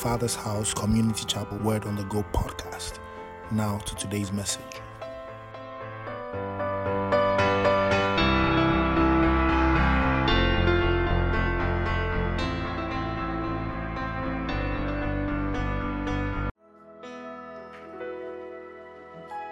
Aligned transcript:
Father's 0.00 0.34
House 0.34 0.72
Community 0.72 1.26
Chapel 1.26 1.58
Word 1.58 1.84
on 1.84 1.94
the 1.94 2.04
Go 2.04 2.24
podcast. 2.32 3.00
Now 3.50 3.76
to 3.76 3.94
today's 3.96 4.32
message. 4.32 4.64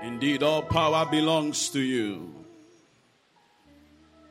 Indeed, 0.02 0.42
all 0.42 0.62
power 0.62 1.06
belongs 1.10 1.68
to 1.68 1.80
you. 1.80 2.34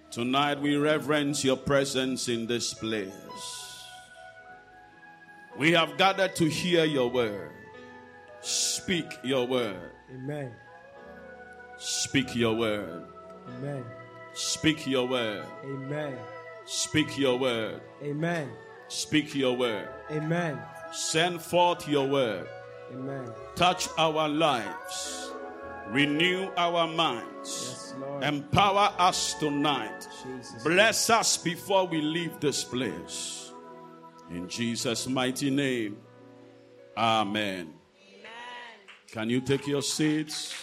Tonight 0.09 0.59
we 0.61 0.77
reverence 0.77 1.43
your 1.43 1.57
presence 1.57 2.27
in 2.27 2.47
this 2.47 2.73
place. 2.73 3.56
We 5.57 5.71
have 5.71 5.97
gathered 5.97 6.35
to 6.35 6.45
hear 6.45 6.85
your 6.85 7.09
word. 7.09 7.51
Speak 8.41 9.05
your 9.23 9.47
word. 9.47 9.91
Amen. 10.13 10.51
Speak 11.77 12.35
your 12.35 12.55
word. 12.55 13.03
Amen. 13.47 13.83
Speak 14.33 14.85
your 14.85 15.07
word. 15.07 15.45
Amen. 15.63 16.15
Speak 16.65 17.17
your 17.17 17.39
word. 17.39 17.81
Amen. 18.03 18.51
Speak 18.87 19.33
your 19.33 19.57
word. 19.57 19.89
Amen. 20.11 20.59
Send 20.91 21.41
forth 21.41 21.87
your 21.87 22.07
word. 22.07 22.47
Amen. 22.93 23.31
Touch 23.55 23.89
our 23.97 24.29
lives. 24.29 25.31
Renew 25.89 26.49
our 26.57 26.87
minds. 26.87 27.23
Yes, 27.43 27.95
Empower 28.21 28.93
us 28.99 29.33
tonight. 29.35 30.07
Jesus. 30.23 30.63
Bless 30.63 31.09
us 31.09 31.37
before 31.37 31.87
we 31.87 32.01
leave 32.01 32.39
this 32.39 32.63
place. 32.63 33.46
In 34.29 34.49
Jesus' 34.49 35.07
mighty 35.07 35.49
name. 35.49 35.97
Amen. 36.97 37.73
Can 39.11 39.29
you 39.29 39.39
take 39.39 39.65
your 39.67 39.81
seats? 39.81 40.53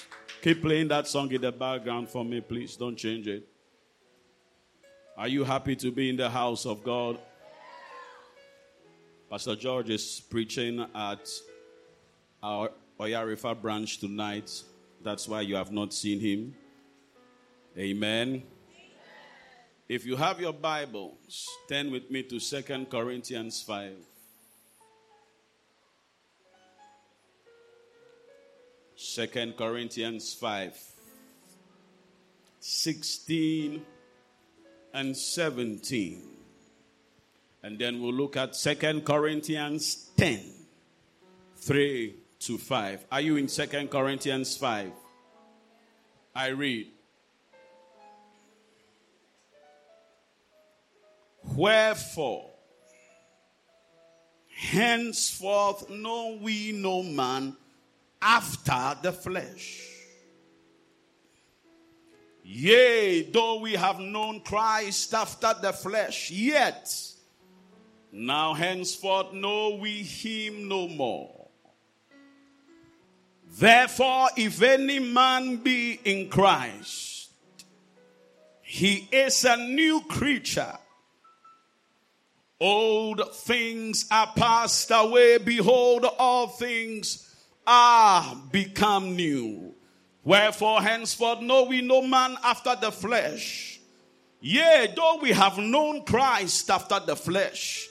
Keep 0.43 0.61
playing 0.61 0.89
that 0.89 1.09
song 1.09 1.33
in 1.33 1.41
the 1.41 1.51
background 1.51 2.11
for 2.11 2.25
me, 2.25 2.41
please. 2.41 2.77
Don't 2.77 2.97
change 2.97 3.27
it. 3.27 3.49
Are 5.17 5.29
you 5.29 5.45
happy 5.45 5.77
to 5.77 5.91
be 5.91 6.11
in 6.11 6.17
the 6.17 6.29
house 6.29 6.67
of 6.67 6.85
God? 6.85 7.19
Pastor 9.31 9.57
George 9.57 9.89
is 9.89 10.21
preaching 10.29 10.87
at 10.95 11.29
our 12.43 12.71
Oyarifa 13.01 13.61
branch 13.61 13.99
tonight. 13.99 14.63
That's 15.03 15.27
why 15.27 15.41
you 15.41 15.57
have 15.57 15.73
not 15.73 15.95
seen 15.95 16.21
him. 16.21 16.55
Amen. 17.79 18.43
If 19.87 20.07
you 20.07 20.17
have 20.17 20.41
your 20.41 20.55
Bibles, 20.55 21.47
turn 21.69 21.91
with 21.91 22.11
me 22.11 22.23
to 22.23 22.41
Second 22.41 22.89
Corinthians 22.89 23.61
5. 23.61 23.93
Second 28.97 29.59
Corinthians 29.59 30.33
5. 30.33 30.73
16 32.61 33.85
and 34.95 35.15
17. 35.15 36.23
And 37.63 37.79
then 37.79 38.01
we'll 38.01 38.15
look 38.15 38.39
at 38.39 38.57
Second 38.57 39.05
Corinthians 39.05 40.09
10. 40.17 40.41
3 41.57 42.15
to 42.41 42.57
5. 42.57 43.05
Are 43.13 43.21
you 43.21 43.37
in 43.37 43.49
Second 43.49 43.91
Corinthians 43.91 44.57
5? 44.57 44.93
I 46.35 46.47
read. 46.49 46.94
Wherefore, 51.53 52.51
henceforth 54.57 55.91
know 55.91 56.39
we 56.41 56.73
no 56.73 57.03
man 57.03 57.57
after 58.21 58.97
the 59.03 59.13
flesh. 59.13 59.83
Yea, 62.43 63.23
though 63.31 63.61
we 63.61 63.73
have 63.73 63.99
known 63.99 64.41
Christ 64.41 65.15
after 65.15 65.55
the 65.61 65.73
flesh, 65.73 66.31
yet 66.31 66.93
now 68.13 68.55
henceforth 68.55 69.33
know 69.33 69.77
we 69.81 70.03
him 70.03 70.69
no 70.69 70.89
more. 70.89 71.49
Therefore, 73.57 74.29
if 74.37 74.61
any 74.63 74.99
man 74.99 75.57
be 75.57 76.01
in 76.05 76.29
Christ, 76.29 77.31
he 78.63 79.09
is 79.13 79.45
a 79.45 79.57
new 79.57 80.01
creature. 80.03 80.77
Old 82.61 83.35
things 83.35 84.07
are 84.11 84.33
passed 84.37 84.91
away. 84.93 85.39
Behold, 85.39 86.07
all 86.19 86.47
things 86.49 87.35
are 87.67 88.37
become 88.51 89.17
new. 89.17 89.75
Wherefore, 90.23 90.81
henceforth, 90.81 91.41
know 91.41 91.65
we 91.65 91.83
no 91.83 92.03
man 92.03 92.37
after 92.43 92.75
the 92.81 92.91
flesh. 92.91 93.81
Yea, 94.41 94.93
though 94.95 95.19
we 95.21 95.31
have 95.31 95.59
known 95.59 96.05
Christ 96.05 96.71
after 96.71 97.01
the 97.01 97.17
flesh, 97.17 97.89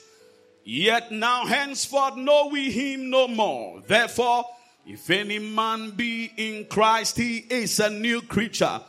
yet 0.64 1.10
now 1.10 1.46
henceforth 1.46 2.16
know 2.16 2.46
we 2.46 2.70
him 2.70 3.10
no 3.10 3.28
more. 3.28 3.82
Therefore, 3.86 4.44
if 4.86 5.10
any 5.10 5.38
man 5.38 5.90
be 5.90 6.32
in 6.36 6.66
Christ, 6.66 7.16
he 7.16 7.38
is 7.38 7.80
a 7.80 7.90
new 7.90 8.22
creature. 8.22 8.80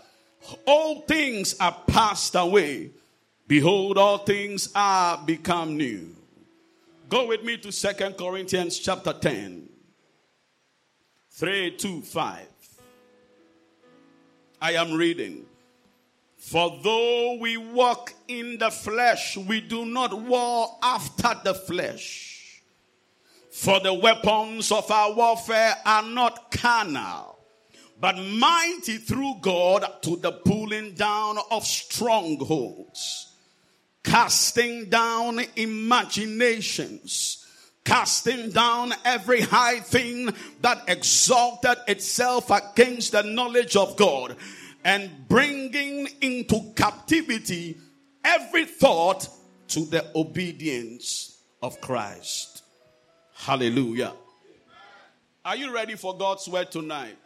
All 0.66 1.02
things 1.02 1.56
are 1.60 1.76
passed 1.88 2.36
away. 2.36 2.92
Behold, 3.48 3.98
all 3.98 4.20
things 4.20 4.70
are 4.74 5.24
become 5.24 5.78
new. 5.78 6.16
Go 7.10 7.28
with 7.28 7.44
me 7.44 7.58
to 7.58 7.72
Second 7.72 8.18
Corinthians 8.18 8.80
chapter 8.80 9.14
10. 9.14 9.70
3 11.30 11.72
to 11.78 12.02
5. 12.02 12.48
I 14.62 14.72
am 14.72 14.94
reading. 14.94 15.46
For 16.38 16.80
though 16.84 17.38
we 17.40 17.58
walk 17.58 18.14
in 18.28 18.58
the 18.58 18.72
flesh, 18.72 19.36
we 19.36 19.62
do 19.62 19.86
not 19.86 20.14
war 20.14 20.78
after 20.82 21.34
the 21.44 21.54
flesh. 21.54 22.62
For 23.52 23.80
the 23.80 23.94
weapons 23.94 24.72
of 24.72 24.90
our 24.92 25.14
warfare 25.14 25.76
are 25.86 26.04
not 26.04 26.52
carnal, 26.52 27.40
but 28.00 28.18
mighty 28.18 28.98
through 28.98 29.36
God 29.42 29.86
to 30.04 30.18
the 30.18 30.34
pulling 30.34 30.94
down 30.94 31.38
of 31.52 31.66
strongholds, 31.66 33.25
casting 34.06 34.88
down 34.88 35.42
imaginations, 35.56 37.46
casting 37.84 38.52
down 38.52 38.94
every 39.04 39.42
high 39.42 39.80
thing 39.80 40.34
that 40.62 40.84
exalted 40.88 41.78
itself 41.88 42.52
against 42.52 43.12
the 43.12 43.24
knowledge 43.24 43.76
of 43.76 43.98
God, 43.98 44.38
and 44.84 45.28
bringing 45.28 46.08
into 46.22 46.72
captivity 46.76 47.78
every 48.24 48.66
thought 48.66 49.28
to 49.68 49.84
the 49.86 50.06
obedience 50.16 51.42
of 51.62 51.82
Christ. 51.82 52.64
Hallelujah. 53.34 54.14
Are 55.44 55.56
you 55.56 55.74
ready 55.74 55.96
for 55.96 56.16
God's 56.16 56.48
word 56.48 56.72
tonight? 56.72 57.18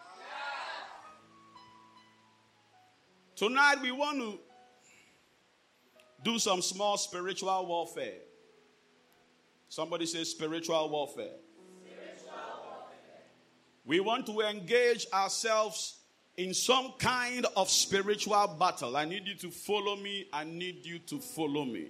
Tonight 3.35 3.81
we 3.81 3.91
want 3.91 4.19
to 4.19 4.39
do 6.23 6.39
some 6.39 6.61
small 6.61 6.97
spiritual 6.97 7.65
warfare. 7.65 8.19
Somebody 9.69 10.05
says 10.05 10.29
spiritual 10.29 10.89
warfare. 10.89 11.37
We 13.85 13.99
want 13.99 14.25
to 14.27 14.41
engage 14.41 15.07
ourselves 15.13 15.97
in 16.37 16.53
some 16.53 16.93
kind 16.99 17.45
of 17.55 17.69
spiritual 17.69 18.55
battle. 18.59 18.95
I 18.95 19.05
need 19.05 19.27
you 19.27 19.35
to 19.35 19.51
follow 19.51 19.95
me. 19.95 20.27
I 20.31 20.43
need 20.43 20.85
you 20.85 20.99
to 20.99 21.19
follow 21.19 21.65
me. 21.65 21.87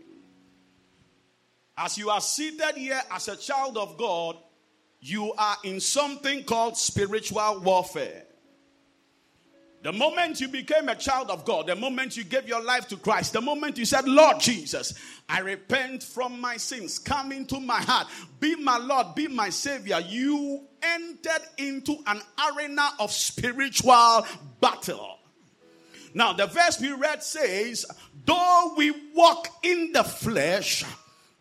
As 1.78 1.98
you 1.98 2.10
are 2.10 2.22
seated 2.22 2.76
here 2.76 3.02
as 3.12 3.28
a 3.28 3.38
child 3.38 3.78
of 3.78 3.98
God, 3.98 4.38
you 5.02 5.34
are 5.38 5.58
in 5.64 5.80
something 5.80 6.44
called 6.44 6.78
spiritual 6.78 7.62
warfare. 7.62 8.24
The 9.82 9.94
moment 9.94 10.42
you 10.42 10.50
became 10.50 10.90
a 10.90 10.96
child 10.96 11.30
of 11.30 11.46
God, 11.46 11.68
the 11.68 11.76
moment 11.76 12.18
you 12.18 12.26
gave 12.26 12.48
your 12.48 12.62
life 12.62 12.88
to 12.90 12.98
Christ, 12.98 13.32
the 13.32 13.40
moment 13.40 13.78
you 13.78 13.86
said, 13.86 14.06
Lord 14.06 14.40
Jesus, 14.42 14.94
I 15.30 15.40
repent 15.40 16.04
from 16.04 16.42
my 16.42 16.58
sins, 16.58 17.00
come 17.00 17.32
into 17.32 17.62
my 17.62 17.82
heart, 17.82 18.08
be 18.42 18.56
my 18.56 18.78
Lord, 18.78 19.16
be 19.16 19.30
my 19.30 19.50
Savior, 19.50 20.02
you 20.02 20.68
entered 20.84 21.44
into 21.58 21.96
an 22.08 22.22
arena 22.52 22.90
of 23.00 23.12
spiritual 23.12 24.26
battle. 24.60 25.20
Now, 26.14 26.34
the 26.34 26.48
verse 26.48 26.82
we 26.82 26.92
read 26.92 27.24
says, 27.24 27.86
Though 28.26 28.74
we 28.76 28.92
walk 29.14 29.48
in 29.64 29.94
the 29.94 30.04
flesh, 30.04 30.84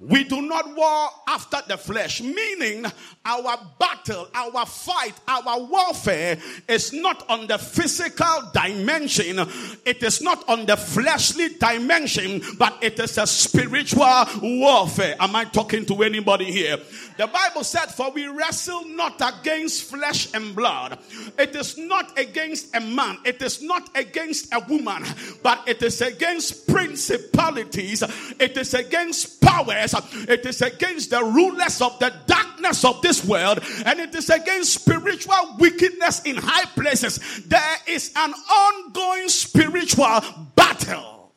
We 0.00 0.22
do 0.22 0.42
not 0.42 0.76
war 0.76 1.08
after 1.26 1.58
the 1.66 1.76
flesh, 1.76 2.20
meaning 2.20 2.86
our 3.24 3.58
battle, 3.80 4.28
our 4.32 4.64
fight, 4.64 5.14
our 5.26 5.58
warfare 5.58 6.38
is 6.68 6.92
not 6.92 7.28
on 7.28 7.48
the 7.48 7.58
physical 7.58 8.48
dimension. 8.54 9.40
It 9.84 10.04
is 10.04 10.22
not 10.22 10.48
on 10.48 10.66
the 10.66 10.76
fleshly 10.76 11.48
dimension, 11.54 12.42
but 12.58 12.78
it 12.80 13.00
is 13.00 13.18
a 13.18 13.26
spiritual 13.26 14.24
warfare. 14.40 15.16
Am 15.18 15.34
I 15.34 15.44
talking 15.46 15.84
to 15.86 16.02
anybody 16.04 16.52
here? 16.52 16.78
The 17.18 17.26
Bible 17.26 17.64
said, 17.64 17.86
For 17.86 18.12
we 18.12 18.28
wrestle 18.28 18.84
not 18.86 19.20
against 19.20 19.90
flesh 19.90 20.32
and 20.34 20.54
blood. 20.54 21.00
It 21.36 21.54
is 21.56 21.76
not 21.76 22.16
against 22.16 22.74
a 22.76 22.80
man, 22.80 23.18
it 23.24 23.42
is 23.42 23.60
not 23.60 23.90
against 23.96 24.54
a 24.54 24.60
woman, 24.60 25.04
but 25.42 25.66
it 25.66 25.82
is 25.82 26.00
against 26.00 26.68
principalities, 26.68 28.04
it 28.38 28.56
is 28.56 28.72
against 28.72 29.40
powers, 29.40 29.94
it 30.28 30.46
is 30.46 30.62
against 30.62 31.10
the 31.10 31.24
rulers 31.24 31.82
of 31.82 31.98
the 31.98 32.14
darkness 32.26 32.84
of 32.84 33.02
this 33.02 33.24
world, 33.24 33.58
and 33.84 33.98
it 33.98 34.14
is 34.14 34.30
against 34.30 34.74
spiritual 34.74 35.56
wickedness 35.58 36.22
in 36.22 36.36
high 36.36 36.66
places. 36.66 37.18
There 37.46 37.76
is 37.88 38.12
an 38.14 38.32
ongoing 38.32 39.28
spiritual 39.28 40.20
battle. 40.54 41.32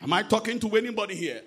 Am 0.00 0.12
I 0.14 0.22
talking 0.22 0.58
to 0.60 0.74
anybody 0.76 1.16
here? 1.16 1.42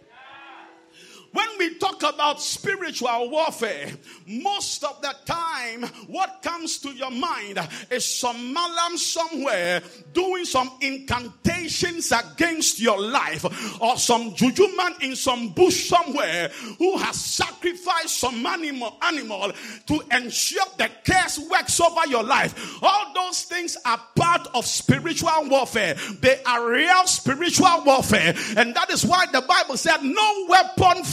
When 1.38 1.50
we 1.60 1.75
talk 1.75 2.01
about 2.01 2.42
spiritual 2.42 3.30
warfare, 3.30 3.92
most 4.25 4.84
of 4.84 5.00
the 5.04 5.13
time, 5.24 5.84
what 6.07 6.42
comes 6.42 6.80
to 6.80 6.89
your 6.89 7.12
mind 7.12 7.60
is 7.92 8.06
some 8.06 8.54
malam 8.54 8.98
somewhere 8.98 9.84
doing 10.13 10.45
some 10.45 10.72
incantations 10.81 12.12
against 12.12 12.80
your 12.80 13.00
life, 13.00 13.45
or 13.80 13.98
some 13.98 14.34
juju 14.34 14.75
man 14.75 14.95
in 15.01 15.16
some 15.16 15.50
bush 15.50 15.88
somewhere 15.88 16.50
who 16.80 16.98
has 16.98 17.16
sacrificed 17.22 18.18
some 18.18 18.44
animal, 18.44 18.98
animal 19.04 19.51
to 19.86 20.01
ensure 20.13 20.66
the 20.80 20.90
curse 21.06 21.38
works 21.51 21.80
over 21.80 22.07
your 22.07 22.24
life. 22.24 22.81
All 22.81 23.13
those 23.13 23.44
things 23.44 23.78
are 23.86 24.01
part 24.16 24.48
of 24.56 24.66
spiritual 24.66 25.50
warfare. 25.50 25.94
They 26.19 26.42
are 26.48 26.68
real 26.68 27.06
spiritual 27.06 27.83
warfare, 27.86 28.33
and 28.57 28.74
that 28.74 28.90
is 28.90 29.06
why 29.06 29.28
the 29.28 29.42
Bible 29.42 29.78
said, 29.78 30.01
"No 30.01 30.45
weapon." 30.50 30.88
formed 30.88 31.06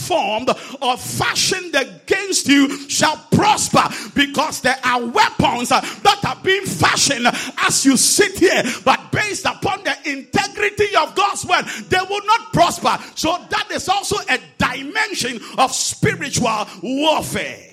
or 0.81 0.97
fashioned 0.97 1.75
against 1.75 2.47
you 2.47 2.89
shall 2.89 3.17
prosper 3.31 3.83
because 4.15 4.61
there 4.61 4.77
are 4.83 5.05
weapons 5.05 5.71
uh, 5.71 5.81
that 6.03 6.23
are 6.25 6.37
being 6.43 6.65
fashioned 6.65 7.27
as 7.59 7.85
you 7.85 7.97
sit 7.97 8.37
here, 8.39 8.63
but 8.83 9.11
based 9.11 9.45
upon 9.45 9.83
the 9.83 9.95
integrity 10.05 10.95
of 10.95 11.15
God's 11.15 11.45
word, 11.45 11.65
they 11.89 11.99
will 12.09 12.25
not 12.25 12.53
prosper. 12.53 12.97
So 13.15 13.37
that 13.49 13.71
is 13.71 13.87
also 13.89 14.17
a 14.29 14.39
dimension 14.57 15.39
of 15.57 15.71
spiritual 15.71 16.67
warfare. 16.81 17.71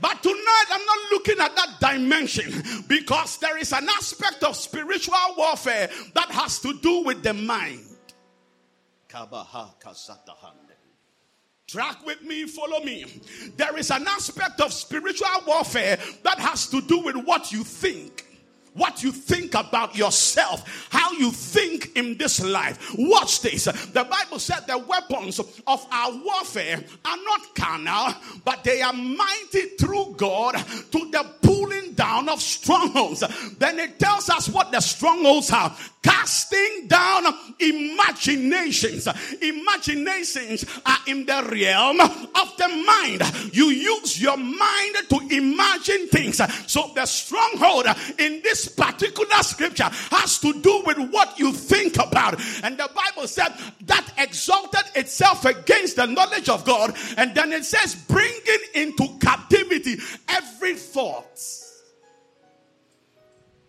But 0.00 0.22
tonight 0.22 0.64
I'm 0.70 0.86
not 0.86 0.98
looking 1.12 1.40
at 1.40 1.54
that 1.56 1.92
dimension 1.92 2.84
because 2.88 3.36
there 3.38 3.58
is 3.58 3.72
an 3.72 3.86
aspect 3.88 4.42
of 4.44 4.56
spiritual 4.56 5.14
warfare 5.36 5.90
that 6.14 6.30
has 6.30 6.58
to 6.60 6.72
do 6.80 7.02
with 7.04 7.22
the 7.22 7.34
mind. 7.34 7.89
Track 11.66 12.04
with 12.04 12.22
me, 12.22 12.46
follow 12.46 12.80
me. 12.80 13.04
There 13.56 13.76
is 13.76 13.90
an 13.90 14.06
aspect 14.08 14.60
of 14.60 14.72
spiritual 14.72 15.28
warfare 15.46 15.98
that 16.24 16.38
has 16.38 16.66
to 16.68 16.80
do 16.80 16.98
with 16.98 17.16
what 17.16 17.52
you 17.52 17.62
think 17.62 18.26
what 18.74 19.02
you 19.02 19.12
think 19.12 19.54
about 19.54 19.96
yourself, 19.96 20.88
how 20.90 21.12
you 21.12 21.30
think 21.30 21.96
in 21.96 22.16
this 22.16 22.40
life. 22.42 22.94
Watch 22.96 23.42
this. 23.42 23.64
The 23.64 24.04
Bible 24.04 24.38
said 24.38 24.66
the 24.66 24.78
weapons 24.78 25.38
of 25.38 25.86
our 25.90 26.12
warfare 26.12 26.82
are 27.04 27.16
not 27.16 27.54
carnal, 27.54 28.14
but 28.44 28.64
they 28.64 28.82
are 28.82 28.92
mighty 28.92 29.68
through 29.78 30.14
God 30.16 30.54
to 30.54 31.10
the 31.10 31.26
pulling 31.42 31.92
down 31.92 32.28
of 32.28 32.40
strongholds. 32.40 33.24
Then 33.58 33.78
it 33.78 33.98
tells 33.98 34.30
us 34.30 34.48
what 34.48 34.72
the 34.72 34.80
strongholds 34.80 35.50
are 35.50 35.74
casting 36.02 36.86
down 36.86 37.24
imaginations. 37.58 39.06
Imaginations 39.42 40.64
are 40.86 40.98
in 41.06 41.26
the 41.26 41.48
realm 41.52 42.00
of 42.00 42.56
the 42.56 42.68
mind. 42.86 43.54
You 43.54 43.66
use 43.66 44.20
your 44.20 44.36
mind 44.36 44.96
to 45.10 45.28
imagine 45.30 46.08
things. 46.08 46.40
So 46.66 46.90
the 46.94 47.04
stronghold 47.06 47.86
in 48.18 48.40
this 48.42 48.59
particular 48.68 49.42
scripture 49.42 49.88
has 50.10 50.38
to 50.40 50.60
do 50.60 50.82
with 50.86 50.98
what 51.10 51.38
you 51.38 51.52
think 51.52 51.96
about. 51.96 52.40
And 52.62 52.76
the 52.78 52.90
Bible 52.94 53.26
said 53.28 53.52
that 53.82 54.12
exalted 54.18 54.84
itself 54.94 55.44
against 55.44 55.96
the 55.96 56.06
knowledge 56.06 56.48
of 56.48 56.64
God. 56.64 56.96
And 57.16 57.34
then 57.34 57.52
it 57.52 57.64
says, 57.64 57.94
bringing 57.94 58.60
into 58.74 59.06
captivity 59.20 59.98
every 60.28 60.74
thought. 60.74 61.40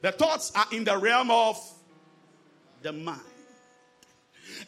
The 0.01 0.11
thoughts 0.11 0.51
are 0.55 0.65
in 0.71 0.83
the 0.83 0.97
realm 0.97 1.29
of 1.29 1.57
the 2.81 2.91
mind. 2.91 3.21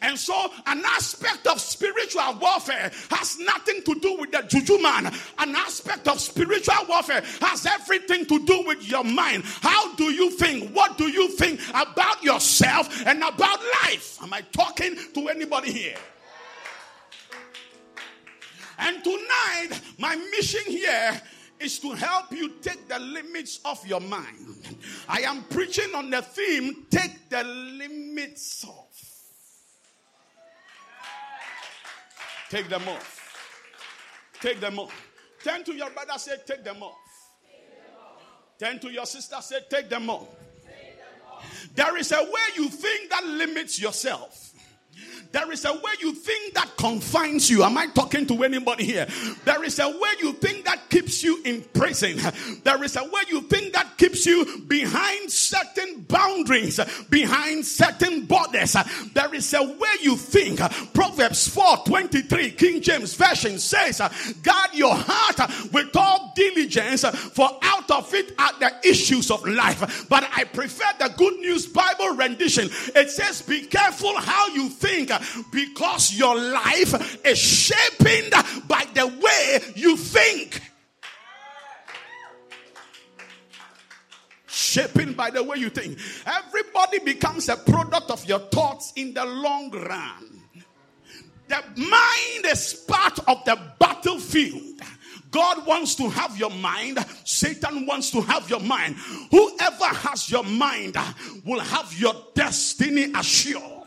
And 0.02 0.18
so, 0.18 0.50
an 0.66 0.82
aspect 0.84 1.46
of 1.46 1.60
spiritual 1.60 2.38
warfare 2.40 2.90
has 3.10 3.38
nothing 3.38 3.82
to 3.82 3.94
do 4.00 4.16
with 4.18 4.32
the 4.32 4.42
juju 4.42 4.80
man. 4.82 5.06
An 5.38 5.54
aspect 5.54 6.08
of 6.08 6.20
spiritual 6.20 6.86
warfare 6.88 7.22
has 7.40 7.66
everything 7.66 8.26
to 8.26 8.44
do 8.44 8.64
with 8.66 8.88
your 8.88 9.04
mind. 9.04 9.44
How 9.44 9.94
do 9.94 10.04
you 10.04 10.30
think? 10.30 10.74
What 10.74 10.98
do 10.98 11.08
you 11.08 11.28
think 11.28 11.60
about 11.70 12.22
yourself 12.22 13.06
and 13.06 13.18
about 13.18 13.60
life? 13.84 14.18
Am 14.22 14.32
I 14.32 14.42
talking 14.52 14.96
to 15.14 15.28
anybody 15.28 15.72
here? 15.72 15.96
And 18.78 19.02
tonight, 19.04 19.80
my 19.98 20.16
mission 20.16 20.62
here 20.66 21.20
is 21.60 21.78
to 21.78 21.92
help 21.92 22.32
you 22.32 22.50
take 22.60 22.88
the 22.88 22.98
limits 22.98 23.60
of 23.64 23.86
your 23.86 24.00
mind. 24.00 24.76
I 25.08 25.20
am 25.20 25.44
preaching 25.44 25.94
on 25.94 26.10
the 26.10 26.22
theme 26.22 26.86
take 26.90 27.28
the 27.30 27.44
limits 27.44 28.64
off. 28.66 28.83
Take 32.50 32.68
them 32.68 32.86
off. 32.88 33.20
Take 34.40 34.60
them 34.60 34.78
off. 34.78 34.92
Turn 35.42 35.64
to 35.64 35.74
your 35.74 35.90
brother, 35.90 36.18
say, 36.18 36.36
take 36.46 36.64
them 36.64 36.82
off. 36.82 36.96
Turn 38.58 38.78
to 38.80 38.90
your 38.90 39.06
sister, 39.06 39.36
say, 39.40 39.58
take 39.68 39.88
them 39.88 40.08
off. 40.08 40.28
There 41.74 41.96
is 41.96 42.12
a 42.12 42.22
way 42.22 42.40
you 42.56 42.68
think 42.68 43.10
that 43.10 43.24
limits 43.24 43.80
yourself. 43.80 44.53
There 45.34 45.50
is 45.50 45.64
a 45.64 45.72
way 45.72 45.92
you 46.00 46.12
think 46.14 46.54
that 46.54 46.76
confines 46.76 47.50
you. 47.50 47.64
Am 47.64 47.76
I 47.76 47.88
talking 47.88 48.24
to 48.26 48.44
anybody 48.44 48.84
here? 48.84 49.08
There 49.44 49.64
is 49.64 49.80
a 49.80 49.88
way 49.88 50.10
you 50.20 50.32
think 50.34 50.64
that 50.64 50.88
keeps 50.88 51.24
you 51.24 51.42
in 51.44 51.62
prison. 51.74 52.18
There 52.62 52.82
is 52.84 52.94
a 52.94 53.02
way 53.02 53.22
you 53.28 53.40
think 53.42 53.72
that 53.72 53.98
keeps 53.98 54.26
you 54.26 54.62
behind 54.68 55.32
certain 55.32 56.02
boundaries, 56.02 56.78
behind 57.10 57.66
certain 57.66 58.26
borders. 58.26 58.76
There 59.12 59.34
is 59.34 59.52
a 59.54 59.64
way 59.64 59.94
you 60.02 60.16
think. 60.16 60.60
Proverbs 60.92 61.48
4 61.48 61.78
23, 61.84 62.52
King 62.52 62.80
James 62.80 63.14
Version 63.14 63.58
says, 63.58 64.00
Guard 64.42 64.70
your 64.72 64.94
heart 64.94 65.50
with 65.72 65.96
all 65.96 66.32
diligence, 66.36 67.04
for 67.04 67.50
out 67.62 67.90
of 67.90 68.14
it 68.14 68.34
are 68.38 68.56
the 68.60 68.88
issues 68.88 69.32
of 69.32 69.44
life. 69.44 70.06
But 70.08 70.28
I 70.32 70.44
prefer 70.44 70.84
the 71.00 71.12
Good 71.16 71.40
News 71.40 71.66
Bible 71.66 72.10
rendition. 72.10 72.68
It 72.94 73.10
says, 73.10 73.42
Be 73.42 73.62
careful 73.62 74.16
how 74.16 74.46
you 74.54 74.68
think 74.68 74.83
Uh, 74.84 75.18
because 75.50 76.14
your 76.14 76.36
life 76.36 77.24
is 77.24 77.38
shaped 77.38 78.68
by 78.68 78.84
the 78.92 79.06
way 79.06 79.60
you 79.74 79.96
think. 79.96 80.60
Shaping 84.46 85.14
by 85.14 85.30
the 85.30 85.42
way 85.42 85.56
you 85.56 85.70
think. 85.70 85.98
Everybody 86.26 86.98
becomes 86.98 87.48
a 87.48 87.56
product 87.56 88.10
of 88.10 88.26
your 88.26 88.40
thoughts 88.40 88.92
in 88.96 89.14
the 89.14 89.24
long 89.24 89.70
run. 89.70 90.42
The 91.48 91.62
mind 91.76 92.46
is 92.46 92.84
part 92.86 93.18
of 93.26 93.42
the 93.44 93.58
battlefield. 93.78 94.80
God 95.30 95.66
wants 95.66 95.94
to 95.96 96.08
have 96.10 96.36
your 96.38 96.50
mind. 96.50 96.98
Satan 97.24 97.86
wants 97.86 98.10
to 98.10 98.20
have 98.20 98.50
your 98.50 98.60
mind. 98.60 98.96
Whoever 99.30 99.86
has 99.86 100.30
your 100.30 100.44
mind 100.44 100.96
will 101.44 101.60
have 101.60 101.98
your 101.98 102.14
destiny 102.34 103.10
assured. 103.14 103.83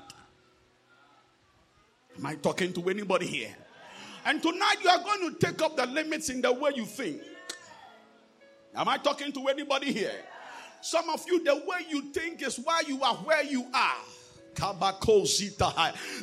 Am 2.18 2.26
I 2.26 2.36
talking 2.36 2.74
to 2.74 2.90
anybody 2.90 3.28
here? 3.28 3.56
And 4.26 4.42
tonight 4.42 4.78
you 4.84 4.90
are 4.90 5.04
going 5.04 5.34
to 5.34 5.40
take 5.40 5.62
up 5.62 5.78
the 5.78 5.86
limits 5.86 6.30
in 6.30 6.42
the 6.42 6.52
way 6.52 6.72
you 6.76 6.86
think. 6.86 7.22
Am 8.76 8.88
I 8.88 8.98
talking 8.98 9.32
to 9.32 9.48
anybody 9.48 9.94
here? 9.94 10.26
Some 10.82 11.10
of 11.10 11.24
you, 11.28 11.44
the 11.44 11.56
way 11.56 11.86
you 11.90 12.12
think 12.14 12.42
is 12.42 12.60
why 12.60 12.82
you 12.88 13.02
are 13.04 13.16
where 13.16 13.44
you 13.44 13.66
are. 13.74 13.96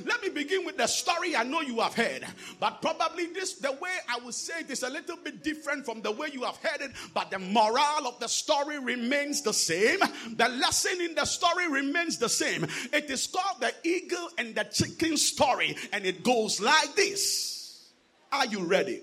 Let 0.04 0.22
me 0.22 0.28
begin 0.28 0.64
with 0.64 0.76
the 0.76 0.86
story 0.86 1.36
I 1.36 1.44
know 1.44 1.60
you 1.60 1.80
have 1.80 1.94
heard, 1.94 2.24
but 2.60 2.82
probably 2.82 3.26
this 3.26 3.54
the 3.54 3.72
way 3.72 3.90
I 4.08 4.18
will 4.18 4.32
say 4.32 4.60
it 4.60 4.70
is 4.70 4.82
a 4.82 4.90
little 4.90 5.16
bit 5.16 5.42
different 5.42 5.84
from 5.84 6.02
the 6.02 6.10
way 6.12 6.28
you 6.32 6.42
have 6.42 6.56
heard 6.56 6.80
it, 6.80 6.92
but 7.14 7.30
the 7.30 7.38
moral 7.38 8.06
of 8.06 8.18
the 8.20 8.28
story 8.28 8.78
remains 8.78 9.42
the 9.42 9.52
same. 9.52 10.00
The 10.36 10.48
lesson 10.48 11.00
in 11.00 11.14
the 11.14 11.24
story 11.24 11.68
remains 11.68 12.18
the 12.18 12.28
same. 12.28 12.64
It 12.92 13.10
is 13.10 13.26
called 13.26 13.60
the 13.60 13.72
eagle 13.84 14.28
and 14.38 14.54
the 14.54 14.64
chicken 14.64 15.16
story, 15.16 15.76
and 15.92 16.04
it 16.04 16.22
goes 16.22 16.60
like 16.60 16.94
this. 16.94 17.90
Are 18.32 18.46
you 18.46 18.64
ready? 18.64 19.00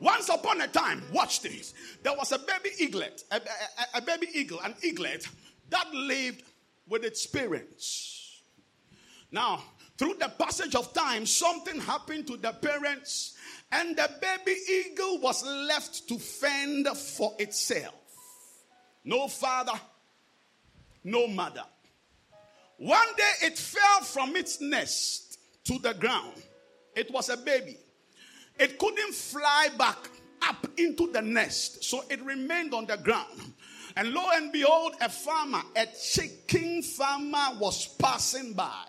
Once 0.00 0.28
upon 0.28 0.60
a 0.60 0.68
time, 0.68 1.02
watch 1.12 1.40
this. 1.40 1.74
There 2.02 2.14
was 2.14 2.30
a 2.32 2.38
baby 2.38 2.70
eaglet, 2.78 3.24
a, 3.32 3.36
a, 3.36 3.98
a 3.98 4.00
baby 4.00 4.28
eagle, 4.32 4.60
an 4.60 4.74
eaglet 4.82 5.26
that 5.70 5.92
lived 5.92 6.44
with 6.88 7.04
its 7.04 7.26
parents. 7.26 8.42
Now, 9.30 9.62
through 9.96 10.14
the 10.14 10.28
passage 10.28 10.74
of 10.74 10.92
time, 10.94 11.26
something 11.26 11.80
happened 11.80 12.26
to 12.28 12.36
the 12.36 12.52
parents, 12.52 13.36
and 13.72 13.96
the 13.96 14.10
baby 14.20 14.56
eagle 14.70 15.18
was 15.20 15.44
left 15.44 16.08
to 16.08 16.18
fend 16.18 16.86
for 16.88 17.34
itself. 17.38 17.94
No 19.04 19.28
father, 19.28 19.78
no 21.04 21.26
mother. 21.26 21.64
One 22.78 23.08
day 23.16 23.46
it 23.46 23.58
fell 23.58 24.02
from 24.02 24.36
its 24.36 24.60
nest 24.60 25.38
to 25.64 25.78
the 25.80 25.94
ground. 25.94 26.34
It 26.94 27.10
was 27.12 27.28
a 27.28 27.36
baby. 27.36 27.76
It 28.58 28.78
couldn't 28.78 29.14
fly 29.14 29.68
back 29.76 30.10
up 30.42 30.66
into 30.76 31.10
the 31.12 31.22
nest, 31.22 31.84
so 31.84 32.04
it 32.08 32.22
remained 32.24 32.72
on 32.74 32.86
the 32.86 32.96
ground. 32.96 33.52
And 33.98 34.12
lo 34.12 34.22
and 34.32 34.52
behold, 34.52 34.94
a 35.00 35.08
farmer, 35.08 35.60
a 35.74 35.84
chicken 35.86 36.82
farmer, 36.82 37.58
was 37.58 37.88
passing 37.98 38.52
by. 38.52 38.84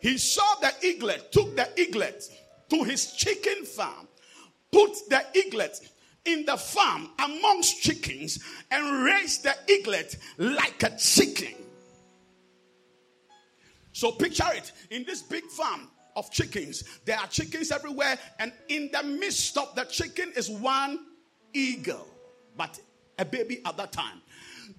He 0.00 0.18
saw 0.18 0.56
the 0.60 0.72
eaglet, 0.82 1.30
took 1.30 1.54
the 1.54 1.68
eaglet 1.80 2.24
to 2.70 2.82
his 2.82 3.12
chicken 3.12 3.64
farm, 3.64 4.08
put 4.72 4.90
the 5.10 5.24
eaglet 5.36 5.78
in 6.24 6.44
the 6.44 6.56
farm 6.56 7.08
amongst 7.20 7.80
chickens, 7.80 8.42
and 8.68 9.04
raised 9.04 9.44
the 9.44 9.54
eaglet 9.68 10.16
like 10.38 10.82
a 10.82 10.96
chicken. 10.98 11.54
So 13.92 14.10
picture 14.10 14.50
it 14.54 14.72
in 14.90 15.04
this 15.04 15.22
big 15.22 15.44
farm 15.44 15.88
of 16.16 16.32
chickens. 16.32 16.82
There 17.04 17.16
are 17.16 17.28
chickens 17.28 17.70
everywhere, 17.70 18.18
and 18.40 18.52
in 18.66 18.90
the 18.92 19.04
midst 19.04 19.56
of 19.56 19.72
the 19.76 19.84
chicken 19.84 20.32
is 20.34 20.50
one 20.50 20.98
eagle. 21.54 22.08
But 22.56 22.80
a 23.20 23.24
baby 23.24 23.60
at 23.64 23.76
that 23.76 23.92
time. 23.92 24.20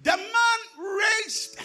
The 0.02 0.16
man 0.16 0.98
raised 1.24 1.58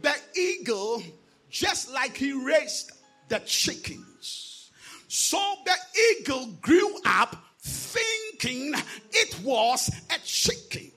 the 0.00 0.14
eagle 0.34 1.02
just 1.50 1.92
like 1.92 2.16
he 2.16 2.32
raised 2.32 2.92
the 3.28 3.38
chickens. 3.40 4.70
So 5.08 5.38
the 5.66 5.76
eagle 6.10 6.46
grew 6.62 6.96
up 7.04 7.36
thinking 7.60 8.74
it 9.12 9.38
was 9.44 9.90
a 10.10 10.18
chicken. 10.24 10.90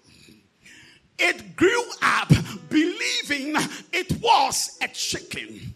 It 1.19 1.55
grew 1.55 1.83
up 2.01 2.29
believing 2.69 3.55
it 3.91 4.21
was 4.21 4.77
a 4.81 4.87
chicken. 4.87 5.73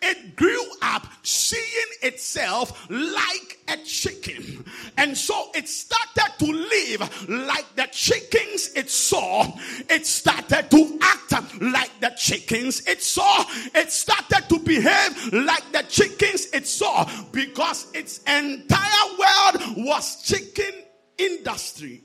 It 0.00 0.36
grew 0.36 0.64
up 0.82 1.06
seeing 1.22 1.62
itself 2.02 2.88
like 2.88 3.58
a 3.68 3.76
chicken. 3.78 4.64
And 4.96 5.16
so 5.16 5.50
it 5.54 5.68
started 5.68 6.38
to 6.38 6.46
live 6.46 7.28
like 7.28 7.66
the 7.74 7.88
chickens 7.90 8.70
it 8.74 8.90
saw. 8.90 9.52
It 9.90 10.06
started 10.06 10.70
to 10.70 10.98
act 11.02 11.18
like 11.60 11.90
the 12.00 12.10
chickens 12.16 12.86
it 12.86 13.02
saw. 13.02 13.44
It 13.74 13.90
started 13.90 14.48
to 14.48 14.58
behave 14.60 15.32
like 15.32 15.70
the 15.72 15.84
chickens 15.88 16.46
it 16.52 16.66
saw 16.66 17.08
because 17.32 17.86
its 17.94 18.18
entire 18.18 19.06
world 19.18 19.76
was 19.78 20.22
chicken 20.22 20.72
industry. 21.16 22.02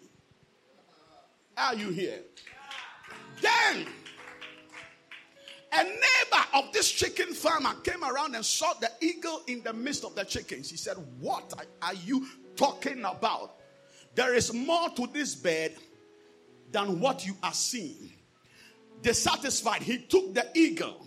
Are 1.55 1.75
you 1.75 1.89
here? 1.89 2.21
Then 3.41 3.85
a 5.73 5.83
neighbor 5.83 6.45
of 6.53 6.71
this 6.71 6.91
chicken 6.91 7.33
farmer 7.33 7.73
came 7.83 8.03
around 8.03 8.35
and 8.35 8.45
saw 8.45 8.73
the 8.73 8.91
eagle 9.01 9.41
in 9.47 9.63
the 9.63 9.73
midst 9.73 10.03
of 10.03 10.15
the 10.15 10.23
chickens. 10.23 10.69
He 10.69 10.77
said, 10.77 10.97
What 11.19 11.53
are 11.81 11.93
you 11.93 12.27
talking 12.55 13.03
about? 13.03 13.55
There 14.15 14.35
is 14.35 14.53
more 14.53 14.89
to 14.91 15.07
this 15.07 15.35
bird 15.35 15.73
than 16.71 16.99
what 16.99 17.25
you 17.25 17.35
are 17.41 17.53
seeing. 17.53 18.11
Dissatisfied, 19.01 19.81
he 19.81 19.97
took 19.99 20.33
the 20.33 20.47
eagle 20.53 21.05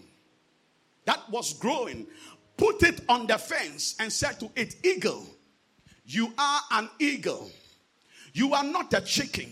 that 1.04 1.30
was 1.30 1.54
growing, 1.54 2.06
put 2.56 2.82
it 2.82 3.00
on 3.08 3.26
the 3.26 3.38
fence, 3.38 3.96
and 4.00 4.12
said 4.12 4.38
to 4.40 4.50
it, 4.56 4.76
Eagle, 4.84 5.26
you 6.04 6.32
are 6.38 6.60
an 6.72 6.90
eagle. 6.98 7.50
You 8.32 8.54
are 8.54 8.64
not 8.64 8.92
a 8.92 9.00
chicken. 9.00 9.50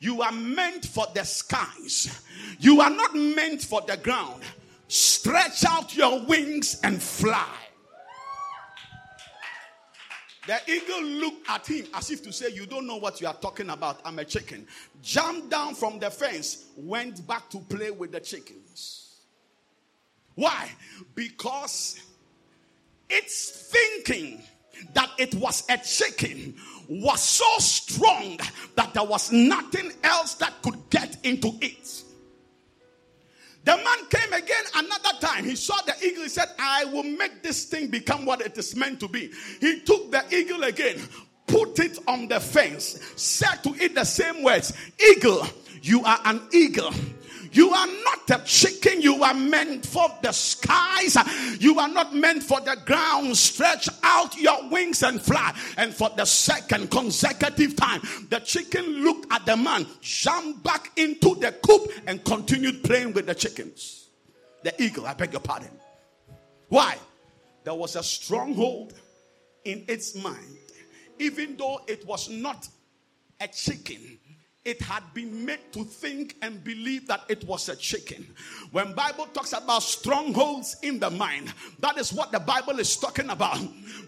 You 0.00 0.22
are 0.22 0.32
meant 0.32 0.86
for 0.86 1.06
the 1.14 1.24
skies. 1.24 2.22
You 2.60 2.80
are 2.80 2.90
not 2.90 3.14
meant 3.14 3.62
for 3.62 3.80
the 3.82 3.96
ground. 3.96 4.42
Stretch 4.86 5.64
out 5.64 5.96
your 5.96 6.24
wings 6.24 6.80
and 6.82 7.02
fly. 7.02 7.54
The 10.46 10.58
eagle 10.66 11.02
looked 11.02 11.50
at 11.50 11.66
him 11.66 11.86
as 11.92 12.10
if 12.10 12.22
to 12.22 12.32
say, 12.32 12.50
You 12.54 12.64
don't 12.64 12.86
know 12.86 12.96
what 12.96 13.20
you 13.20 13.26
are 13.26 13.34
talking 13.34 13.68
about. 13.68 14.00
I'm 14.02 14.18
a 14.18 14.24
chicken. 14.24 14.66
Jumped 15.02 15.50
down 15.50 15.74
from 15.74 15.98
the 15.98 16.10
fence, 16.10 16.64
went 16.74 17.26
back 17.26 17.50
to 17.50 17.58
play 17.58 17.90
with 17.90 18.12
the 18.12 18.20
chickens. 18.20 19.16
Why? 20.36 20.70
Because 21.14 22.00
it's 23.10 23.50
thinking 23.70 24.40
that 24.94 25.10
it 25.18 25.34
was 25.34 25.64
a 25.68 25.76
chicken 25.76 26.54
was 26.88 27.22
so 27.22 27.58
strong 27.58 28.38
that 28.74 28.94
there 28.94 29.04
was 29.04 29.30
nothing 29.30 29.92
else 30.02 30.34
that 30.34 30.54
could 30.62 30.78
get 30.90 31.18
into 31.24 31.52
it. 31.60 32.02
The 33.64 33.76
man 33.76 34.06
came 34.08 34.32
again 34.32 34.64
another 34.74 35.18
time. 35.20 35.44
He 35.44 35.54
saw 35.54 35.76
the 35.82 35.94
eagle. 36.02 36.22
He 36.22 36.30
said, 36.30 36.48
I 36.58 36.86
will 36.86 37.02
make 37.02 37.42
this 37.42 37.66
thing 37.66 37.88
become 37.88 38.24
what 38.24 38.40
it 38.40 38.56
is 38.56 38.74
meant 38.74 39.00
to 39.00 39.08
be. 39.08 39.30
He 39.60 39.80
took 39.80 40.10
the 40.10 40.24
eagle 40.34 40.62
again, 40.64 40.96
put 41.46 41.78
it 41.78 41.98
on 42.06 42.28
the 42.28 42.40
fence, 42.40 42.98
said 43.16 43.56
to 43.64 43.74
it 43.74 43.94
the 43.94 44.04
same 44.04 44.42
words 44.42 44.72
Eagle, 44.98 45.46
you 45.82 46.02
are 46.04 46.18
an 46.24 46.40
eagle. 46.52 46.92
You 47.52 47.70
are 47.70 47.86
not 47.86 48.30
a 48.30 48.44
chicken. 48.44 49.00
You 49.00 49.22
are 49.22 49.34
meant 49.34 49.86
for 49.86 50.08
the 50.22 50.32
skies. 50.32 51.16
You 51.60 51.78
are 51.78 51.88
not 51.88 52.14
meant 52.14 52.42
for 52.42 52.60
the 52.60 52.76
ground. 52.84 53.36
Stretch 53.36 53.88
out 54.02 54.36
your 54.36 54.68
wings 54.68 55.02
and 55.02 55.20
fly. 55.20 55.54
And 55.76 55.94
for 55.94 56.10
the 56.16 56.24
second 56.24 56.90
consecutive 56.90 57.76
time, 57.76 58.02
the 58.28 58.40
chicken 58.40 58.84
looked 59.04 59.32
at 59.32 59.46
the 59.46 59.56
man, 59.56 59.86
jumped 60.00 60.62
back 60.62 60.92
into 60.96 61.34
the 61.36 61.52
coop, 61.66 61.90
and 62.06 62.24
continued 62.24 62.82
playing 62.84 63.12
with 63.12 63.26
the 63.26 63.34
chickens. 63.34 64.08
The 64.62 64.82
eagle, 64.82 65.06
I 65.06 65.14
beg 65.14 65.32
your 65.32 65.40
pardon. 65.40 65.70
Why? 66.68 66.96
There 67.64 67.74
was 67.74 67.96
a 67.96 68.02
stronghold 68.02 68.94
in 69.64 69.84
its 69.88 70.14
mind. 70.14 70.56
Even 71.18 71.56
though 71.56 71.80
it 71.86 72.06
was 72.06 72.28
not 72.28 72.68
a 73.40 73.48
chicken, 73.48 74.18
it 74.68 74.82
had 74.82 75.02
been 75.14 75.46
made 75.46 75.72
to 75.72 75.82
think 75.82 76.36
and 76.42 76.62
believe 76.62 77.06
that 77.06 77.22
it 77.30 77.42
was 77.44 77.70
a 77.70 77.76
chicken. 77.76 78.26
When 78.70 78.92
Bible 78.92 79.26
talks 79.32 79.54
about 79.54 79.82
strongholds 79.82 80.76
in 80.82 80.98
the 80.98 81.08
mind, 81.08 81.54
that 81.78 81.96
is 81.96 82.12
what 82.12 82.32
the 82.32 82.38
Bible 82.38 82.78
is 82.78 82.94
talking 82.94 83.30
about. 83.30 83.58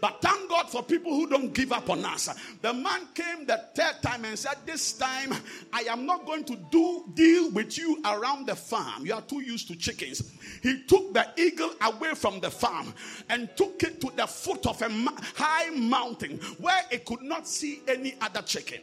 But 0.03 0.21
thank 0.21 0.51
God 0.51 0.69
for 0.69 0.83
people 0.83 1.13
who 1.13 1.27
don't 1.29 1.55
give 1.55 1.73
up 1.73 1.89
on 1.89 2.05
us. 2.05 2.29
The 2.61 2.75
man 2.75 3.09
came 3.15 3.47
the 3.47 3.65
third 3.75 4.03
time 4.03 4.27
and 4.27 4.39
said, 4.39 4.59
"This 4.67 4.93
time 4.93 5.35
I 5.73 5.85
am 5.85 6.05
not 6.05 6.27
going 6.27 6.45
to 6.45 6.57
do 6.71 7.11
deal 7.15 7.51
with 7.53 7.79
you 7.79 8.03
around 8.05 8.47
the 8.47 8.55
farm. 8.55 9.07
You 9.07 9.15
are 9.15 9.23
too 9.23 9.41
used 9.41 9.69
to 9.69 9.77
chickens." 9.77 10.23
He 10.63 10.83
took 10.83 11.15
the 11.15 11.27
eagle 11.39 11.75
away 11.81 12.15
from 12.15 12.41
the 12.41 12.51
farm 12.51 12.93
and 13.31 13.49
took 13.57 13.83
it 13.83 13.99
to 14.03 14.11
the 14.15 14.27
foot 14.27 14.67
of 14.67 14.83
a 14.83 14.91
high 15.37 15.71
mountain 15.71 16.39
where 16.59 16.85
it 16.91 17.07
could 17.07 17.23
not 17.23 17.49
see 17.49 17.81
any 17.89 18.15
other 18.21 18.43
chicken. 18.43 18.81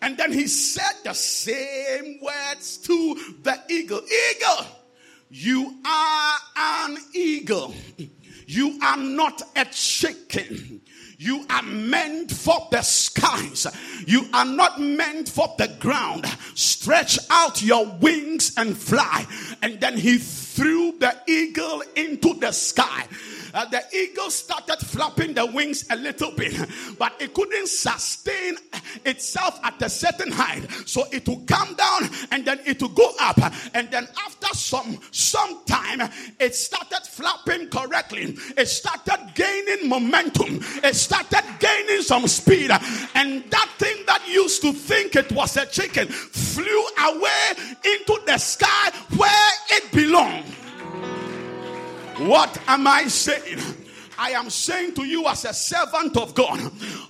And 0.00 0.16
then 0.16 0.32
he 0.32 0.46
said 0.46 0.94
the 1.04 1.14
same 1.14 2.20
words 2.22 2.78
to 2.78 3.14
the 3.42 3.60
eagle 3.68 4.00
Eagle, 4.00 4.66
you 5.30 5.78
are 5.84 6.38
an 6.56 6.98
eagle. 7.12 7.74
You 8.46 8.78
are 8.82 8.96
not 8.96 9.42
a 9.56 9.66
chicken. 9.66 10.80
You 11.18 11.44
are 11.50 11.62
meant 11.62 12.30
for 12.30 12.68
the 12.70 12.80
skies. 12.80 13.66
You 14.06 14.26
are 14.32 14.44
not 14.44 14.80
meant 14.80 15.28
for 15.28 15.52
the 15.58 15.68
ground. 15.80 16.24
Stretch 16.54 17.18
out 17.28 17.60
your 17.60 17.84
wings 18.00 18.54
and 18.56 18.76
fly. 18.76 19.26
And 19.60 19.80
then 19.80 19.98
he 19.98 20.16
threw 20.16 20.96
the 20.98 21.14
eagle 21.26 21.82
into 21.94 22.34
the 22.34 22.52
sky. 22.52 23.06
Uh, 23.54 23.64
the 23.66 23.82
eagle 23.94 24.30
started 24.30 24.78
flapping 24.78 25.34
the 25.34 25.46
wings 25.46 25.86
a 25.90 25.96
little 25.96 26.32
bit, 26.32 26.54
but 26.98 27.14
it 27.20 27.34
couldn't 27.34 27.68
sustain 27.68 28.56
itself 29.04 29.58
at 29.62 29.80
a 29.82 29.88
certain 29.88 30.30
height. 30.32 30.66
So 30.86 31.04
it 31.12 31.28
will 31.28 31.42
come 31.46 31.74
down 31.74 32.10
and 32.30 32.44
then 32.44 32.60
it 32.66 32.80
will 32.80 32.88
go 32.90 33.12
up. 33.20 33.38
And 33.74 33.90
then 33.90 34.08
after 34.26 34.54
some 34.54 34.98
some 35.10 35.64
time, 35.66 36.10
it 36.38 36.54
started 36.54 37.06
flapping 37.06 37.68
correctly. 37.68 38.36
It 38.56 38.68
started 38.68 39.32
gaining 39.34 39.88
momentum. 39.88 40.60
It 40.82 40.94
started 40.94 41.44
gaining 41.58 42.02
some 42.02 42.26
speed. 42.28 42.70
And 43.14 43.44
that 43.50 43.68
thing 43.78 44.04
that 44.06 44.26
used 44.28 44.62
to 44.62 44.72
think 44.72 45.16
it 45.16 45.30
was 45.32 45.56
a 45.56 45.66
chicken 45.66 46.08
flew 46.08 46.86
away 46.98 47.52
into 47.84 48.20
the 48.26 48.38
sky 48.38 48.90
where 49.16 49.50
it 49.70 49.90
belonged. 49.92 50.44
What 52.18 52.60
am 52.66 52.86
I 52.86 53.06
saying? 53.06 53.60
I 54.18 54.30
am 54.32 54.50
saying 54.50 54.94
to 54.94 55.04
you 55.04 55.26
as 55.26 55.44
a 55.44 55.54
servant 55.54 56.16
of 56.16 56.34
God, 56.34 56.58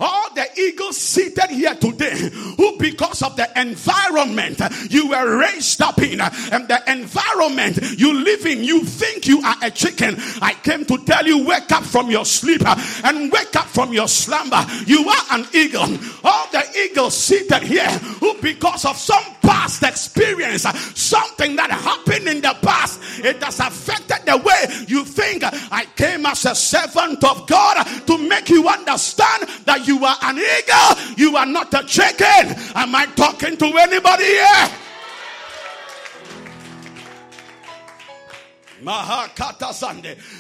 all 0.01 0.33
the 0.35 0.47
eagles 0.61 0.97
seated 0.97 1.51
here 1.51 1.75
today, 1.75 2.31
who 2.57 2.77
because 2.79 3.23
of 3.23 3.37
the 3.37 3.49
environment 3.61 4.61
you 4.91 5.09
were 5.09 5.39
raised 5.39 5.81
up 5.83 5.99
in, 6.01 6.21
and 6.21 6.69
the 6.69 6.83
environment 6.91 7.79
you 7.99 8.13
live 8.23 8.47
in, 8.47 8.65
you 8.65 8.85
think 8.85 9.27
you 9.27 9.41
are 9.43 9.57
a 9.63 9.71
chicken. 9.71 10.17
I 10.41 10.55
came 10.55 10.85
to 10.87 10.99
tell 10.99 11.27
you, 11.27 11.45
wake 11.47 11.73
up 11.73 11.85
from 11.85 12.11
your 12.11 12.25
sleep 12.25 12.63
and 13.05 13.33
wake 13.33 13.57
up 13.57 13.67
from 13.67 13.93
your 13.93 14.09
slumber. 14.09 14.65
You 14.87 15.09
are 15.09 15.25
an 15.33 15.47
eagle. 15.53 15.99
All 16.25 16.47
the 16.51 16.65
eagles 16.85 17.17
seated 17.17 17.63
here, 17.63 17.91
who 18.21 18.35
because 18.41 18.85
of 18.85 18.97
some 18.97 19.23
past 19.43 19.83
experience, 19.83 20.63
something 20.95 21.57
that 21.57 21.71
happened 21.71 22.29
in 22.29 22.41
the 22.41 22.57
past, 22.63 23.01
it 23.25 23.43
has 23.43 23.61
affected 23.61 24.27
the 24.27 24.37
way 24.37 24.85
you 24.87 25.05
think. 25.05 25.43
I 25.45 25.87
came 25.97 26.27
as 26.27 26.45
a 26.45 26.55
servant 26.55 27.25
of 27.25 27.47
God 27.47 27.85
to 28.07 28.19
make 28.19 28.51
you 28.51 28.69
understand 28.69 29.49
that 29.65 29.87
you 29.89 30.05
are 30.05 30.17
an 30.23 30.39
eagle, 30.39 31.15
you 31.17 31.37
are 31.37 31.47
not 31.47 31.73
a 31.75 31.83
chicken. 31.85 32.55
Am 32.75 32.95
I 32.95 33.07
talking 33.17 33.57
to 33.57 33.67
anybody 33.67 34.25
here? 34.25 34.88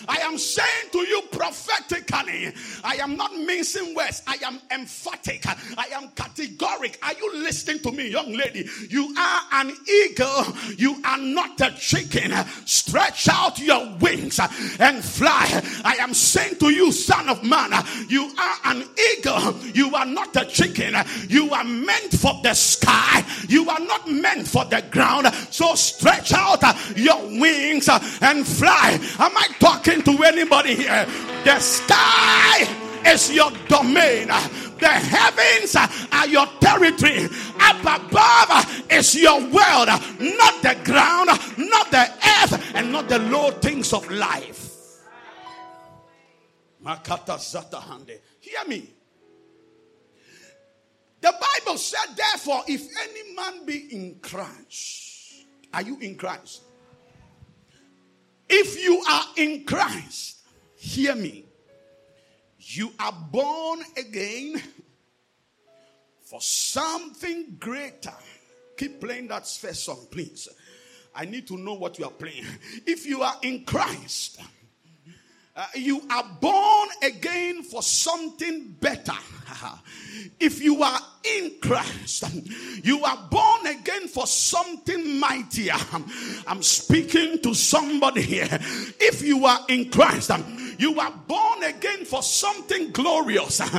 I 0.08 0.18
am 0.22 0.38
saying 0.38 0.90
to 0.92 0.98
you 0.98 1.22
prophetically, 1.30 2.52
I 2.84 2.96
am 2.96 3.16
not 3.16 3.34
mincing 3.34 3.94
words, 3.94 4.22
I 4.26 4.36
am 4.44 4.60
emphatic, 4.70 5.46
I 5.46 5.86
am 5.92 6.08
categoric. 6.10 6.96
Are 7.02 7.14
you 7.14 7.42
listening 7.42 7.80
to 7.80 7.92
me, 7.92 8.10
young 8.10 8.32
lady? 8.32 8.68
You 8.88 9.14
are 9.18 9.40
an 9.52 9.72
eagle, 9.88 10.46
you 10.76 11.00
are 11.04 11.18
not 11.18 11.60
a 11.60 11.70
chicken. 11.72 12.32
Stretch 12.64 13.28
out 13.28 13.58
your 13.58 13.96
wings 14.00 14.40
and 14.78 15.04
fly. 15.04 15.62
I 15.84 15.96
am 16.00 16.14
saying 16.14 16.56
to 16.56 16.70
you, 16.70 16.92
son 16.92 17.28
of 17.28 17.42
man, 17.44 17.72
you 18.08 18.30
are 18.38 18.56
an 18.64 18.84
eagle, 19.12 19.56
you 19.74 19.94
are 19.94 20.06
not 20.06 20.36
a 20.36 20.44
chicken. 20.44 20.94
You 21.28 21.50
are 21.52 21.64
meant 21.64 22.12
for 22.12 22.38
the 22.42 22.54
sky, 22.54 23.24
you 23.48 23.68
are 23.70 23.80
not 23.80 24.08
meant 24.10 24.46
for 24.46 24.64
the 24.64 24.84
ground. 24.90 25.26
So 25.50 25.74
stretch 25.74 26.32
out 26.32 26.62
your 26.96 27.18
wings 27.40 27.88
and 27.88 28.27
fly. 28.44 28.98
Am 29.18 29.36
I 29.36 29.48
talking 29.58 30.02
to 30.02 30.22
anybody 30.24 30.74
here? 30.74 31.06
The 31.44 31.58
sky 31.58 32.68
is 33.06 33.32
your 33.32 33.50
domain. 33.68 34.28
The 34.78 34.88
heavens 34.88 35.76
are 35.76 36.26
your 36.28 36.46
territory. 36.60 37.28
Up 37.60 37.80
above 37.80 38.82
is 38.90 39.14
your 39.14 39.40
world, 39.40 39.88
not 40.20 40.62
the 40.62 40.76
ground, 40.84 41.28
not 41.58 41.90
the 41.90 42.10
earth, 42.42 42.74
and 42.74 42.92
not 42.92 43.08
the 43.08 43.18
low 43.18 43.50
things 43.50 43.92
of 43.92 44.08
life. 44.10 44.68
Makata 46.84 47.38
Zatahande. 47.38 48.20
Hear 48.40 48.64
me. 48.68 48.94
The 51.20 51.32
Bible 51.32 51.76
said, 51.76 52.16
therefore, 52.16 52.62
if 52.68 52.82
any 53.02 53.34
man 53.34 53.66
be 53.66 53.88
in 53.90 54.20
Christ, 54.22 55.44
are 55.74 55.82
you 55.82 55.98
in 55.98 56.14
Christ? 56.14 56.62
If 58.48 58.82
you 58.82 59.02
are 59.08 59.24
in 59.36 59.64
Christ, 59.64 60.38
hear 60.76 61.14
me. 61.14 61.44
You 62.58 62.92
are 62.98 63.14
born 63.30 63.80
again 63.96 64.62
for 66.22 66.40
something 66.40 67.56
greater. 67.58 68.14
Keep 68.76 69.00
playing 69.00 69.28
that 69.28 69.46
first 69.46 69.84
song, 69.84 70.06
please. 70.10 70.48
I 71.14 71.24
need 71.24 71.46
to 71.48 71.56
know 71.56 71.74
what 71.74 71.98
you 71.98 72.04
are 72.04 72.10
playing. 72.10 72.44
If 72.86 73.06
you 73.06 73.22
are 73.22 73.34
in 73.42 73.64
Christ, 73.64 74.40
uh, 75.58 75.66
you 75.74 76.00
are 76.08 76.24
born 76.40 76.88
again 77.02 77.64
for 77.64 77.82
something 77.82 78.76
better. 78.80 79.12
if 80.40 80.62
you 80.62 80.82
are 80.84 81.00
in 81.24 81.52
Christ, 81.60 82.24
you 82.84 83.04
are 83.04 83.28
born 83.28 83.66
again 83.66 84.06
for 84.06 84.28
something 84.28 85.18
mightier. 85.18 85.74
I'm 86.46 86.62
speaking 86.62 87.42
to 87.42 87.54
somebody 87.54 88.22
here. 88.22 88.48
If 89.00 89.22
you 89.22 89.46
are 89.46 89.58
in 89.68 89.90
Christ, 89.90 90.30
you 90.78 90.98
are 90.98 91.12
born 91.26 91.64
again 91.64 92.04
for 92.04 92.22
something 92.22 92.90
glorious. 92.92 93.60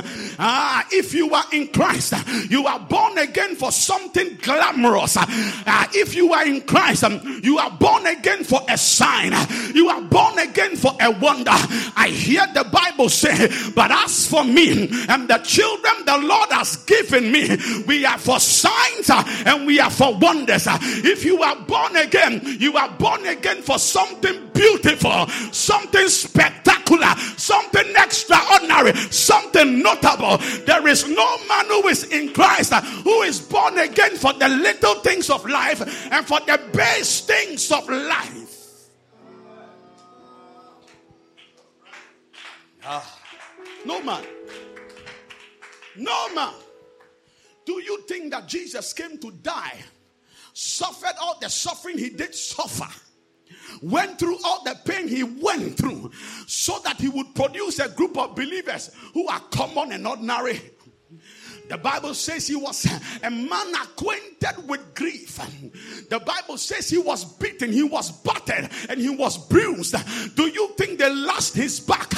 Ah, 0.42 0.86
if 0.90 1.12
you 1.12 1.34
are 1.34 1.44
in 1.52 1.68
Christ, 1.68 2.14
you 2.48 2.66
are 2.66 2.78
born 2.80 3.18
again 3.18 3.54
for 3.56 3.70
something 3.70 4.38
glamorous. 4.40 5.16
Ah, 5.18 5.88
if 5.92 6.14
you 6.14 6.32
are 6.32 6.46
in 6.46 6.62
Christ, 6.62 7.04
you 7.42 7.58
are 7.58 7.70
born 7.70 8.06
again 8.06 8.42
for 8.44 8.60
a 8.68 8.78
sign. 8.78 9.32
You 9.74 9.88
are 9.90 10.00
born 10.00 10.38
again 10.38 10.76
for 10.76 10.92
a 10.98 11.10
wonder. 11.10 11.50
I 11.50 12.08
hear 12.08 12.46
the 12.54 12.64
Bible 12.64 13.10
say, 13.10 13.48
but 13.74 13.90
as 13.90 14.26
for 14.26 14.44
me 14.44 14.88
and 15.08 15.28
the 15.28 15.38
children 15.44 16.06
the 16.06 16.18
Lord 16.26 16.50
has 16.52 16.76
given 16.84 17.30
me, 17.30 17.56
we 17.86 18.06
are 18.06 18.18
for 18.18 18.40
signs 18.40 19.10
and 19.10 19.66
we 19.66 19.78
are 19.78 19.90
for 19.90 20.16
wonders. 20.16 20.66
If 20.70 21.24
you 21.24 21.42
are 21.42 21.56
born 21.66 21.96
again, 21.96 22.40
you 22.44 22.76
are 22.76 22.90
born 22.98 23.26
again 23.26 23.60
for 23.62 23.78
something 23.78 24.49
beautiful, 24.60 25.26
something 25.52 26.08
spectacular, 26.08 27.14
something 27.36 27.88
extraordinary, 27.96 28.94
something 29.10 29.82
notable. 29.82 30.36
There 30.66 30.86
is 30.86 31.08
no 31.08 31.38
man 31.48 31.66
who 31.66 31.88
is 31.88 32.04
in 32.04 32.32
Christ 32.34 32.74
who 32.74 33.22
is 33.22 33.40
born 33.40 33.78
again 33.78 34.16
for 34.16 34.32
the 34.34 34.48
little 34.48 34.96
things 34.96 35.30
of 35.30 35.48
life 35.48 35.80
and 36.12 36.26
for 36.26 36.40
the 36.40 36.60
base 36.72 37.20
things 37.22 37.72
of 37.72 37.88
life. 37.88 38.56
Ah, 42.84 43.18
no 43.84 44.02
man. 44.02 44.24
No 45.96 46.34
man. 46.34 46.54
Do 47.64 47.80
you 47.82 48.02
think 48.08 48.32
that 48.32 48.46
Jesus 48.48 48.92
came 48.92 49.18
to 49.18 49.30
die, 49.30 49.78
suffered 50.52 51.14
all 51.20 51.38
the 51.40 51.48
suffering 51.48 51.98
he 51.98 52.10
did 52.10 52.34
suffer? 52.34 52.88
Went 53.82 54.18
through 54.18 54.36
all 54.44 54.62
the 54.64 54.78
pain 54.84 55.08
he 55.08 55.22
went 55.22 55.76
through 55.76 56.10
so 56.46 56.78
that 56.84 57.00
he 57.00 57.08
would 57.08 57.34
produce 57.34 57.78
a 57.78 57.88
group 57.88 58.16
of 58.18 58.34
believers 58.34 58.90
who 59.14 59.26
are 59.28 59.40
common 59.50 59.92
and 59.92 60.06
ordinary 60.06 60.60
the 61.70 61.78
Bible 61.78 62.14
says 62.14 62.48
he 62.48 62.56
was 62.56 62.84
a 63.22 63.30
man 63.30 63.74
acquainted 63.80 64.68
with 64.68 64.92
grief. 64.96 65.38
The 66.08 66.18
Bible 66.18 66.58
says 66.58 66.90
he 66.90 66.98
was 66.98 67.24
beaten, 67.24 67.70
he 67.70 67.84
was 67.84 68.10
battered, 68.10 68.68
and 68.88 69.00
he 69.00 69.08
was 69.08 69.38
bruised. 69.46 69.94
Do 70.34 70.48
you 70.48 70.74
think 70.76 70.98
they 70.98 71.14
lost 71.14 71.54
his 71.54 71.78
back 71.78 72.10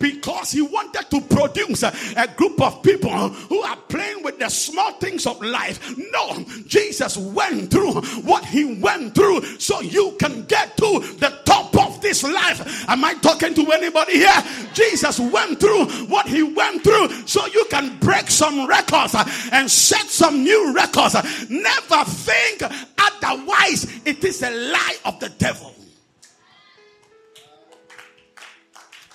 because 0.00 0.50
he 0.50 0.62
wanted 0.62 1.08
to 1.10 1.20
produce 1.20 1.84
a 1.84 2.26
group 2.36 2.60
of 2.60 2.82
people 2.82 3.28
who 3.28 3.60
are 3.60 3.76
playing 3.88 4.24
with 4.24 4.40
the 4.40 4.48
small 4.48 4.92
things 4.94 5.28
of 5.28 5.40
life? 5.42 5.96
No, 5.96 6.44
Jesus 6.66 7.16
went 7.16 7.70
through 7.70 8.00
what 8.22 8.44
he 8.46 8.80
went 8.80 9.14
through 9.14 9.44
so 9.60 9.80
you 9.80 10.16
can 10.18 10.42
get 10.46 10.76
to 10.76 10.98
the 11.20 11.38
top 11.44 11.76
of 11.78 12.00
this 12.02 12.24
life. 12.24 12.88
Am 12.88 13.04
I 13.04 13.14
talking 13.14 13.54
to 13.54 13.70
anybody 13.70 14.14
here? 14.14 14.42
Jesus 14.74 15.20
went 15.20 15.60
through 15.60 15.84
what 16.06 16.26
he 16.26 16.42
went 16.42 16.82
through 16.82 17.10
so 17.26 17.46
you 17.46 17.64
can 17.70 17.96
break 18.00 18.28
some 18.28 18.66
records 18.66 18.87
records 18.88 19.14
uh, 19.14 19.24
and 19.52 19.70
set 19.70 20.06
some 20.06 20.42
new 20.42 20.74
records. 20.74 21.14
Uh, 21.14 21.22
never 21.48 22.04
think 22.04 22.62
otherwise. 22.98 24.00
It 24.04 24.24
is 24.24 24.42
a 24.42 24.50
lie 24.50 24.96
of 25.04 25.20
the 25.20 25.28
devil. 25.30 25.74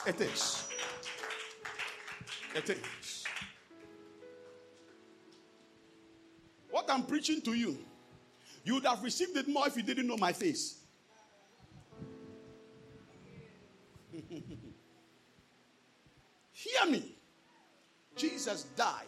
It 0.05 0.21
is. 0.21 0.67
It 2.55 2.69
is. 2.69 3.23
What 6.69 6.85
I'm 6.89 7.03
preaching 7.03 7.41
to 7.41 7.53
you, 7.53 7.77
you 8.63 8.75
would 8.75 8.85
have 8.85 9.03
received 9.03 9.35
it 9.37 9.47
more 9.47 9.67
if 9.67 9.77
you 9.77 9.83
didn't 9.83 10.07
know 10.07 10.17
my 10.17 10.33
face. 10.33 10.79
Hear 16.51 16.85
me. 16.89 17.15
Jesus 18.15 18.63
died 18.75 19.07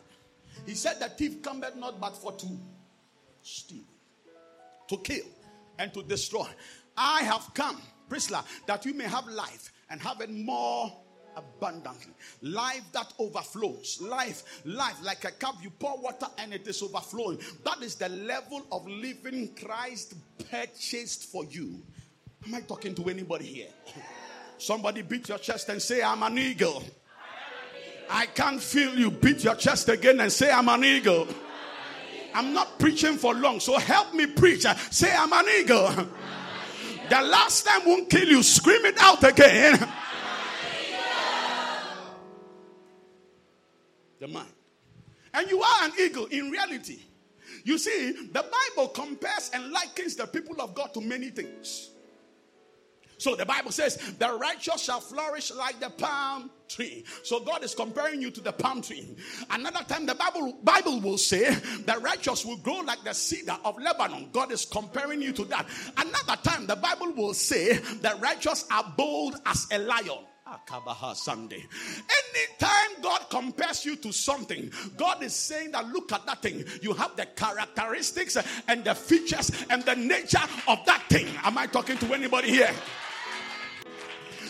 he 0.66 0.74
said, 0.74 1.00
The 1.00 1.10
thief 1.10 1.42
cometh 1.42 1.76
not 1.76 2.00
but 2.00 2.16
for 2.18 2.32
to 2.34 2.48
steal, 3.42 3.84
to 4.88 4.98
kill, 4.98 5.26
and 5.80 5.94
to 5.94 6.04
destroy. 6.04 6.48
I 6.98 7.22
have 7.24 7.54
come, 7.54 7.82
Priscilla, 8.10 8.44
that 8.68 8.86
you 8.86 8.94
may 8.94 9.06
have 9.06 9.28
life 9.28 9.72
and 9.90 10.02
have 10.02 10.22
it 10.22 10.30
more 10.30 10.92
abundantly. 11.36 12.14
Life 12.42 12.84
that 12.94 13.14
overflows. 13.20 14.00
Life, 14.02 14.62
life 14.66 14.98
like 15.04 15.26
a 15.26 15.32
cup, 15.32 15.56
you 15.62 15.70
pour 15.70 15.98
water 15.98 16.28
and 16.38 16.54
it 16.54 16.68
is 16.68 16.82
overflowing. 16.82 17.40
That 17.64 17.82
is 17.82 17.96
the 17.96 18.10
level 18.10 18.66
of 18.72 18.88
living 18.88 19.54
Christ 19.56 20.16
purchased 20.50 21.26
for 21.26 21.46
you. 21.46 21.82
Am 22.46 22.56
I 22.56 22.62
talking 22.62 22.96
to 22.96 23.10
anybody 23.10 23.46
here? 23.46 23.70
Somebody 24.58 25.02
beat 25.02 25.28
your 25.28 25.38
chest 25.38 25.68
and 25.70 25.82
say, 25.82 26.02
I'm 26.02 26.24
an 26.24 26.38
eagle. 26.38 26.84
I 28.10 28.26
can't 28.28 28.62
feel 28.62 28.98
you. 28.98 29.12
Beat 29.12 29.44
your 29.44 29.56
chest 29.56 29.90
again 29.90 30.20
and 30.20 30.32
say, 30.32 30.52
I'm 30.52 30.70
an 30.70 30.84
eagle. 30.84 31.28
I'm 32.34 32.54
not 32.54 32.80
preaching 32.80 33.18
for 33.18 33.34
long, 33.34 33.60
so 33.60 33.78
help 33.78 34.14
me 34.14 34.26
preach. 34.26 34.66
Say, 34.92 35.14
I'm 35.16 35.32
an 35.32 35.46
eagle. 35.60 35.90
The 37.10 37.22
last 37.22 37.66
time 37.66 37.86
won't 37.86 38.10
kill 38.10 38.28
you. 38.28 38.44
Scream 38.44 38.86
it 38.86 38.98
out 39.00 39.24
again. 39.24 39.80
The 44.20 44.28
mind. 44.28 44.50
And 45.34 45.50
you 45.50 45.62
are 45.62 45.86
an 45.86 45.92
eagle 46.00 46.26
in 46.26 46.50
reality. 46.50 47.00
You 47.64 47.78
see, 47.78 48.12
the 48.32 48.46
Bible 48.76 48.90
compares 48.90 49.52
and 49.54 49.72
likens 49.72 50.16
the 50.16 50.28
people 50.28 50.62
of 50.62 50.74
God 50.74 50.94
to 50.94 51.02
many 51.02 51.30
things. 51.30 51.90
So 53.26 53.34
the 53.34 53.44
Bible 53.44 53.72
says, 53.72 53.96
the 54.20 54.38
righteous 54.40 54.84
shall 54.84 55.00
flourish 55.00 55.52
like 55.52 55.80
the 55.80 55.90
palm 55.90 56.52
tree. 56.70 57.04
So 57.24 57.40
God 57.40 57.64
is 57.64 57.74
comparing 57.74 58.22
you 58.22 58.30
to 58.30 58.40
the 58.40 58.52
palm 58.52 58.84
tree. 58.84 59.18
Another 59.50 59.84
time 59.84 60.06
the 60.06 60.14
Bible, 60.14 60.56
Bible 60.62 61.00
will 61.02 61.18
say, 61.18 61.52
the 61.52 61.98
righteous 62.04 62.46
will 62.46 62.58
grow 62.58 62.82
like 62.82 63.04
the 63.04 63.16
cedar 63.16 63.58
of 63.66 63.82
Lebanon. 63.82 64.30
God 64.32 64.52
is 64.52 64.64
comparing 64.66 65.24
you 65.24 65.32
to 65.32 65.46
that. 65.46 65.66
Another 65.98 66.40
time 66.44 66.68
the 66.68 66.76
Bible 66.76 67.14
will 67.14 67.34
say, 67.34 67.78
the 67.78 68.16
righteous 68.22 68.68
are 68.70 68.94
bold 68.96 69.38
as 69.48 69.66
a 69.72 69.80
lion. 69.80 70.20
Akabaha 70.48 71.16
Sunday. 71.16 71.66
Anytime 72.46 73.02
God 73.02 73.26
compares 73.32 73.84
you 73.84 73.96
to 73.96 74.14
something, 74.14 74.72
God 74.98 75.24
is 75.24 75.34
saying 75.34 75.72
that 75.72 75.88
look 75.88 76.12
at 76.12 76.28
that 76.28 76.44
thing. 76.44 76.64
You 76.84 76.94
have 76.94 77.16
the 77.16 77.26
characteristics 77.26 78.38
and 78.68 78.84
the 78.84 78.94
features 78.94 79.50
and 79.72 79.82
the 79.82 79.96
nature 79.96 80.38
of 80.68 80.86
that 80.86 81.02
thing. 81.10 81.28
Am 81.44 81.58
I 81.58 81.66
talking 81.66 81.98
to 81.98 82.14
anybody 82.14 82.52
here? 82.52 82.70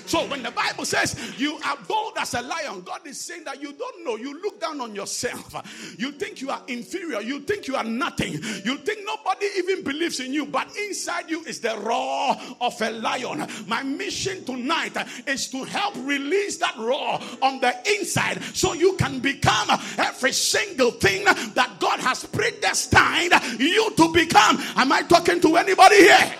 So 0.05 0.25
when 0.27 0.43
the 0.43 0.51
Bible 0.51 0.85
says 0.85 1.15
you 1.37 1.57
are 1.65 1.77
bold 1.87 2.13
as 2.19 2.33
a 2.33 2.41
lion, 2.41 2.81
God 2.81 3.05
is 3.05 3.19
saying 3.19 3.43
that 3.45 3.61
you 3.61 3.73
don't 3.73 4.05
know. 4.05 4.15
You 4.15 4.41
look 4.41 4.59
down 4.59 4.81
on 4.81 4.95
yourself. 4.95 5.55
You 5.97 6.11
think 6.11 6.41
you 6.41 6.49
are 6.49 6.61
inferior. 6.67 7.21
You 7.21 7.39
think 7.41 7.67
you 7.67 7.75
are 7.75 7.83
nothing. 7.83 8.33
You 8.33 8.77
think 8.77 8.99
nobody 9.05 9.47
even 9.57 9.83
believes 9.83 10.19
in 10.19 10.33
you. 10.33 10.45
But 10.45 10.67
inside 10.77 11.29
you 11.29 11.41
is 11.43 11.59
the 11.59 11.77
roar 11.77 12.35
of 12.61 12.81
a 12.81 12.91
lion. 12.91 13.47
My 13.67 13.83
mission 13.83 14.43
tonight 14.45 14.95
is 15.27 15.47
to 15.49 15.63
help 15.63 15.95
release 15.97 16.57
that 16.57 16.75
roar 16.77 17.19
on 17.41 17.59
the 17.59 17.75
inside 17.97 18.41
so 18.53 18.73
you 18.73 18.93
can 18.97 19.19
become 19.19 19.69
every 19.97 20.31
single 20.31 20.91
thing 20.91 21.25
that 21.25 21.75
God 21.79 21.99
has 21.99 22.25
predestined 22.25 23.33
you 23.59 23.91
to 23.97 24.11
become. 24.13 24.57
Am 24.75 24.91
I 24.91 25.01
talking 25.03 25.39
to 25.41 25.55
anybody 25.57 25.97
here? 25.97 26.35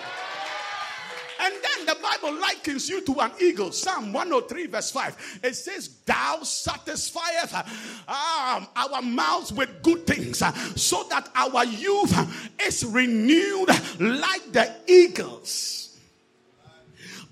And 1.40 1.54
then 1.54 1.86
the 1.86 1.96
Bible 2.02 2.38
likens 2.40 2.88
you 2.88 3.00
to 3.02 3.20
an 3.20 3.32
eagle. 3.40 3.72
Psalm 3.72 4.12
103, 4.12 4.66
verse 4.66 4.90
5. 4.90 5.40
It 5.44 5.54
says, 5.54 5.88
Thou 6.04 6.42
satisfieth 6.42 7.54
um, 7.54 8.66
our 8.76 9.02
mouths 9.02 9.52
with 9.52 9.82
good 9.82 10.06
things, 10.06 10.38
so 10.80 11.04
that 11.10 11.28
our 11.34 11.64
youth 11.64 12.58
is 12.62 12.84
renewed 12.84 13.68
like 14.00 14.52
the 14.52 14.74
eagles. 14.86 15.98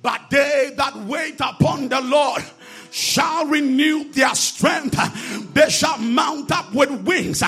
But 0.02 0.28
they 0.30 0.72
that 0.76 0.96
wait 1.06 1.40
upon 1.40 1.88
the 1.88 2.00
Lord, 2.02 2.44
shall 2.94 3.46
renew 3.46 4.04
their 4.12 4.34
strength. 4.36 4.96
They 5.52 5.68
shall 5.68 5.98
mount 5.98 6.52
up 6.52 6.72
with 6.72 6.90
wings, 7.02 7.42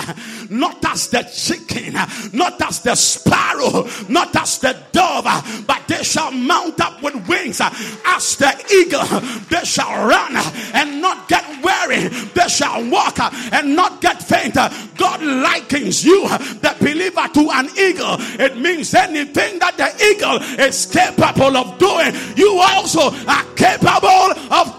not 0.51 0.85
as 0.85 1.09
the 1.09 1.23
chicken, 1.23 1.95
not 2.37 2.61
as 2.61 2.81
the 2.81 2.97
sparrow, 2.97 3.89
not 4.09 4.35
as 4.35 4.59
the 4.59 4.77
dove, 4.91 5.65
but 5.69 5.87
they 5.87 6.03
shall 6.03 6.33
mount 6.33 6.81
up 6.81 7.01
with 7.01 7.29
wings 7.29 7.61
as 7.61 8.37
the 8.37 8.53
eagle. 8.75 9.07
They 9.49 9.65
shall 9.65 10.09
run 10.09 10.37
and 10.75 11.01
not 11.01 11.29
get 11.29 11.45
weary. 11.63 12.09
They 12.09 12.49
shall 12.49 12.91
walk 12.91 13.21
and 13.53 13.77
not 13.77 14.01
get 14.01 14.21
faint. 14.21 14.55
God 14.97 15.23
likens 15.23 16.05
you, 16.05 16.27
the 16.27 16.75
believer, 16.81 17.29
to 17.35 17.51
an 17.53 17.69
eagle. 17.79 18.17
It 18.45 18.57
means 18.59 18.93
anything 18.95 19.61
that 19.61 19.77
the 19.77 19.95
eagle 20.11 20.39
is 20.67 20.87
capable 20.87 21.57
of 21.57 21.79
doing, 21.79 22.13
you 22.37 22.59
also 22.61 23.15
are 23.29 23.45
capable 23.55 24.35
of 24.51 24.76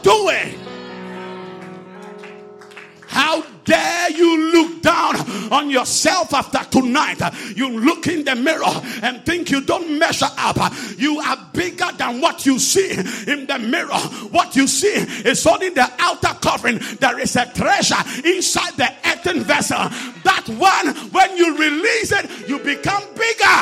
on 5.58 5.70
yourself 5.70 6.34
after 6.34 6.64
tonight? 6.70 7.22
You 7.56 7.70
look 7.70 8.08
in 8.08 8.24
the 8.24 8.36
mirror 8.36 8.82
and 9.02 9.26
think 9.26 9.50
you 9.50 9.62
don't 9.62 9.98
measure 9.98 10.30
up. 10.38 10.58
You 10.98 11.20
are 11.20 11.38
bigger 11.54 11.90
than 11.98 12.22
what 12.22 12.46
you 12.46 12.60
see 12.60 12.92
in 12.92 13.48
the 13.48 13.60
mirror. 13.60 14.00
What 14.32 14.56
you 14.56 14.68
see 14.68 14.94
is 15.28 15.46
only 15.46 15.70
the 15.70 15.92
outer 16.00 16.34
covering. 16.40 16.80
There 17.00 17.20
is 17.20 17.36
a 17.36 17.52
treasure 17.54 18.04
inside 18.24 18.74
the 18.78 18.94
earthen 19.06 19.42
vessel. 19.42 19.90
That 20.24 20.46
one, 20.48 20.96
when 21.12 21.38
you 21.38 21.58
release 21.58 22.12
it, 22.12 22.48
you 22.48 22.60
become 22.60 23.04
bigger. 23.16 23.60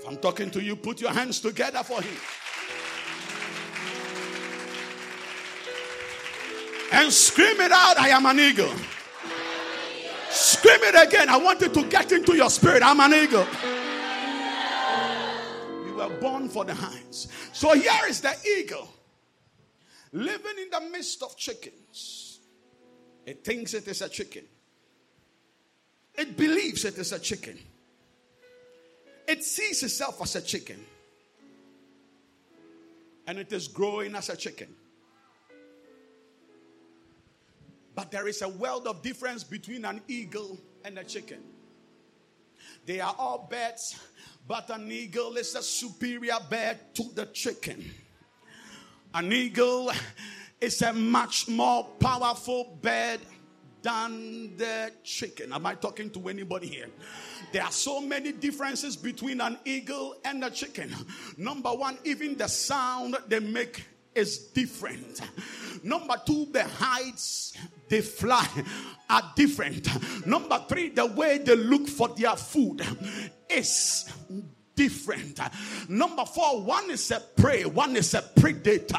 If 0.00 0.08
I'm 0.08 0.16
talking 0.18 0.50
to 0.50 0.62
you, 0.62 0.76
put 0.76 1.00
your 1.00 1.12
hands 1.12 1.40
together 1.40 1.82
for 1.82 2.02
him. 2.02 2.14
And 6.94 7.12
scream 7.12 7.60
it 7.60 7.72
out 7.72 7.98
I 7.98 8.08
am 8.08 8.26
an 8.26 8.38
eagle. 8.38 8.72
Scream 10.30 10.80
it 10.82 11.08
again. 11.08 11.28
I 11.28 11.36
want 11.36 11.60
you 11.60 11.68
to 11.68 11.84
get 11.84 12.10
into 12.12 12.34
your 12.34 12.50
spirit. 12.50 12.82
I'm 12.82 13.00
an 13.00 13.14
eagle. 13.14 13.46
You 15.86 15.94
were 15.94 16.20
born 16.20 16.48
for 16.48 16.64
the 16.64 16.74
hinds. 16.74 17.28
So 17.52 17.72
here 17.74 18.08
is 18.08 18.20
the 18.20 18.34
eagle 18.58 18.88
living 20.14 20.58
in 20.62 20.70
the 20.70 20.80
midst 20.90 21.22
of 21.22 21.36
chickens. 21.36 22.38
It 23.26 23.44
thinks 23.44 23.74
it 23.74 23.88
is 23.88 24.00
a 24.00 24.08
chicken, 24.08 24.44
it 26.14 26.36
believes 26.36 26.84
it 26.84 26.96
is 26.98 27.12
a 27.12 27.18
chicken, 27.18 27.58
it 29.26 29.42
sees 29.42 29.82
itself 29.82 30.20
as 30.22 30.36
a 30.36 30.42
chicken, 30.42 30.84
and 33.26 33.38
it 33.38 33.52
is 33.52 33.66
growing 33.66 34.14
as 34.14 34.28
a 34.28 34.36
chicken. 34.36 34.68
But 37.94 38.10
there 38.10 38.26
is 38.26 38.42
a 38.42 38.48
world 38.48 38.86
of 38.86 39.02
difference 39.02 39.44
between 39.44 39.84
an 39.84 40.00
eagle 40.08 40.58
and 40.84 40.98
a 40.98 41.04
chicken. 41.04 41.40
They 42.86 43.00
are 43.00 43.14
all 43.18 43.46
birds, 43.50 43.98
but 44.46 44.68
an 44.70 44.90
eagle 44.90 45.36
is 45.36 45.54
a 45.54 45.62
superior 45.62 46.38
bird 46.50 46.78
to 46.94 47.04
the 47.14 47.26
chicken. 47.26 47.90
An 49.14 49.32
eagle 49.32 49.92
is 50.60 50.82
a 50.82 50.92
much 50.92 51.48
more 51.48 51.84
powerful 52.00 52.78
bird 52.82 53.20
than 53.82 54.56
the 54.56 54.90
chicken. 55.04 55.52
Am 55.52 55.64
I 55.66 55.74
talking 55.74 56.10
to 56.10 56.28
anybody 56.28 56.66
here? 56.66 56.88
There 57.52 57.62
are 57.62 57.70
so 57.70 58.00
many 58.00 58.32
differences 58.32 58.96
between 58.96 59.40
an 59.40 59.58
eagle 59.64 60.16
and 60.24 60.42
a 60.42 60.50
chicken. 60.50 60.94
Number 61.36 61.70
one, 61.70 61.98
even 62.04 62.36
the 62.36 62.48
sound 62.48 63.16
they 63.28 63.40
make 63.40 63.86
is 64.14 64.38
different. 64.38 65.20
Number 65.84 66.14
two, 66.24 66.48
the 66.50 66.64
heights 66.64 67.52
they 67.90 68.00
fly 68.00 68.48
are 69.10 69.32
different. 69.36 69.86
Number 70.26 70.64
three, 70.66 70.88
the 70.88 71.06
way 71.06 71.38
they 71.38 71.56
look 71.56 71.86
for 71.88 72.08
their 72.08 72.36
food 72.36 72.80
is 73.50 74.10
different. 74.74 75.38
Number 75.88 76.24
four, 76.24 76.62
one 76.62 76.90
is 76.90 77.10
a 77.10 77.20
prey, 77.20 77.64
one 77.64 77.96
is 77.96 78.14
a 78.14 78.22
predator. 78.22 78.98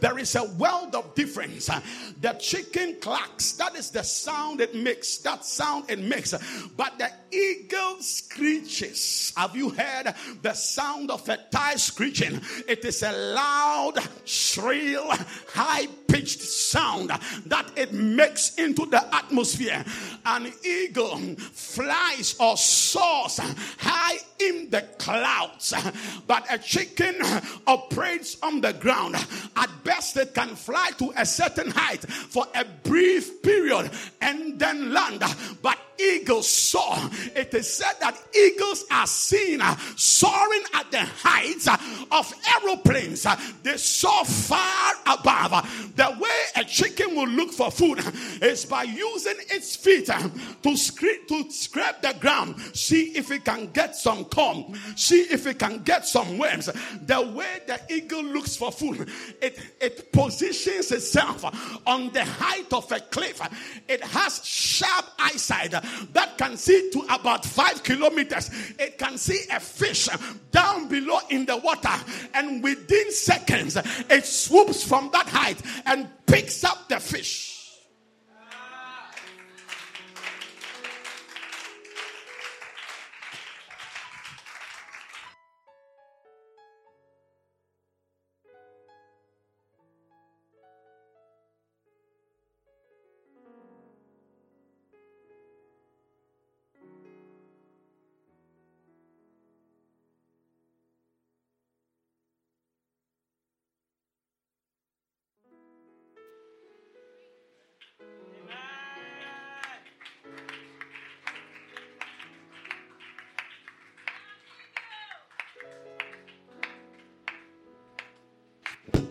There 0.00 0.18
is 0.18 0.36
a 0.36 0.44
world 0.44 0.94
of 0.94 1.14
difference. 1.14 1.70
The 2.20 2.32
chicken 2.34 2.96
clacks, 3.00 3.52
that 3.52 3.74
is 3.74 3.90
the 3.90 4.02
sound 4.02 4.60
it 4.60 4.74
makes, 4.74 5.18
that 5.18 5.44
sound 5.44 5.90
it 5.90 5.98
makes. 5.98 6.34
But 6.76 6.98
the 6.98 7.10
eagle 7.36 8.00
screeches. 8.00 9.32
Have 9.36 9.56
you 9.56 9.70
heard 9.70 10.14
the 10.42 10.52
sound 10.52 11.10
of 11.10 11.28
a 11.28 11.38
tie 11.50 11.76
screeching? 11.76 12.40
It 12.68 12.84
is 12.84 13.02
a 13.02 13.12
loud, 13.12 13.94
shrill, 14.24 15.10
high 15.52 15.88
pitched 16.08 16.40
sound 16.40 17.10
that 17.46 17.70
it 17.76 17.92
makes 17.92 18.54
into 18.56 18.86
the 18.86 19.14
atmosphere. 19.14 19.84
An 20.26 20.52
eagle 20.64 21.16
flies 21.52 22.34
or 22.40 22.56
soars 22.56 23.38
high 23.78 24.16
in 24.40 24.70
the 24.70 24.82
clouds, 24.98 25.74
but 26.26 26.44
a 26.50 26.58
chicken 26.58 27.16
operates 27.66 28.36
on 28.42 28.60
the 28.60 28.72
ground. 28.72 29.14
At 29.56 29.70
best, 29.84 30.16
it 30.16 30.34
can 30.34 30.48
fly 30.56 30.90
to 30.98 31.12
a 31.16 31.24
certain 31.26 31.70
height 31.70 32.02
for 32.10 32.46
a 32.54 32.64
brief 32.64 33.42
period 33.42 33.90
and 34.20 34.58
then 34.58 34.92
land. 34.92 35.22
But 35.62 35.78
eagles 36.00 36.48
saw. 36.48 37.08
It 37.34 37.52
is 37.54 37.72
said 37.72 37.94
that 38.00 38.16
eagles 38.34 38.84
are 38.90 39.06
seen 39.06 39.60
uh, 39.60 39.76
soaring 39.96 40.62
at 40.74 40.90
the 40.90 41.00
heights 41.00 41.68
uh, 41.68 41.76
of 42.12 42.32
aeroplanes. 42.62 43.26
Uh, 43.26 43.36
They 43.62 43.76
soar 43.76 44.24
far 44.24 44.94
above. 45.06 45.92
The 45.96 46.16
way 46.20 46.40
a 46.56 46.64
chicken 46.64 47.14
will 47.16 47.28
look 47.28 47.52
for 47.52 47.70
food 47.70 48.00
is 48.42 48.64
by 48.64 48.84
using 48.84 49.36
its 49.50 49.76
feet 49.76 50.06
to 50.06 50.76
scrape, 50.76 51.28
to 51.28 51.50
scrape 51.50 52.00
the 52.02 52.14
ground, 52.20 52.60
see 52.74 53.16
if 53.16 53.30
it 53.30 53.44
can 53.44 53.70
get 53.72 53.96
some 53.96 54.24
corn, 54.26 54.78
see 54.96 55.22
if 55.22 55.46
it 55.46 55.58
can 55.58 55.82
get 55.82 56.06
some 56.06 56.38
worms. 56.38 56.66
The 57.06 57.22
way 57.34 57.60
the 57.66 57.80
eagle 57.92 58.22
looks 58.24 58.56
for 58.56 58.72
food, 58.72 59.08
it, 59.40 59.58
it 59.80 60.12
positions 60.12 60.92
itself 60.92 61.44
on 61.86 62.12
the 62.12 62.24
height 62.24 62.72
of 62.72 62.90
a 62.92 63.00
cliff. 63.00 63.40
It 63.88 64.02
has 64.02 64.44
sharp 64.44 65.06
eyesight 65.18 65.74
that 66.12 66.38
can 66.38 66.56
see 66.56 66.90
to 66.92 67.00
about 67.10 67.44
five 67.44 67.82
kilometers. 67.82 68.50
It 68.78 68.98
can 68.98 69.18
see 69.18 69.40
a 69.52 69.60
fish 69.60 70.08
down 70.50 70.88
below 70.88 71.18
in 71.30 71.46
the 71.46 71.56
water, 71.56 71.94
and 72.34 72.62
within 72.62 73.10
seconds, 73.12 73.76
it 74.10 74.24
swoops 74.24 74.82
from 74.82 75.10
that 75.12 75.28
height 75.28 75.60
and 75.86 76.08
picks 76.26 76.64
up 76.64 76.88
the 76.88 77.00
fish. 77.00 77.57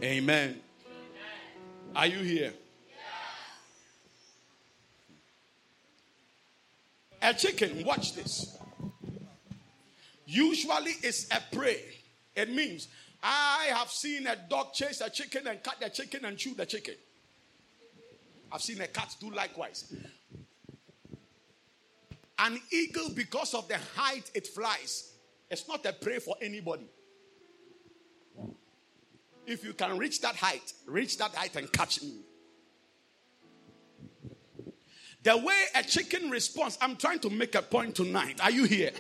Amen. 0.07 0.61
Are 1.93 2.07
you 2.07 2.19
here? 2.19 2.53
A 7.21 7.33
chicken, 7.33 7.83
watch 7.83 8.15
this. 8.15 8.57
Usually 10.25 10.93
it's 11.03 11.27
a 11.29 11.41
prey. 11.53 11.81
It 12.37 12.49
means 12.49 12.87
I 13.21 13.67
have 13.73 13.89
seen 13.89 14.27
a 14.27 14.37
dog 14.49 14.73
chase 14.73 15.01
a 15.01 15.09
chicken 15.09 15.45
and 15.45 15.61
cut 15.61 15.75
the 15.81 15.89
chicken 15.89 16.23
and 16.23 16.37
chew 16.37 16.53
the 16.53 16.65
chicken. 16.65 16.95
I've 18.49 18.61
seen 18.61 18.79
a 18.79 18.87
cat 18.87 19.13
do 19.19 19.29
likewise. 19.31 19.93
An 22.39 22.61
eagle, 22.71 23.09
because 23.09 23.53
of 23.53 23.67
the 23.67 23.77
height 23.97 24.31
it 24.33 24.47
flies, 24.47 25.11
it's 25.51 25.67
not 25.67 25.85
a 25.85 25.91
prey 25.91 26.19
for 26.19 26.37
anybody. 26.41 26.87
If 29.47 29.63
you 29.63 29.73
can 29.73 29.97
reach 29.97 30.19
that 30.21 30.35
height, 30.35 30.73
reach 30.85 31.17
that 31.17 31.33
height 31.33 31.55
and 31.55 31.71
catch 31.71 32.03
me. 32.03 32.17
The 35.23 35.37
way 35.37 35.63
a 35.73 35.83
chicken 35.83 36.29
responds, 36.29 36.77
I'm 36.81 36.97
trying 36.97 37.19
to 37.19 37.29
make 37.29 37.55
a 37.55 37.61
point 37.61 37.95
tonight. 37.95 38.39
Are 38.43 38.51
you 38.51 38.65
here? 38.65 38.91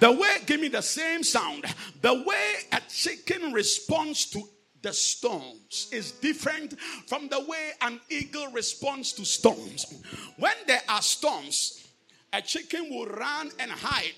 The 0.00 0.10
way, 0.10 0.38
give 0.46 0.60
me 0.60 0.68
the 0.68 0.82
same 0.82 1.22
sound. 1.22 1.64
The 2.00 2.24
way 2.26 2.54
a 2.72 2.80
chicken 2.88 3.52
responds 3.52 4.26
to 4.30 4.42
the 4.80 4.92
storms 4.92 5.88
is 5.92 6.12
different 6.12 6.78
from 7.06 7.28
the 7.28 7.40
way 7.44 7.70
an 7.82 8.00
eagle 8.10 8.48
responds 8.48 9.12
to 9.12 9.24
storms. 9.24 10.02
When 10.38 10.54
there 10.66 10.82
are 10.88 11.02
storms, 11.02 11.86
a 12.32 12.42
chicken 12.42 12.90
will 12.90 13.06
run 13.06 13.52
and 13.60 13.70
hide. 13.70 14.14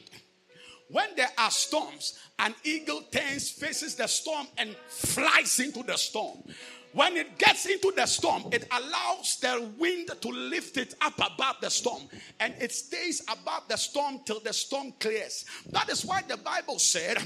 When 0.94 1.16
there 1.16 1.32
are 1.36 1.50
storms, 1.50 2.20
an 2.38 2.54
eagle 2.62 3.02
turns, 3.10 3.50
faces 3.50 3.96
the 3.96 4.06
storm, 4.06 4.46
and 4.56 4.76
flies 4.86 5.58
into 5.58 5.82
the 5.82 5.96
storm. 5.96 6.44
When 6.92 7.16
it 7.16 7.36
gets 7.36 7.66
into 7.66 7.92
the 7.96 8.06
storm, 8.06 8.44
it 8.52 8.68
allows 8.70 9.38
the 9.40 9.68
wind 9.76 10.12
to 10.20 10.28
lift 10.28 10.76
it 10.76 10.94
up 11.00 11.16
above 11.16 11.56
the 11.60 11.68
storm 11.68 12.02
and 12.38 12.54
it 12.60 12.70
stays 12.70 13.22
above 13.22 13.64
the 13.68 13.76
storm 13.76 14.20
till 14.24 14.38
the 14.38 14.52
storm 14.52 14.92
clears. 15.00 15.44
That 15.70 15.88
is 15.88 16.04
why 16.04 16.22
the 16.22 16.36
Bible 16.36 16.78
said, 16.78 17.18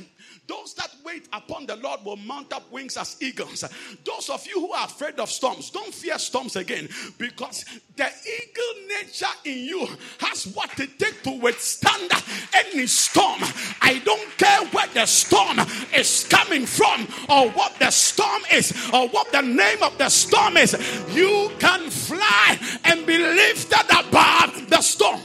Those 0.46 0.74
that 0.74 0.90
wait 1.04 1.28
upon 1.32 1.66
the 1.66 1.76
Lord 1.76 2.04
will 2.04 2.16
mount 2.16 2.52
up 2.52 2.70
wings 2.72 2.96
as 2.96 3.16
eagles. 3.20 3.64
Those 4.04 4.30
of 4.30 4.46
you 4.46 4.60
who 4.60 4.72
are 4.72 4.86
afraid 4.86 5.20
of 5.20 5.30
storms, 5.30 5.70
don't 5.70 5.92
fear 5.92 6.18
storms 6.18 6.56
again 6.56 6.88
because 7.18 7.64
the 7.96 8.06
eagle 8.06 8.88
nature 8.88 9.26
in 9.44 9.58
you 9.58 9.88
has 10.20 10.46
what 10.48 10.78
it 10.80 10.98
takes 10.98 11.22
to 11.22 11.38
withstand 11.38 12.10
any 12.54 12.86
storm. 12.86 13.40
I 13.82 14.00
don't 14.04 14.38
care 14.38 14.64
where 14.68 14.86
the 14.88 15.06
storm 15.06 15.58
is 15.94 16.26
coming 16.28 16.66
from 16.66 17.06
or 17.28 17.50
what 17.50 17.78
the 17.78 17.90
storm 17.90 18.42
is 18.52 18.72
or 18.92 19.08
what 19.08 19.30
the 19.32 19.42
name 19.42 19.82
of 19.82 19.98
the 19.98 20.08
storm 20.08 20.56
is. 20.56 20.72
You 21.14 21.50
can 21.58 21.90
fly 21.90 22.58
and 22.84 23.06
be 23.06 23.18
lifted 23.18 23.86
above 23.90 24.68
the 24.70 24.80
storm. 24.80 25.20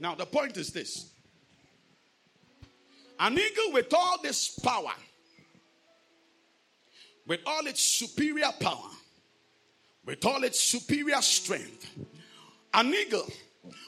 Now, 0.00 0.14
the 0.14 0.24
point 0.24 0.56
is 0.56 0.72
this 0.72 1.10
an 3.18 3.34
eagle 3.34 3.72
with 3.72 3.92
all 3.92 4.16
this 4.22 4.58
power, 4.58 4.94
with 7.26 7.40
all 7.46 7.66
its 7.66 7.82
superior 7.82 8.50
power, 8.58 8.90
with 10.06 10.24
all 10.24 10.42
its 10.42 10.58
superior 10.58 11.20
strength, 11.20 11.86
an 12.72 12.94
eagle 12.94 13.26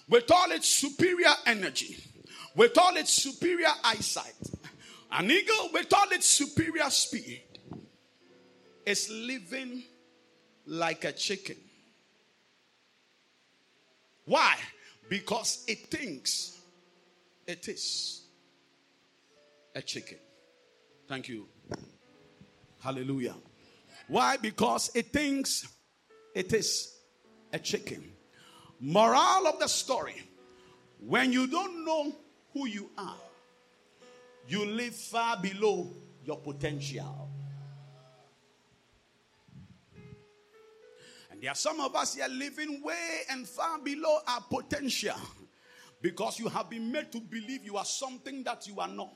with 0.09 0.31
all 0.31 0.53
its 0.53 0.69
superior 0.69 1.33
energy, 1.47 1.97
with 2.55 2.77
all 2.77 2.95
its 2.97 3.11
superior 3.11 3.73
eyesight, 3.83 4.35
an 5.13 5.31
eagle 5.31 5.71
with 5.73 5.93
all 5.95 6.11
its 6.11 6.29
superior 6.29 6.91
speed 6.91 7.43
is 8.85 9.09
living 9.09 9.83
like 10.67 11.05
a 11.05 11.13
chicken. 11.13 11.57
Why? 14.27 14.57
Because 15.09 15.65
it 15.69 15.87
thinks 15.87 16.61
it 17.47 17.69
is 17.69 18.27
a 19.75 19.83
chicken. 19.83 20.19
Thank 21.09 21.29
you. 21.29 21.47
Hallelujah. 22.81 23.35
Why? 24.09 24.37
Because 24.37 24.91
it 24.95 25.13
thinks 25.13 25.67
it 26.35 26.53
is 26.53 26.97
a 27.53 27.59
chicken. 27.59 28.13
Moral 28.81 29.47
of 29.47 29.61
the 29.61 29.69
story 29.69 30.23
when 31.07 31.33
you 31.33 31.47
don't 31.47 31.85
know 31.85 32.13
who 32.53 32.67
you 32.67 32.91
are, 32.97 33.17
you 34.47 34.65
live 34.67 34.95
far 34.95 35.37
below 35.37 35.93
your 36.25 36.39
potential. 36.39 37.29
There 41.43 41.51
are 41.51 41.57
some 41.57 41.81
of 41.81 41.97
us 41.97 42.15
here 42.15 42.29
living 42.29 42.81
way 42.85 43.23
and 43.29 43.49
far 43.49 43.81
below 43.81 44.19
our 44.29 44.43
potential 44.43 45.17
because 46.01 46.39
you 46.39 46.49
have 46.49 46.71
been 46.71 46.93
made 46.93 47.11
to 47.11 47.21
believe 47.21 47.65
you 47.65 47.77
are 47.77 47.85
something 47.85 48.45
that 48.45 48.69
you 48.69 48.79
are 48.79 48.87
not. 48.87 49.13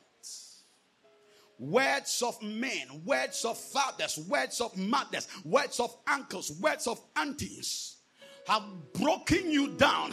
Words 1.60 2.22
of 2.22 2.42
men, 2.42 3.02
words 3.04 3.44
of 3.44 3.56
fathers, 3.56 4.18
words 4.28 4.60
of 4.60 4.76
mothers, 4.76 5.28
words 5.44 5.78
of 5.78 5.96
uncles, 6.08 6.50
words 6.60 6.88
of 6.88 7.00
aunties 7.16 7.96
have 8.46 8.62
broken 8.92 9.50
you 9.50 9.68
down 9.68 10.12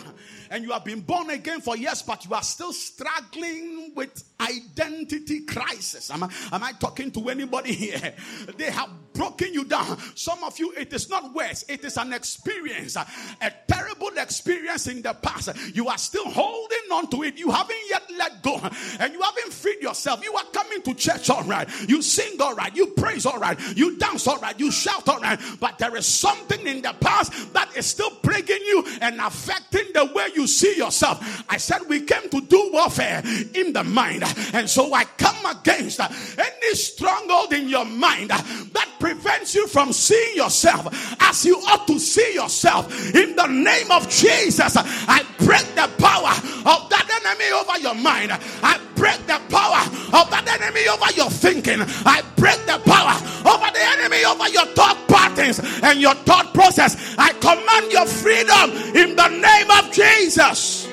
and 0.50 0.64
you 0.64 0.72
have 0.72 0.84
been 0.84 1.02
born 1.02 1.30
again 1.30 1.62
for 1.62 1.78
years 1.78 2.02
but 2.02 2.26
you 2.26 2.34
are 2.34 2.42
still 2.42 2.74
struggling 2.74 3.92
with 3.96 4.24
identity 4.42 5.42
crisis 5.42 6.10
am 6.10 6.24
I, 6.24 6.30
am 6.52 6.64
I 6.64 6.72
talking 6.72 7.12
to 7.12 7.30
anybody 7.30 7.74
here 7.74 8.14
they 8.58 8.72
have 8.72 8.90
broken 9.14 9.54
you 9.54 9.66
down. 9.66 9.98
Some 10.16 10.44
of 10.44 10.58
you 10.60 10.74
it 10.78 10.94
is 10.94 11.10
not 11.10 11.34
words 11.34 11.66
it 11.68 11.84
is 11.84 11.98
an 11.98 12.14
experience 12.14 12.96
a 12.96 13.52
terrible 13.68 14.10
experience 14.18 14.88
in 14.88 15.02
the 15.02 15.14
past. 15.14 15.50
You 15.76 15.88
are 15.88 15.98
still 15.98 16.30
holding 16.30 16.92
on 16.92 17.10
to 17.12 17.24
it. 17.24 17.38
You 17.38 17.52
haven't 17.52 17.78
yet 17.90 18.04
let 18.18 18.42
go 18.42 18.60
and 19.00 19.14
you 19.14 19.22
haven't 19.22 19.54
freed 19.54 19.82
yourself. 19.82 20.24
You 20.24 20.34
are 20.34 20.46
coming 20.52 20.82
to 20.84 20.94
church 20.94 21.30
all 21.30 21.44
right. 21.44 21.68
You 21.88 22.02
sing 22.02 22.40
all 22.42 22.56
right. 22.56 22.76
You 22.76 22.88
praise 22.88 23.26
all 23.26 23.40
right. 23.40 23.60
You 23.76 23.98
dance 23.98 24.28
all 24.28 24.40
right. 24.40 24.58
You 24.60 24.72
shout 24.72 25.08
all 25.08 25.20
right. 25.20 25.40
But 25.60 25.78
there 25.78 25.96
is 25.96 26.06
something 26.06 26.66
in 26.66 26.82
the 26.82 26.94
past 27.00 27.54
that 27.54 27.76
is 27.76 27.86
still 27.86 28.12
plaguing 28.12 28.62
you 28.62 28.86
and 29.02 29.20
affecting 29.20 29.94
the 29.94 30.12
way 30.14 30.28
you 30.36 30.48
see 30.48 30.76
yourself. 30.78 31.44
I 31.50 31.58
said 31.58 31.82
we 31.88 32.02
came 32.02 32.30
to 32.30 32.42
do 32.42 32.70
warfare 32.74 33.22
in 33.54 33.74
the 33.74 33.84
mind. 33.84 34.24
And 34.54 34.70
so 34.70 34.94
I 34.94 35.06
come 35.06 35.46
against 35.46 36.00
any 36.00 36.74
stronghold 36.74 37.54
in 37.54 37.68
your 37.68 37.86
mind 37.86 38.30
that 38.30 38.83
prevents 39.00 39.56
you 39.56 39.68
from 39.68 39.94
seeing 39.94 40.36
yourself 40.36 40.88
as 41.22 41.46
you 41.46 41.58
ought 41.58 41.88
to 41.88 42.00
see 42.00 42.34
yourself? 42.34 43.14
In 43.16 43.36
the 43.36 43.48
name 43.48 43.92
of 43.92 44.10
Jesus, 44.10 44.76
I 44.78 45.26
break 45.40 45.66
the 45.76 45.90
power 45.98 46.34
of 46.66 46.90
that 46.90 47.08
enemy 47.22 47.52
over 47.52 47.80
your 47.80 47.96
mind. 47.96 48.32
I 48.62 48.80
break 48.96 49.26
the 49.28 49.42
power 49.50 49.84
of 50.20 50.30
that 50.32 50.48
enemy 50.48 50.88
over 50.88 51.12
your 51.16 51.30
thinking. 51.30 51.80
I 52.06 52.24
break 52.36 52.66
the 52.66 52.80
power 52.86 53.16
over 53.46 53.72
the 53.72 53.84
enemy 53.98 54.24
over 54.26 54.48
your 54.50 54.66
thought 54.74 54.98
patterns 55.08 55.60
and 55.82 56.00
your 56.00 56.16
thought 56.16 56.54
process. 56.54 57.16
I 57.18 57.34
command 57.34 57.92
your 57.92 58.06
freedom 58.06 58.72
in 58.96 59.16
the 59.16 59.28
name 59.28 59.72
of 59.72 59.92
Jesus. 59.92 60.88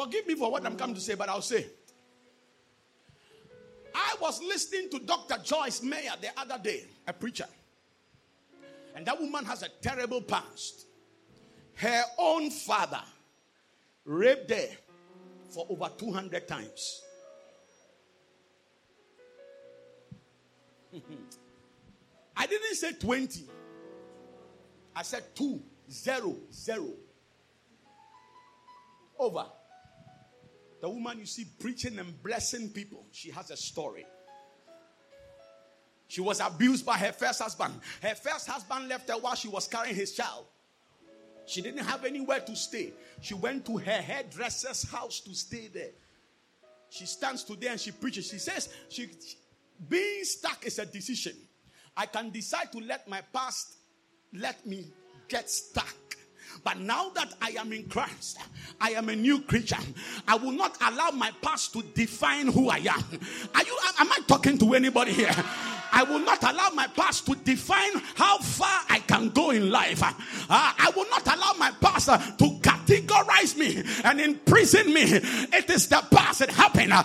Forgive 0.00 0.26
me 0.26 0.34
for 0.34 0.50
what 0.50 0.64
I'm 0.64 0.76
coming 0.76 0.94
to 0.94 1.00
say, 1.00 1.14
but 1.14 1.28
I'll 1.28 1.42
say. 1.42 1.66
I 3.94 4.16
was 4.18 4.42
listening 4.42 4.88
to 4.92 4.98
Dr. 5.00 5.36
Joyce 5.44 5.82
Meyer 5.82 6.12
the 6.18 6.30
other 6.38 6.58
day, 6.62 6.84
a 7.06 7.12
preacher. 7.12 7.44
And 8.94 9.04
that 9.04 9.20
woman 9.20 9.44
has 9.44 9.62
a 9.62 9.68
terrible 9.82 10.22
past. 10.22 10.86
Her 11.74 12.02
own 12.16 12.50
father 12.50 13.02
raped 14.06 14.50
her 14.50 14.68
for 15.50 15.66
over 15.68 15.90
200 15.98 16.48
times. 16.48 17.02
I 22.38 22.46
didn't 22.46 22.74
say 22.74 22.92
20. 22.92 23.44
I 24.96 25.02
said 25.02 25.24
two, 25.34 25.60
zero, 25.90 26.36
zero. 26.50 26.88
Over. 29.18 29.44
The 30.80 30.88
woman 30.88 31.18
you 31.18 31.26
see 31.26 31.46
preaching 31.58 31.98
and 31.98 32.22
blessing 32.22 32.70
people, 32.70 33.04
she 33.12 33.30
has 33.30 33.50
a 33.50 33.56
story. 33.56 34.06
She 36.08 36.20
was 36.20 36.40
abused 36.40 36.84
by 36.84 36.96
her 36.96 37.12
first 37.12 37.40
husband. 37.40 37.74
Her 38.02 38.14
first 38.14 38.48
husband 38.48 38.88
left 38.88 39.08
her 39.08 39.16
while 39.16 39.34
she 39.34 39.48
was 39.48 39.68
carrying 39.68 39.94
his 39.94 40.12
child. 40.12 40.44
She 41.46 41.62
didn't 41.62 41.84
have 41.84 42.04
anywhere 42.04 42.40
to 42.40 42.56
stay. 42.56 42.92
She 43.20 43.34
went 43.34 43.66
to 43.66 43.76
her 43.76 44.02
hairdresser's 44.02 44.90
house 44.90 45.20
to 45.20 45.34
stay 45.34 45.68
there. 45.68 45.90
She 46.88 47.06
stands 47.06 47.44
today 47.44 47.68
and 47.68 47.80
she 47.80 47.92
preaches. 47.92 48.28
She 48.28 48.38
says, 48.38 48.68
she, 48.88 49.08
being 49.88 50.24
stuck 50.24 50.66
is 50.66 50.78
a 50.78 50.86
decision. 50.86 51.34
I 51.96 52.06
can 52.06 52.30
decide 52.30 52.72
to 52.72 52.78
let 52.78 53.08
my 53.08 53.20
past 53.32 53.76
let 54.32 54.64
me 54.66 54.86
get 55.28 55.48
stuck. 55.50 55.94
But 56.62 56.78
now 56.78 57.10
that 57.14 57.34
I 57.40 57.50
am 57.58 57.72
in 57.72 57.84
Christ, 57.88 58.38
I 58.80 58.90
am 58.90 59.08
a 59.08 59.16
new 59.16 59.40
creature. 59.40 59.78
I 60.28 60.36
will 60.36 60.52
not 60.52 60.76
allow 60.80 61.10
my 61.10 61.30
past 61.42 61.72
to 61.72 61.82
define 61.82 62.48
who 62.48 62.68
I 62.68 62.78
am. 62.78 63.04
Are 63.54 63.64
you 63.64 63.78
am 63.98 64.12
I 64.12 64.18
talking 64.26 64.58
to 64.58 64.74
anybody 64.74 65.12
here? 65.12 65.34
I 65.92 66.02
will 66.04 66.20
not 66.20 66.42
allow 66.42 66.70
my 66.70 66.86
past 66.88 67.26
to 67.26 67.34
define 67.34 67.92
how 68.14 68.38
far 68.38 68.82
I 68.88 69.00
can 69.00 69.30
go 69.30 69.50
in 69.50 69.70
life. 69.70 70.02
Uh, 70.02 70.12
I 70.48 70.92
will 70.94 71.08
not 71.10 71.26
allow 71.26 71.52
my 71.58 71.70
past 71.80 72.08
uh, 72.08 72.18
to 72.18 72.44
categorize 72.60 73.56
me 73.56 73.82
and 74.04 74.20
imprison 74.20 74.92
me. 74.92 75.02
It 75.02 75.68
is 75.70 75.88
the 75.88 76.04
past 76.10 76.40
that 76.40 76.50
happened. 76.50 76.92
Uh, 76.92 77.02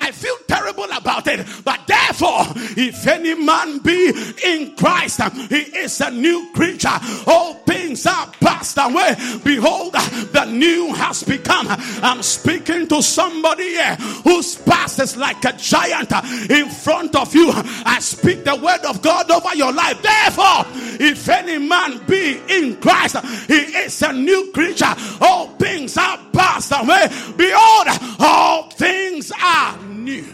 i 0.00 0.10
feel 0.10 0.36
terrible 0.46 0.84
about 0.84 1.26
it. 1.26 1.46
But 1.64 1.86
therefore, 1.86 2.44
if 2.76 3.06
any 3.06 3.34
man 3.34 3.78
be 3.78 4.12
in 4.44 4.76
Christ, 4.76 5.22
he 5.48 5.56
is 5.56 6.00
a 6.00 6.10
new 6.10 6.50
creature. 6.54 6.98
All 7.26 7.55
things 7.86 8.06
are 8.06 8.26
passed 8.40 8.78
away. 8.78 9.14
Behold, 9.44 9.92
the 9.92 10.44
new 10.46 10.92
has 10.94 11.22
become. 11.22 11.66
I'm 12.02 12.22
speaking 12.22 12.88
to 12.88 13.02
somebody 13.02 13.70
here 13.70 13.94
whose 14.24 14.56
past 14.56 14.98
is 14.98 15.16
like 15.16 15.44
a 15.44 15.52
giant 15.52 16.12
in 16.50 16.68
front 16.68 17.14
of 17.14 17.34
you. 17.34 17.50
I 17.84 17.98
speak 18.00 18.44
the 18.44 18.56
word 18.56 18.84
of 18.84 19.02
God 19.02 19.30
over 19.30 19.54
your 19.54 19.72
life. 19.72 20.02
Therefore, 20.02 20.64
if 20.98 21.28
any 21.28 21.58
man 21.58 22.04
be 22.06 22.40
in 22.48 22.76
Christ, 22.76 23.16
he 23.46 23.54
is 23.54 24.02
a 24.02 24.12
new 24.12 24.50
creature. 24.52 24.94
All 25.20 25.48
things 25.56 25.96
are 25.96 26.18
passed 26.32 26.72
away. 26.72 27.06
Behold, 27.36 27.86
all 28.18 28.70
things 28.70 29.30
are 29.40 29.78
new. 29.82 30.26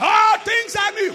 All 0.00 0.38
things 0.38 0.76
are 0.76 0.92
new. 0.92 1.14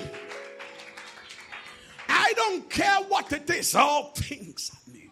I 2.15 2.33
don't 2.35 2.69
care 2.69 3.01
what 3.07 3.31
it 3.33 3.49
is, 3.49 3.73
all 3.73 4.11
things 4.15 4.71
are 4.73 4.91
new. 4.91 5.09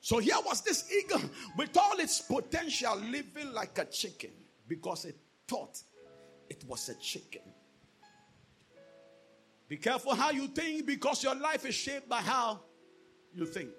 So 0.00 0.18
here 0.18 0.36
was 0.44 0.60
this 0.60 0.92
eagle 0.92 1.22
with 1.56 1.76
all 1.76 1.98
its 1.98 2.20
potential 2.20 2.96
living 2.96 3.52
like 3.52 3.78
a 3.78 3.86
chicken 3.86 4.30
because 4.68 5.06
it 5.06 5.16
thought 5.48 5.82
it 6.48 6.62
was 6.68 6.88
a 6.88 6.94
chicken. 6.94 7.42
Be 9.66 9.76
careful 9.78 10.14
how 10.14 10.30
you 10.30 10.46
think 10.48 10.86
because 10.86 11.24
your 11.24 11.34
life 11.34 11.66
is 11.66 11.74
shaped 11.74 12.08
by 12.08 12.20
how 12.20 12.60
you 13.34 13.46
think. 13.46 13.70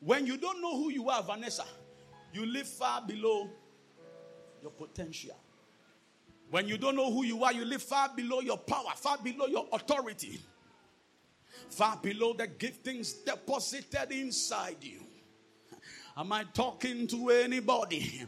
When 0.00 0.26
you 0.26 0.36
don't 0.36 0.60
know 0.60 0.76
who 0.76 0.90
you 0.90 1.08
are, 1.08 1.22
Vanessa, 1.22 1.64
you 2.32 2.44
live 2.44 2.68
far 2.68 3.00
below 3.06 3.48
your 4.60 4.72
potential. 4.72 5.36
When 6.50 6.68
you 6.68 6.78
don't 6.78 6.96
know 6.96 7.10
who 7.12 7.24
you 7.24 7.42
are, 7.44 7.52
you 7.52 7.64
live 7.64 7.82
far 7.82 8.10
below 8.14 8.40
your 8.40 8.58
power, 8.58 8.92
far 8.96 9.18
below 9.18 9.46
your 9.46 9.66
authority, 9.72 10.40
far 11.70 11.96
below 11.96 12.32
the 12.32 12.46
giftings 12.46 13.24
deposited 13.24 14.12
inside 14.12 14.76
you. 14.80 15.00
Am 16.16 16.30
I 16.32 16.44
talking 16.52 17.06
to 17.08 17.30
anybody? 17.30 18.24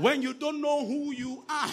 When 0.00 0.22
you 0.22 0.34
don't 0.34 0.60
know 0.60 0.84
who 0.84 1.12
you 1.12 1.44
are, 1.48 1.70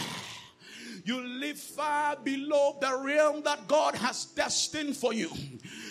you 1.05 1.21
live 1.21 1.57
far 1.57 2.15
below 2.17 2.77
the 2.79 3.01
realm 3.03 3.43
that 3.43 3.67
God 3.67 3.95
has 3.95 4.25
destined 4.25 4.95
for 4.95 5.13
you. 5.13 5.29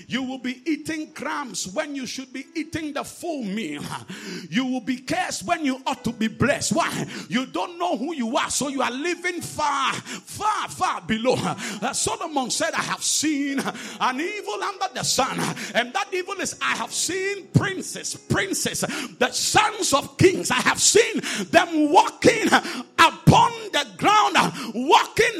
You 0.06 0.22
will 0.22 0.38
be 0.38 0.62
eating 0.64 1.12
crumbs 1.12 1.68
when 1.68 1.94
you 1.94 2.06
should 2.06 2.32
be 2.32 2.46
eating 2.54 2.94
the 2.94 3.04
full 3.04 3.44
meal. 3.44 3.82
You 4.48 4.64
will 4.64 4.80
be 4.80 4.98
cursed 4.98 5.44
when 5.44 5.64
you 5.64 5.82
ought 5.86 6.02
to 6.04 6.12
be 6.12 6.28
blessed. 6.28 6.72
Why? 6.72 7.06
You 7.28 7.44
don't 7.44 7.78
know 7.78 7.96
who 7.96 8.14
you 8.14 8.36
are, 8.36 8.50
so 8.50 8.68
you 8.68 8.80
are 8.80 8.90
living 8.90 9.42
far, 9.42 9.92
far, 9.92 10.68
far 10.68 11.00
below. 11.02 11.34
Uh, 11.36 11.92
Solomon 11.92 12.50
said, 12.50 12.72
I 12.72 12.82
have 12.82 13.02
seen 13.02 13.60
an 14.00 14.20
evil 14.20 14.62
under 14.62 14.94
the 14.94 15.02
sun, 15.02 15.38
and 15.74 15.92
that 15.92 16.08
evil 16.12 16.40
is 16.40 16.58
I 16.62 16.76
have 16.76 16.92
seen 16.92 17.48
princes, 17.48 18.16
princes, 18.16 18.80
the 19.18 19.30
sons 19.30 19.92
of 19.92 20.16
kings. 20.16 20.50
I 20.50 20.60
have 20.62 20.80
seen 20.80 21.20
them 21.50 21.92
walking 21.92 22.46
upon 22.98 23.47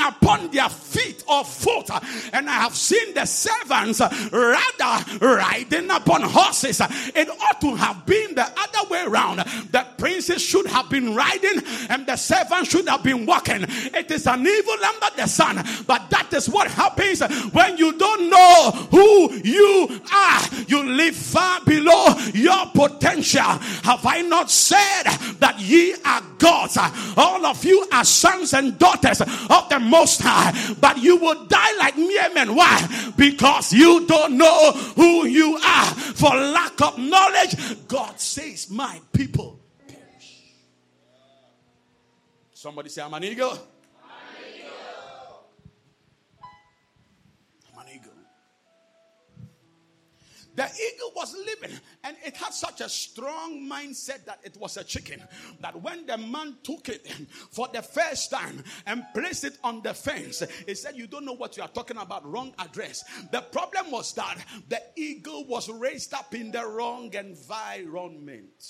upon 0.09 0.51
their 0.51 0.69
feet 0.99 1.25
or 1.29 1.45
foot, 1.45 1.91
and 2.33 2.49
I 2.49 2.55
have 2.55 2.75
seen 2.75 3.15
the 3.15 3.25
servants 3.25 4.01
uh, 4.01 4.09
rather 4.33 5.27
riding 5.27 5.91
upon 5.91 6.23
horses. 6.23 6.81
It 7.15 7.29
ought 7.29 7.61
to 7.61 7.75
have 7.77 8.05
been 8.07 8.35
the 8.35 8.43
other 8.45 8.89
way 8.91 9.05
around. 9.05 9.39
The 9.39 9.87
princes 9.97 10.43
should 10.43 10.67
have 10.67 10.89
been 10.91 11.15
riding 11.15 11.63
and 11.89 12.07
the 12.07 12.17
servants 12.17 12.71
should 12.71 12.89
have 12.89 13.03
been 13.03 13.27
walking. 13.27 13.65
It 13.69 14.11
is 14.11 14.27
an 14.27 14.47
evil 14.47 14.75
under 14.85 15.17
the 15.17 15.27
sun, 15.27 15.57
but 15.87 16.11
that 16.11 16.33
is 16.33 16.49
what 16.49 16.71
happens 16.71 17.21
when 17.53 17.77
you 17.77 17.93
don't 17.99 18.31
know 18.31 18.71
who 18.91 19.35
you 19.45 20.01
are. 20.13 20.41
You 20.67 20.83
live 20.85 21.15
far 21.17 21.61
below 21.65 22.15
your 22.35 22.67
potential. 22.75 23.43
Have 23.43 24.05
I 24.05 24.23
not 24.23 24.51
said 24.51 25.05
that 25.41 25.57
ye 25.59 25.95
are 26.05 26.23
gods? 26.39 26.79
All 27.17 27.45
of 27.47 27.65
you 27.65 27.87
are 27.93 28.05
sons 28.05 28.55
and 28.55 28.79
daughters 28.79 29.21
of 29.21 29.69
the 29.69 29.79
Most 29.81 30.21
High, 30.23 30.75
but 30.81 30.88
you 30.97 31.17
will 31.17 31.47
die 31.47 31.77
like 31.79 31.97
mere 31.97 32.33
men. 32.33 32.55
Why? 32.55 33.13
Because 33.17 33.73
you 33.73 34.07
don't 34.07 34.39
know 34.39 34.73
who 34.73 35.27
you 35.27 35.57
are. 35.57 35.87
For 35.87 36.31
lack 36.31 36.81
of 36.81 36.99
knowledge, 36.99 37.87
God 37.87 38.19
says, 38.19 38.71
My 38.71 39.01
people 39.13 39.61
perish. 39.87 40.55
Somebody 42.55 42.89
say, 42.89 43.03
I'm 43.03 43.15
an 43.15 43.25
eagle. 43.25 43.59
The 50.59 50.65
eagle 50.65 51.13
was 51.15 51.37
living 51.37 51.79
and 52.03 52.17
it 52.25 52.37
had 52.37 52.53
such 52.53 52.81
a 52.81 52.89
strong 52.89 53.61
mindset 53.71 54.25
that 54.25 54.41
it 54.43 54.57
was 54.57 54.77
a 54.77 54.83
chicken. 54.83 55.23
That 55.61 55.81
when 55.81 56.05
the 56.05 56.19
man 56.19 56.57
took 56.65 56.89
it 56.89 57.07
for 57.53 57.69
the 57.73 57.81
first 57.81 58.33
time 58.33 58.65
and 58.85 59.05
placed 59.15 59.45
it 59.45 59.57
on 59.63 59.83
the 59.83 59.95
fence, 59.95 60.43
he 60.67 60.75
said, 60.75 60.97
You 60.97 61.07
don't 61.07 61.25
know 61.25 61.35
what 61.35 61.57
you 61.57 61.63
are 61.63 61.69
talking 61.69 61.97
about, 61.97 62.29
wrong 62.29 62.53
address. 62.59 63.05
The 63.31 63.41
problem 63.41 63.93
was 63.93 64.13
that 64.15 64.45
the 64.69 64.83
eagle 64.97 65.45
was 65.45 65.71
raised 65.71 66.13
up 66.13 66.35
in 66.35 66.51
the 66.51 66.67
wrong 66.67 67.15
environment. 67.15 68.65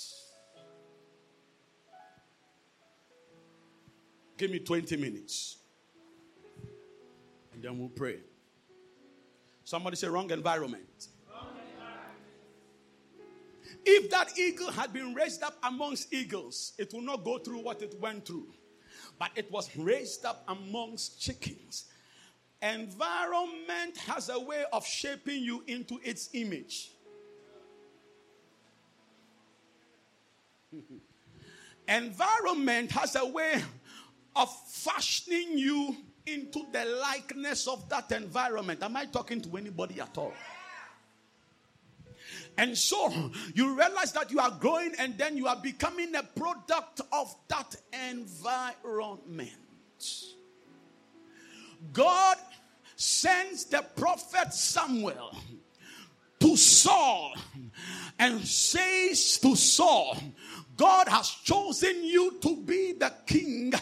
Give 4.37 4.51
me 4.51 4.59
20 4.59 4.95
minutes. 4.95 5.57
And 7.51 7.63
then 7.63 7.79
we'll 7.79 7.89
pray. 7.89 8.19
Somebody 9.63 9.95
say 9.95 10.07
wrong 10.07 10.29
environment. 10.29 10.88
If 13.85 14.09
that 14.11 14.37
eagle 14.37 14.71
had 14.71 14.93
been 14.93 15.13
raised 15.13 15.43
up 15.43 15.57
amongst 15.63 16.13
eagles, 16.13 16.73
it 16.77 16.93
will 16.93 17.01
not 17.01 17.23
go 17.23 17.37
through 17.37 17.59
what 17.59 17.81
it 17.81 17.99
went 17.99 18.25
through. 18.25 18.47
But 19.17 19.31
it 19.35 19.51
was 19.51 19.75
raised 19.75 20.25
up 20.25 20.43
amongst 20.47 21.21
chickens. 21.21 21.85
Environment 22.61 23.97
has 24.05 24.29
a 24.29 24.39
way 24.39 24.65
of 24.73 24.85
shaping 24.85 25.41
you 25.43 25.63
into 25.67 25.99
its 26.03 26.29
image. 26.33 26.91
Environment 31.87 32.91
has 32.91 33.15
a 33.15 33.25
way 33.25 33.61
of 34.35 34.49
fashioning 34.67 35.57
you 35.57 35.95
into 36.25 36.65
the 36.71 36.85
likeness 36.85 37.67
of 37.67 37.87
that 37.89 38.11
environment. 38.11 38.83
Am 38.83 38.95
I 38.95 39.05
talking 39.05 39.41
to 39.41 39.57
anybody 39.57 39.99
at 39.99 40.17
all? 40.17 40.33
And 42.57 42.77
so 42.77 43.31
you 43.53 43.77
realize 43.77 44.11
that 44.13 44.31
you 44.31 44.39
are 44.39 44.51
growing 44.51 44.93
and 44.99 45.17
then 45.17 45.37
you 45.37 45.47
are 45.47 45.55
becoming 45.55 46.13
a 46.15 46.23
product 46.23 47.01
of 47.11 47.33
that 47.47 47.75
environment. 48.09 49.51
God 51.93 52.37
sends 52.95 53.65
the 53.65 53.81
prophet 53.95 54.53
Samuel 54.53 55.35
to 56.39 56.57
Saul 56.57 57.35
and 58.17 58.41
says 58.45 59.37
to 59.39 59.55
Saul, 59.55 60.17
God 60.75 61.07
has 61.07 61.29
chosen 61.29 62.03
you 62.03 62.39
to 62.41 62.57
be 62.57 62.93
the 62.93 63.13
king 63.25 63.73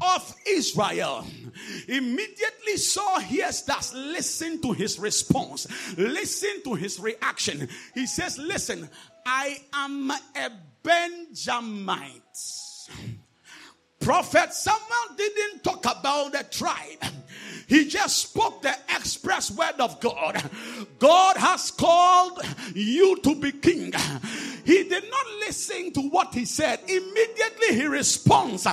of 0.00 0.34
Israel. 0.46 1.24
Immediately 1.88 2.76
Saul 2.76 3.20
hears 3.20 3.62
that. 3.62 3.90
Listen 3.94 4.60
to 4.62 4.72
his 4.72 4.98
response. 4.98 5.66
Listen 5.96 6.62
to 6.64 6.74
his 6.74 6.98
reaction. 7.00 7.68
He 7.94 8.06
says, 8.06 8.38
Listen, 8.38 8.88
I 9.24 9.58
am 9.72 10.10
a 10.10 10.50
Benjamite. 10.82 12.22
Prophet 14.00 14.52
Samuel 14.52 15.16
didn't 15.16 15.64
talk 15.64 15.84
about 15.84 16.32
the 16.32 16.44
tribe. 16.50 17.12
He 17.66 17.88
just 17.88 18.18
spoke 18.18 18.62
the 18.62 18.76
express 18.94 19.50
word 19.50 19.80
of 19.80 19.98
God. 20.00 20.40
God 21.00 21.36
has 21.36 21.72
called 21.72 22.40
you 22.74 23.16
to 23.22 23.34
be 23.34 23.50
king. 23.50 23.92
He 24.64 24.84
did 24.84 25.10
not 25.10 25.26
listen 25.40 25.92
to 25.92 26.02
what 26.02 26.34
he 26.34 26.44
said. 26.44 26.80
Immediately 26.86 27.74
he 27.74 27.86
responds 27.86 28.66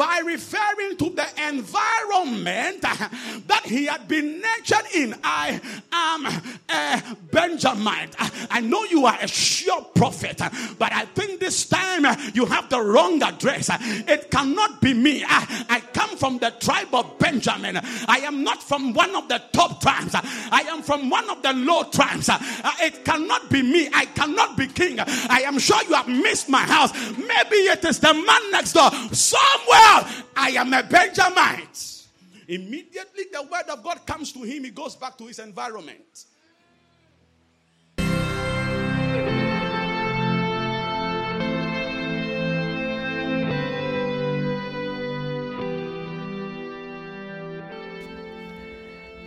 by 0.00 0.22
referring 0.24 0.96
to 0.96 1.10
the 1.10 1.26
environment 1.46 2.80
that 2.80 3.62
he 3.66 3.84
had 3.84 4.08
been 4.08 4.40
nurtured 4.40 4.86
in. 4.94 5.14
I 5.22 5.60
am 5.92 6.24
a 6.70 7.16
Benjamite. 7.30 8.16
I 8.50 8.62
know 8.62 8.82
you 8.84 9.04
are 9.04 9.18
a 9.20 9.28
sure 9.28 9.82
prophet, 9.94 10.40
but 10.78 10.90
I 10.94 11.04
think 11.04 11.38
this 11.38 11.68
time 11.68 12.06
you 12.32 12.46
have 12.46 12.70
the 12.70 12.80
wrong 12.80 13.22
address. 13.22 13.68
It 14.08 14.30
cannot 14.30 14.80
be 14.80 14.94
me. 14.94 15.22
I, 15.22 15.66
I 15.68 15.80
come 15.92 16.16
from 16.16 16.38
the 16.38 16.48
tribe 16.58 16.94
of 16.94 17.18
Benjamin. 17.18 17.76
I 18.08 18.20
am 18.24 18.42
not 18.42 18.62
from 18.62 18.94
one 18.94 19.14
of 19.14 19.28
the 19.28 19.42
top 19.52 19.82
tribes. 19.82 20.14
I 20.14 20.64
am 20.70 20.80
from 20.80 21.10
one 21.10 21.28
of 21.28 21.42
the 21.42 21.52
low 21.52 21.82
tribes. 21.82 22.30
It 22.80 23.04
cannot 23.04 23.50
be 23.50 23.60
me. 23.60 23.90
I 23.92 24.06
cannot 24.06 24.56
be 24.56 24.66
king. 24.66 24.98
I 24.98 25.42
am 25.44 25.58
sure 25.58 25.82
you 25.86 25.92
have 25.94 26.08
missed 26.08 26.48
my 26.48 26.62
house. 26.62 26.90
Maybe 27.18 27.56
it 27.68 27.84
is 27.84 27.98
the 27.98 28.14
man 28.14 28.50
next 28.50 28.72
door. 28.72 28.90
Somewhere 29.12 29.89
I 30.36 30.54
am 30.56 30.72
a 30.72 30.82
Benjamite. 30.82 32.06
Immediately 32.48 33.24
the 33.32 33.42
word 33.42 33.68
of 33.70 33.82
God 33.82 34.06
comes 34.06 34.32
to 34.32 34.42
him, 34.42 34.64
he 34.64 34.70
goes 34.70 34.96
back 34.96 35.16
to 35.18 35.26
his 35.26 35.38
environment. 35.38 36.26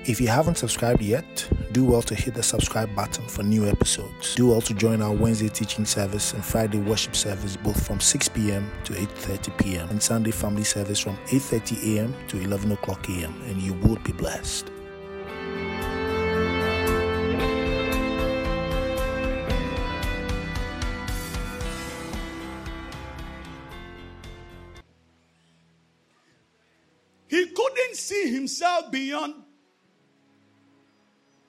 If 0.06 0.20
you 0.20 0.28
haven't 0.28 0.58
subscribed 0.58 1.02
yet, 1.02 1.48
do 1.74 1.84
well 1.84 2.02
to 2.04 2.16
hit 2.16 2.36
the 2.36 2.44
subscribe 2.44 2.94
button 2.96 3.28
for 3.28 3.44
new 3.44 3.68
episodes. 3.68 4.36
Do 4.36 4.48
well 4.50 4.62
to 4.62 4.74
join 4.74 5.02
our 5.02 5.12
Wednesday 5.12 5.50
teaching 5.50 5.86
service 5.86 6.34
and 6.34 6.46
Friday 6.46 6.78
worship 6.80 7.16
service 7.16 7.58
both 7.58 7.86
from 7.86 8.00
6 8.00 8.30
p.m. 8.30 8.72
to 8.86 8.94
8:30 8.94 9.58
p.m. 9.58 9.90
and 9.90 10.02
Sunday 10.02 10.32
family 10.32 10.64
service 10.64 11.00
from 11.00 11.18
8:30 11.28 11.98
a.m. 11.98 12.16
to 12.28 12.40
11 12.40 12.72
o'clock 12.72 13.10
a.m. 13.10 13.34
and 13.48 13.62
you 13.62 13.74
will 13.74 13.98
be 14.04 14.12
blessed. 14.14 14.73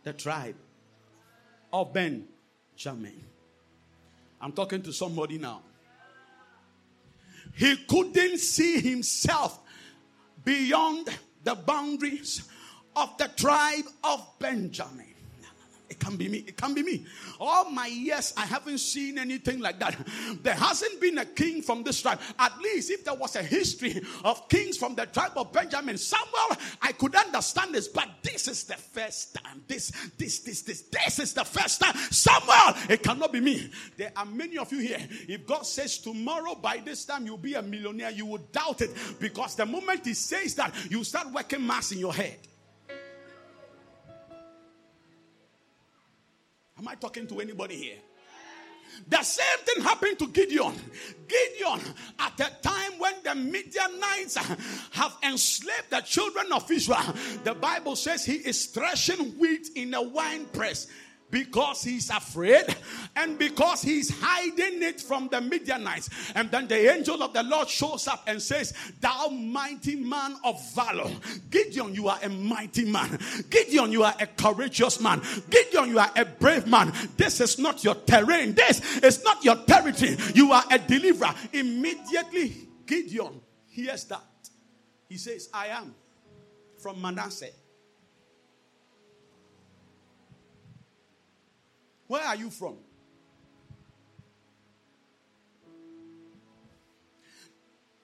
The 0.05 0.13
tribe 0.13 0.57
of 1.73 1.93
Benjamin. 1.93 3.25
I'm 4.41 4.53
talking 4.53 4.83
to 4.83 4.93
somebody 4.93 5.39
now. 5.39 5.63
He 7.57 7.77
couldn't 7.89 8.39
see 8.39 8.81
himself 8.81 9.61
beyond 10.45 11.09
the 11.43 11.55
boundaries 11.55 12.49
of 12.95 13.17
the 13.19 13.29
tribe 13.37 13.85
of 14.03 14.27
Benjamin. 14.39 15.14
It 15.95 16.01
can 16.01 16.17
be 16.17 16.29
me. 16.29 16.39
It 16.39 16.57
can 16.57 16.75
be 16.75 16.83
me. 16.83 17.07
All 17.39 17.71
my 17.71 17.87
years, 17.87 18.35
I 18.37 18.47
haven't 18.47 18.79
seen 18.79 19.17
anything 19.17 19.61
like 19.61 19.79
that. 19.79 19.97
There 20.43 20.55
hasn't 20.55 21.01
been 21.01 21.19
a 21.19 21.25
king 21.25 21.63
from 21.63 21.85
this 21.85 22.03
tribe. 22.03 22.19
At 22.37 22.59
least 22.59 22.91
if 22.91 23.05
there 23.05 23.15
was 23.15 23.37
a 23.37 23.43
history 23.43 24.03
of 24.25 24.49
kings 24.49 24.77
from 24.77 24.97
the 24.97 25.07
tribe 25.07 25.33
of 25.37 25.53
Benjamin, 25.53 25.97
Samuel, 25.97 26.59
I 26.83 26.91
could 26.93 27.15
understand 27.15 27.77
this. 27.77 27.87
But 27.87 28.09
this 28.23 28.49
is 28.49 28.65
the 28.65 28.75
first 28.75 29.37
time. 29.37 29.63
This, 29.69 29.93
this, 30.19 30.41
this, 30.41 30.63
this, 30.63 30.83
this 30.83 31.19
is 31.21 31.33
the 31.33 31.45
first 31.45 31.81
time. 31.81 31.95
Samuel, 32.11 32.75
it 32.89 33.05
cannot 33.05 33.33
be 33.33 33.41
me. 33.41 33.71
There 33.97 34.11
are 34.17 34.27
many 34.27 34.59
of 34.59 34.73
you 34.73 34.81
here. 34.81 35.09
If 35.29 35.47
God 35.47 35.65
says 35.65 35.99
tomorrow 35.99 36.57
by 36.57 36.79
this 36.85 37.05
time 37.05 37.25
you'll 37.25 37.39
be 37.39 37.55
a 37.55 37.63
millionaire, 37.63 38.11
you 38.11 38.27
will 38.27 38.43
doubt 38.51 38.81
it 38.81 38.91
because 39.21 39.55
the 39.55 39.67
moment 39.67 40.05
He 40.05 40.15
says 40.15 40.57
that, 40.57 40.75
you 40.91 41.05
start 41.05 41.33
working 41.33 41.65
mass 41.65 41.93
in 41.93 42.01
your 42.01 42.13
head. 42.13 42.39
Am 46.79 46.89
I 46.89 46.95
talking 46.97 47.27
to 47.29 47.41
anybody 47.41 47.77
here? 47.77 47.99
The 49.09 49.23
same 49.23 49.59
thing 49.65 49.83
happened 49.83 50.19
to 50.21 50.29
Gideon. 50.29 50.73
Gideon, 51.27 51.81
at 52.19 52.37
the 52.37 52.51
time 52.63 52.99
when 52.99 53.15
the 53.25 53.35
Midianites 53.35 54.37
have 54.37 55.17
enslaved 55.23 55.91
the 55.91 56.01
children 56.01 56.53
of 56.53 56.71
Israel, 56.71 57.15
the 57.43 57.55
Bible 57.55 57.97
says 57.97 58.25
he 58.25 58.35
is 58.35 58.67
threshing 58.67 59.33
wheat 59.39 59.69
in 59.75 59.95
a 59.95 60.03
wine 60.03 60.47
press 60.47 60.87
because 61.35 61.83
he's 61.83 62.11
afraid 62.11 62.65
and 63.17 63.37
because 63.37 63.83
he's 63.83 64.09
hiding 64.21 64.85
it 64.85 65.01
from 65.01 65.27
the 65.33 65.41
Midianites. 65.41 66.09
And 66.37 66.49
then 66.49 66.69
the 66.69 66.93
angel 66.93 67.21
of 67.25 67.33
the 67.33 67.43
Lord 67.43 67.69
shows 67.69 68.07
up 68.07 68.23
and 68.29 68.41
says, 68.41 68.73
Thou 69.01 69.31
mighty 69.31 69.97
man 69.97 70.37
of 70.45 70.63
valor. 70.75 71.11
Gideon, 71.51 71.93
you 71.93 72.07
are 72.07 72.21
a 72.23 72.29
mighty 72.29 72.85
man. 72.85 73.19
Gideon, 73.51 73.91
you 73.91 74.05
are 74.05 74.15
a 74.21 74.29
courageous 74.29 75.01
man. 75.01 75.21
Gideon, 75.51 75.89
you 75.89 75.99
are 75.99 76.11
a 76.15 76.25
brave 76.25 76.69
man. 76.69 76.93
This 77.17 77.41
is 77.41 77.59
not 77.59 77.83
your 77.83 77.97
terrain. 77.97 78.55
This 78.55 78.99
is 78.99 79.25
not 79.25 79.45
your 79.45 79.57
territory. 79.57 80.17
You 80.37 80.53
are 80.53 80.63
a 80.71 80.79
deliverer. 80.79 81.35
Immediately, 81.53 82.55
Gideon 82.87 83.41
hears 83.67 84.05
that. 84.05 84.23
He 85.09 85.17
says, 85.17 85.49
I 85.53 85.67
am 85.67 85.97
from 86.79 87.03
Manasseh. 87.03 87.51
Where 92.07 92.23
are 92.23 92.37
you 92.37 92.51
from? 92.51 92.77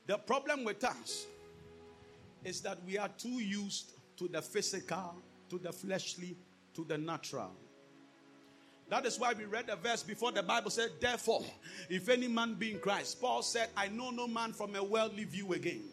The 0.07 0.19
problem 0.19 0.65
with 0.65 0.83
us 0.83 1.27
is 2.45 2.61
that 2.63 2.79
we 2.85 2.99
are 2.99 3.09
too 3.17 3.41
used 3.41 3.93
to 4.17 4.29
the 4.29 4.43
physical, 4.43 5.15
to 5.49 5.59
the 5.59 5.73
fleshly, 5.73 6.37
to 6.75 6.85
the 6.85 6.99
natural. 6.99 7.53
That 8.89 9.07
is 9.07 9.21
why 9.21 9.35
we 9.35 9.45
read 9.45 9.69
the 9.69 9.77
verse 9.77 10.03
before 10.03 10.33
the 10.33 10.43
Bible 10.43 10.71
said, 10.71 10.91
Therefore, 11.01 11.45
if 11.89 12.09
any 12.09 12.27
man 12.27 12.55
be 12.55 12.73
in 12.73 12.81
Christ, 12.81 13.21
Paul 13.21 13.43
said, 13.43 13.69
I 13.77 13.87
know 13.87 14.11
no 14.11 14.27
man 14.27 14.53
from 14.53 14.75
a 14.75 14.83
worldly 14.83 15.25
view 15.25 15.53
again. 15.53 15.85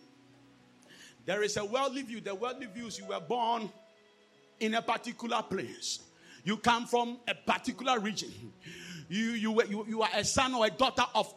There 1.26 1.43
is 1.43 1.58
a 1.58 1.66
worldly 1.66 2.01
view. 2.01 2.22
The 2.22 2.34
worldly 2.34 2.68
view 2.68 2.88
is 2.88 2.97
you 2.97 3.05
were 3.05 3.20
born 3.20 3.70
in 4.60 4.74
a 4.74 4.82
particular 4.82 5.43
place. 5.43 5.99
You 6.48 6.56
come 6.56 6.86
from 6.86 7.18
a 7.28 7.36
particular 7.36 8.00
region. 8.00 8.32
You, 9.10 9.32
you, 9.32 9.64
you, 9.64 9.86
you 9.86 10.02
are 10.02 10.10
a 10.16 10.24
son 10.24 10.54
or 10.56 10.66
a 10.66 10.70
daughter 10.70 11.04
of 11.14 11.34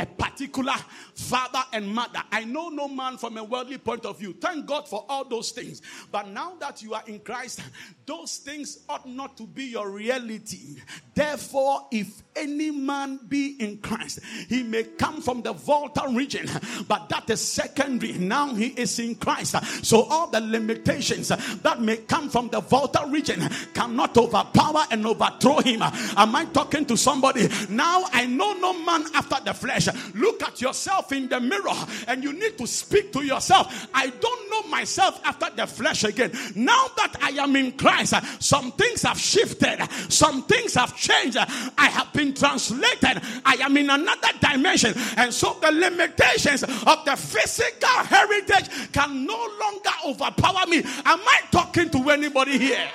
a 0.00 0.06
particular 0.06 0.74
father 1.14 1.62
and 1.72 1.86
mother. 1.86 2.22
I 2.32 2.44
know 2.44 2.70
no 2.70 2.88
man 2.88 3.18
from 3.18 3.36
a 3.36 3.44
worldly 3.44 3.78
point 3.78 4.06
of 4.06 4.18
view. 4.18 4.34
Thank 4.40 4.66
God 4.66 4.88
for 4.88 5.04
all 5.08 5.24
those 5.24 5.50
things. 5.50 5.82
But 6.10 6.28
now 6.28 6.54
that 6.60 6.82
you 6.82 6.94
are 6.94 7.02
in 7.06 7.20
Christ, 7.20 7.60
those 8.06 8.38
things 8.38 8.80
ought 8.88 9.06
not 9.06 9.36
to 9.36 9.44
be 9.44 9.64
your 9.64 9.90
reality. 9.90 10.76
Therefore, 11.14 11.86
if 11.92 12.22
any 12.34 12.70
man 12.70 13.20
be 13.28 13.56
in 13.60 13.78
Christ, 13.78 14.20
he 14.48 14.62
may 14.62 14.84
come 14.84 15.20
from 15.20 15.42
the 15.42 15.52
Volta 15.52 16.04
region, 16.10 16.48
but 16.88 17.08
that 17.10 17.28
is 17.28 17.40
secondary. 17.40 18.14
Now 18.14 18.54
he 18.54 18.68
is 18.68 18.98
in 18.98 19.16
Christ. 19.16 19.56
So 19.84 20.04
all 20.04 20.28
the 20.28 20.40
limitations 20.40 21.28
that 21.28 21.80
may 21.80 21.98
come 21.98 22.30
from 22.30 22.48
the 22.48 22.60
Volta 22.60 23.04
region 23.06 23.48
cannot 23.74 24.16
overpower 24.16 24.84
and 24.90 25.06
overthrow 25.06 25.58
him. 25.60 25.82
Am 25.82 26.34
I 26.34 26.46
talking 26.46 26.86
to 26.86 26.96
somebody? 26.96 27.48
Now 27.68 28.04
I 28.12 28.26
know 28.26 28.54
no 28.54 28.72
man 28.84 29.04
after 29.14 29.36
the 29.44 29.52
flesh. 29.52 29.88
Look 30.14 30.42
at 30.42 30.60
yourself 30.60 31.12
in 31.12 31.28
the 31.28 31.40
mirror 31.40 31.86
and 32.06 32.22
you 32.22 32.32
need 32.32 32.58
to 32.58 32.66
speak 32.66 33.12
to 33.12 33.24
yourself. 33.24 33.88
I 33.94 34.08
don't 34.08 34.50
know 34.50 34.62
myself 34.68 35.20
after 35.24 35.50
the 35.54 35.66
flesh 35.66 36.04
again. 36.04 36.32
Now 36.54 36.86
that 36.96 37.16
I 37.20 37.30
am 37.30 37.56
in 37.56 37.72
Christ, 37.72 38.14
some 38.42 38.72
things 38.72 39.02
have 39.02 39.18
shifted, 39.18 39.86
some 40.08 40.42
things 40.44 40.74
have 40.74 40.96
changed. 40.96 41.36
I 41.38 41.86
have 41.88 42.12
been 42.12 42.34
translated. 42.34 43.22
I 43.44 43.54
am 43.60 43.76
in 43.76 43.90
another 43.90 44.28
dimension. 44.40 44.94
And 45.16 45.32
so 45.32 45.56
the 45.60 45.72
limitations 45.72 46.62
of 46.62 47.04
the 47.04 47.16
physical 47.16 47.88
heritage 47.88 48.92
can 48.92 49.26
no 49.26 49.48
longer 49.60 49.90
overpower 50.06 50.66
me. 50.66 50.78
Am 50.78 51.20
I 51.20 51.40
talking 51.50 51.90
to 51.90 52.10
anybody 52.10 52.58
here? 52.58 52.88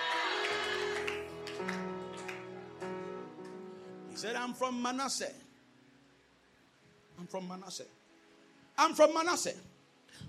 He 4.10 4.16
said, 4.16 4.36
I'm 4.36 4.54
from 4.54 4.82
Manasseh. 4.82 5.34
I'm 7.20 7.28
from 7.28 7.48
Manasseh. 7.48 7.86
I'm 8.78 8.94
from 8.94 9.14
Manasseh. 9.14 9.56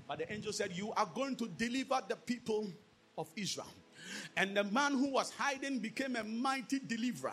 But 0.07 0.18
the 0.18 0.32
angel 0.32 0.53
said, 0.53 0.72
You 0.74 0.93
are 0.97 1.09
going 1.14 1.37
to 1.37 1.49
deliver 1.49 2.01
the 2.09 2.16
people 2.16 2.68
of 3.18 3.28
Israel. 3.37 3.66
And 4.37 4.57
the 4.57 4.64
man 4.64 4.93
who 4.93 5.11
was 5.11 5.30
hiding 5.30 5.80
became 5.80 6.16
a 6.16 6.24
mighty 6.24 6.78
deliverer. 6.78 7.32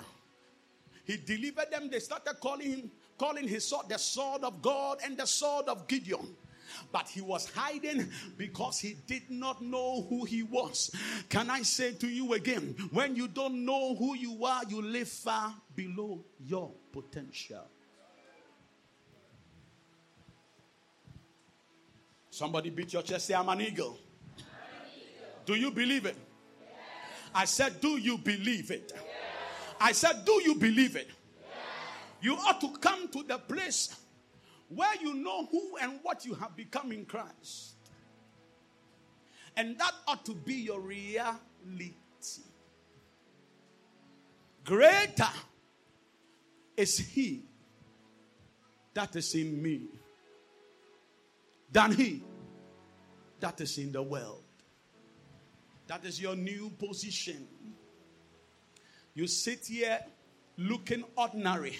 He 1.05 1.17
delivered 1.17 1.71
them. 1.71 1.89
They 1.89 1.99
started 1.99 2.35
calling 2.39 2.71
him, 2.71 2.91
calling 3.17 3.47
his 3.47 3.65
sword 3.65 3.89
the 3.89 3.97
sword 3.97 4.43
of 4.43 4.61
God 4.61 4.99
and 5.03 5.17
the 5.17 5.25
sword 5.25 5.67
of 5.67 5.87
Gideon. 5.87 6.35
But 6.91 7.07
he 7.07 7.21
was 7.21 7.49
hiding 7.53 8.09
because 8.37 8.79
he 8.79 8.95
did 9.05 9.29
not 9.29 9.61
know 9.61 10.05
who 10.09 10.23
he 10.25 10.43
was. 10.43 10.89
Can 11.29 11.49
I 11.49 11.61
say 11.61 11.93
to 11.93 12.07
you 12.07 12.33
again, 12.33 12.75
when 12.91 13.15
you 13.15 13.27
don't 13.27 13.65
know 13.65 13.95
who 13.95 14.15
you 14.15 14.43
are, 14.45 14.63
you 14.67 14.81
live 14.81 15.09
far 15.09 15.53
below 15.75 16.23
your 16.39 16.71
potential. 16.91 17.67
Somebody 22.33 22.71
beat 22.71 22.91
your 22.91 23.03
chest, 23.03 23.27
say, 23.27 23.35
I'm 23.35 23.47
an 23.47 23.61
eagle. 23.61 23.95
Do 25.45 25.53
you 25.53 25.69
believe 25.69 26.07
it? 26.07 26.15
I 27.35 27.45
said, 27.45 27.79
Do 27.79 27.89
you 27.89 28.17
believe 28.17 28.71
it? 28.71 28.91
I 29.79 29.91
said, 29.91 30.25
Do 30.25 30.41
you 30.43 30.55
believe 30.55 30.95
it? 30.95 31.11
You 32.21 32.33
ought 32.33 32.59
to 32.61 32.71
come 32.79 33.07
to 33.09 33.21
the 33.21 33.37
place 33.37 33.95
where 34.67 34.95
you 34.99 35.13
know 35.13 35.45
who 35.45 35.77
and 35.79 35.99
what 36.01 36.25
you 36.25 36.33
have 36.33 36.55
become 36.55 36.91
in 36.91 37.05
Christ. 37.05 37.75
And 39.55 39.77
that 39.77 39.91
ought 40.07 40.25
to 40.25 40.33
be 40.33 40.55
your 40.55 40.79
reality. 40.79 41.93
Greater 44.63 45.29
is 46.75 46.97
He 46.97 47.43
that 48.95 49.15
is 49.15 49.35
in 49.35 49.61
me 49.61 49.81
than 51.73 51.91
He 51.91 52.23
that 53.39 53.59
is 53.59 53.77
in 53.77 53.91
the 53.91 54.01
world. 54.01 54.43
That 55.87 56.05
is 56.05 56.21
your 56.21 56.35
new 56.35 56.69
position. 56.79 57.45
You 59.13 59.27
sit 59.27 59.65
here 59.65 59.99
looking 60.57 61.03
ordinary, 61.17 61.77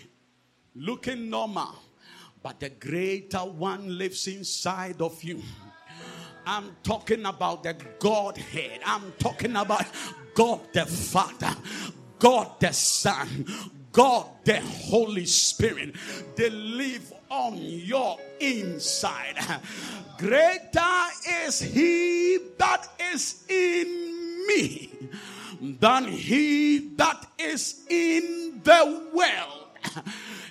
looking 0.76 1.30
normal, 1.30 1.76
but 2.42 2.60
the 2.60 2.70
greater 2.70 3.40
one 3.40 3.98
lives 3.98 4.28
inside 4.28 5.02
of 5.02 5.24
you. 5.24 5.42
I'm 6.46 6.76
talking 6.84 7.26
about 7.26 7.64
the 7.64 7.78
Godhead. 8.00 8.82
I'm 8.86 9.14
talking 9.18 9.56
about 9.56 9.86
God 10.36 10.60
the 10.74 10.86
Father, 10.86 11.56
God 12.20 12.60
the 12.60 12.74
Son, 12.74 13.46
God 13.94 14.26
the 14.44 14.60
Holy 14.60 15.26
Spirit. 15.26 15.96
They 16.36 16.50
live 16.50 17.14
on 17.34 17.58
your 17.58 18.18
inside. 18.40 19.36
Greater 20.20 21.04
is 21.46 21.60
He 21.60 22.38
that 22.60 22.88
is 23.12 23.44
in 23.50 24.46
me 24.48 24.92
than 25.80 26.06
he 26.06 26.90
that 26.96 27.26
is 27.40 27.86
in 27.90 28.62
the 28.64 29.10
world. 29.14 29.68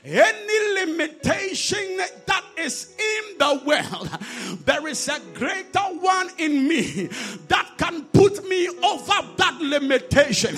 Any 0.04 0.86
limitation 0.86 1.98
that 2.26 2.44
is 2.58 2.94
in 2.98 3.38
the 3.38 3.62
world, 3.64 4.08
there 4.64 4.86
is 4.88 5.08
a 5.08 5.20
greater 5.34 5.80
one 6.00 6.30
in 6.38 6.66
me 6.66 7.08
that 7.48 7.61
me 8.52 8.68
over 8.68 9.18
that 9.36 9.56
limitation. 9.60 10.56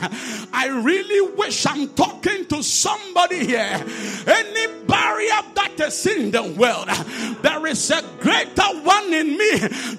I 0.52 0.66
really 0.68 1.34
wish 1.36 1.64
I'm 1.66 1.88
talking 1.90 2.46
to 2.46 2.62
somebody 2.62 3.46
here. 3.46 3.84
Any 4.26 4.66
barrier 4.86 5.40
that 5.54 5.74
is 5.78 6.06
in 6.06 6.30
the 6.32 6.42
world, 6.58 6.88
there 7.42 7.66
is 7.66 7.90
a 7.90 8.02
greater 8.20 8.70
one 8.82 9.12
in 9.12 9.38
me 9.38 9.52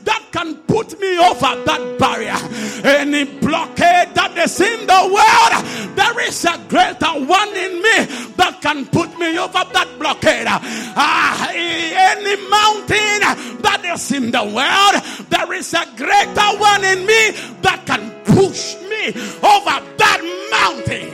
that 0.09 0.23
can 0.31 0.55
put 0.67 0.99
me 0.99 1.17
over 1.17 1.51
that 1.69 1.97
barrier. 1.97 2.39
Any 2.83 3.23
blockade 3.39 4.13
that 4.15 4.37
is 4.37 4.59
in 4.59 4.85
the 4.87 5.01
world, 5.15 5.95
there 5.95 6.19
is 6.27 6.43
a 6.45 6.57
greater 6.67 7.13
one 7.39 7.55
in 7.55 7.73
me 7.81 7.97
that 8.35 8.59
can 8.61 8.85
put 8.87 9.17
me 9.17 9.37
over 9.37 9.63
that 9.71 9.89
blockade. 9.97 10.47
Ah, 10.47 11.49
any 11.51 12.35
mountain 12.49 13.61
that 13.61 13.81
is 13.85 14.11
in 14.11 14.31
the 14.31 14.43
world, 14.43 14.95
there 15.29 15.53
is 15.53 15.73
a 15.73 15.85
greater 15.95 16.49
one 16.59 16.83
in 16.83 17.05
me 17.05 17.31
that 17.61 17.84
can 17.85 18.11
push 18.23 18.75
me 18.81 19.09
over 19.09 19.81
that 19.97 20.21
mountain. 20.51 21.13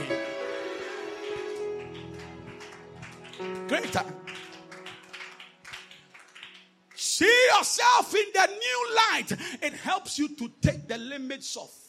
Greater. 3.68 4.04
See 6.94 7.46
yourself 7.56 8.14
in 8.14 8.26
the 8.34 8.46
new 8.46 8.96
light. 8.96 9.32
It 9.62 9.74
helps 9.74 10.18
you 10.18 10.28
to 10.36 10.50
take 10.60 10.88
the 10.88 10.98
limits 10.98 11.56
off. 11.56 11.82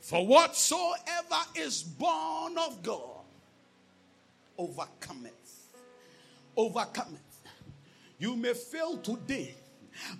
For 0.00 0.24
whatsoever 0.24 1.42
is 1.56 1.82
born 1.82 2.56
of 2.58 2.82
God 2.82 3.24
overcometh. 4.56 5.66
Overcometh. 6.56 7.20
You 8.18 8.36
may 8.36 8.54
fail 8.54 8.98
today 8.98 9.54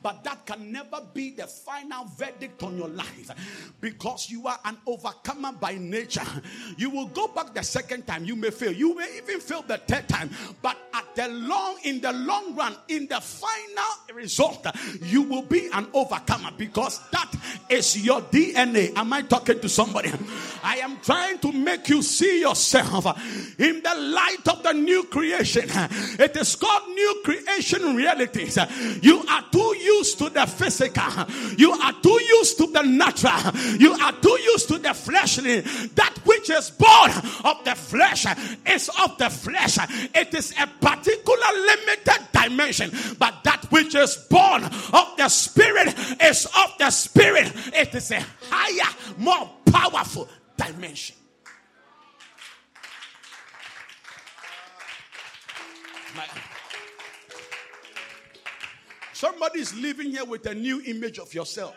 but 0.03 0.23
that 0.25 0.47
can 0.47 0.73
never 0.73 1.01
be 1.15 1.31
the 1.31 1.47
final 1.47 2.05
verdict 2.17 2.63
on 2.63 2.77
your 2.77 2.89
life 2.89 3.31
because 3.81 4.31
you 4.31 4.47
are 4.47 4.59
an 4.65 4.77
overcomer 4.87 5.53
by 5.53 5.75
nature. 5.75 6.23
You 6.77 6.91
will 6.91 7.07
go 7.07 7.29
back 7.29 7.55
the 7.55 7.63
second 7.63 8.07
time, 8.07 8.25
you 8.25 8.37
may 8.37 8.51
fail. 8.51 8.73
You 8.73 8.95
may 8.97 9.19
even 9.19 9.41
fail 9.41 9.63
the 9.63 9.79
third 9.79 10.09
time, 10.09 10.31
but 10.63 10.77
at 10.95 11.15
the 11.15 11.29
long, 11.29 11.79
in 11.85 12.01
the 12.01 12.13
long 12.13 12.55
run, 12.55 12.77
in 12.89 13.07
the 13.07 13.21
final 13.21 14.15
result, 14.15 14.67
you 15.03 15.23
will 15.23 15.43
be 15.43 15.69
an 15.73 15.87
overcomer 15.93 16.51
because 16.57 17.01
that 17.11 17.33
is 17.69 18.05
your 18.05 18.21
DNA. 18.23 18.97
Am 18.97 19.13
I 19.13 19.23
talking 19.23 19.61
to 19.61 19.69
somebody? 19.69 20.13
I 20.63 20.77
am 20.79 20.99
trying 21.01 21.39
to 21.39 21.53
make 21.53 21.89
you 21.89 22.03
see 22.03 22.41
yourself 22.41 23.07
in 23.59 23.83
the 23.83 23.95
light 23.95 24.49
of 24.49 24.63
the 24.63 24.73
new 24.73 25.05
creation. 25.05 25.65
It 26.19 26.37
is 26.37 26.57
called 26.57 26.89
new 26.89 27.23
creation 27.25 27.97
realities. 27.97 28.59
You 29.03 29.25
are 29.29 29.45
too 29.51 29.66
too 29.67 29.79
used 29.79 30.19
to 30.19 30.31
the 30.31 30.47
physical. 30.47 31.27
You 31.57 31.73
are 31.73 31.93
too 32.03 32.21
used 32.29 32.59
to 32.59 32.67
the 32.67 32.83
natural. 32.83 33.79
You 33.79 33.93
are 33.93 34.13
too 34.13 34.39
used 34.43 34.69
to 34.69 34.79
the 34.79 34.95
fleshly. 34.95 35.61
That 35.61 36.15
which 36.25 36.51
is 36.51 36.71
born 36.71 37.11
of 37.45 37.65
the 37.65 37.75
flesh 37.75 38.27
is 38.67 38.91
of 39.03 39.19
the 39.19 39.31
flesh. 39.31 39.79
It 40.15 40.35
is 40.35 40.55
a 40.61 40.67
particular 40.67 41.53
limited 41.55 42.27
dimension. 42.33 42.91
But 43.19 43.43
that 43.45 43.67
which 43.71 43.95
is 43.95 44.17
born 44.31 44.65
of 44.65 45.17
the 45.17 45.29
spirit 45.29 45.95
is 46.23 46.47
of 46.47 46.75
the 46.79 46.91
spirit. 46.91 47.53
It 47.75 47.95
is 47.95 48.11
a 48.11 48.25
higher, 48.51 48.95
more 49.19 49.51
powerful 49.67 50.29
dimension. 50.57 51.17
My, 56.15 56.25
Somebody 59.17 59.61
is 59.61 59.75
living 59.75 60.11
here 60.11 60.27
with 60.27 60.45
a 60.45 60.55
new 60.55 60.83
image 60.83 61.19
of 61.19 61.33
yourself. 61.33 61.75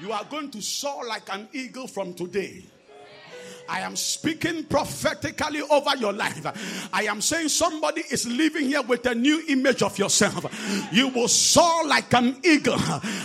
You 0.00 0.10
are 0.10 0.24
going 0.24 0.50
to 0.52 0.62
soar 0.62 1.04
like 1.06 1.30
an 1.30 1.50
eagle 1.52 1.86
from 1.86 2.14
today. 2.14 2.64
I 3.68 3.80
am 3.80 3.94
speaking 3.94 4.64
prophetically 4.64 5.60
over 5.60 5.94
your 5.98 6.14
life. 6.14 6.88
I 6.94 7.02
am 7.02 7.20
saying 7.20 7.50
somebody 7.50 8.04
is 8.10 8.26
living 8.26 8.68
here 8.68 8.80
with 8.80 9.04
a 9.04 9.14
new 9.14 9.44
image 9.48 9.82
of 9.82 9.98
yourself. 9.98 10.46
You 10.92 11.08
will 11.08 11.28
soar 11.28 11.86
like 11.86 12.14
an 12.14 12.40
eagle. 12.42 12.78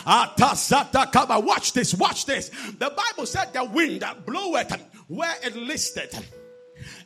Watch 0.05 1.71
this, 1.71 1.93
watch 1.93 2.25
this. 2.25 2.49
The 2.49 2.93
Bible 2.93 3.25
said 3.25 3.53
the 3.53 3.63
wind 3.63 4.03
bloweth 4.25 4.73
where 5.07 5.35
it 5.41 5.55
listed. 5.55 6.09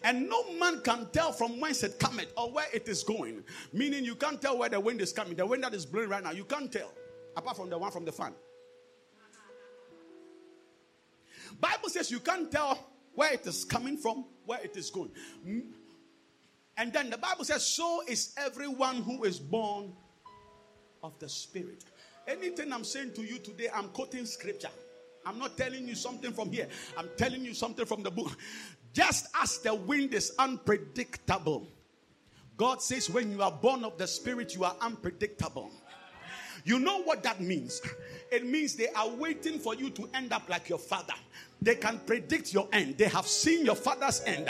And 0.04 0.28
no 0.28 0.52
man 0.54 0.82
can 0.82 1.08
tell 1.12 1.32
from 1.32 1.60
whence 1.60 1.84
it 1.84 2.00
cometh 2.00 2.32
or 2.36 2.52
where 2.52 2.66
it 2.74 2.88
is 2.88 3.04
going. 3.04 3.44
Meaning 3.72 4.04
you 4.04 4.16
can't 4.16 4.42
tell 4.42 4.58
where 4.58 4.70
the 4.70 4.80
wind 4.80 5.00
is 5.02 5.14
coming. 5.14 5.36
The 5.36 5.46
wind 5.46 5.64
that 5.64 5.74
is 5.74 5.86
blowing 5.86 6.10
right 6.10 6.24
now, 6.24 6.32
you 6.32 6.44
can't 6.44 6.72
tell. 6.72 6.92
Apart 7.36 7.58
from 7.58 7.70
the 7.70 7.78
one 7.78 7.92
from 7.92 8.06
the 8.06 8.12
fan. 8.12 8.34
Bible 11.60 11.90
says 11.90 12.10
you 12.10 12.20
can't 12.20 12.52
tell 12.52 12.80
where 13.14 13.34
it 13.34 13.46
is 13.46 13.64
coming 13.64 13.98
from, 13.98 14.26
where 14.46 14.60
it 14.64 14.76
is 14.76 14.90
going. 14.90 15.12
Mm. 15.48 15.64
And 16.78 16.92
then 16.92 17.10
the 17.10 17.18
Bible 17.18 17.46
says, 17.46 17.66
so 17.66 18.02
is 18.08 18.34
everyone 18.38 18.98
who 19.04 19.24
is 19.24 19.38
born 19.38 19.94
of 21.04 21.18
the 21.20 21.30
Spirit. 21.30 21.84
Anything 22.28 22.72
I'm 22.72 22.84
saying 22.84 23.14
to 23.16 23.22
you 23.22 23.38
today, 23.40 23.68
I'm 23.74 23.90
quoting 23.90 24.26
scripture. 24.26 24.70
I'm 25.26 25.38
not 25.38 25.58
telling 25.58 25.88
you 25.88 25.96
something 25.96 26.32
from 26.34 26.52
here. 26.52 26.68
I'm 26.98 27.10
telling 27.18 27.46
you 27.46 27.54
something 27.54 27.86
from 27.86 28.02
the 28.04 28.10
book. 28.10 28.36
Just 28.94 29.28
as 29.42 29.58
the 29.60 29.74
wind 29.74 30.14
is 30.14 30.34
unpredictable, 30.38 31.68
God 32.58 32.82
says, 32.82 33.10
when 33.10 33.32
you 33.32 33.42
are 33.42 33.52
born 33.52 33.84
of 33.84 33.98
the 33.98 34.08
Spirit, 34.08 34.54
you 34.54 34.64
are 34.66 34.76
unpredictable. 34.82 35.72
You 36.64 36.78
know 36.78 37.02
what 37.02 37.24
that 37.24 37.42
means? 37.42 37.82
It 38.32 38.46
means 38.46 38.76
they 38.76 38.90
are 38.90 39.10
waiting 39.10 39.58
for 39.58 39.74
you 39.74 39.90
to 39.92 40.10
end 40.14 40.32
up 40.32 40.48
like 40.48 40.70
your 40.70 40.78
father. 40.78 41.14
They 41.64 41.76
can 41.76 42.00
predict 42.08 42.54
your 42.54 42.68
end. 42.74 42.98
They 42.98 43.08
have 43.08 43.28
seen 43.28 43.66
your 43.66 43.76
father's 43.76 44.22
end 44.26 44.50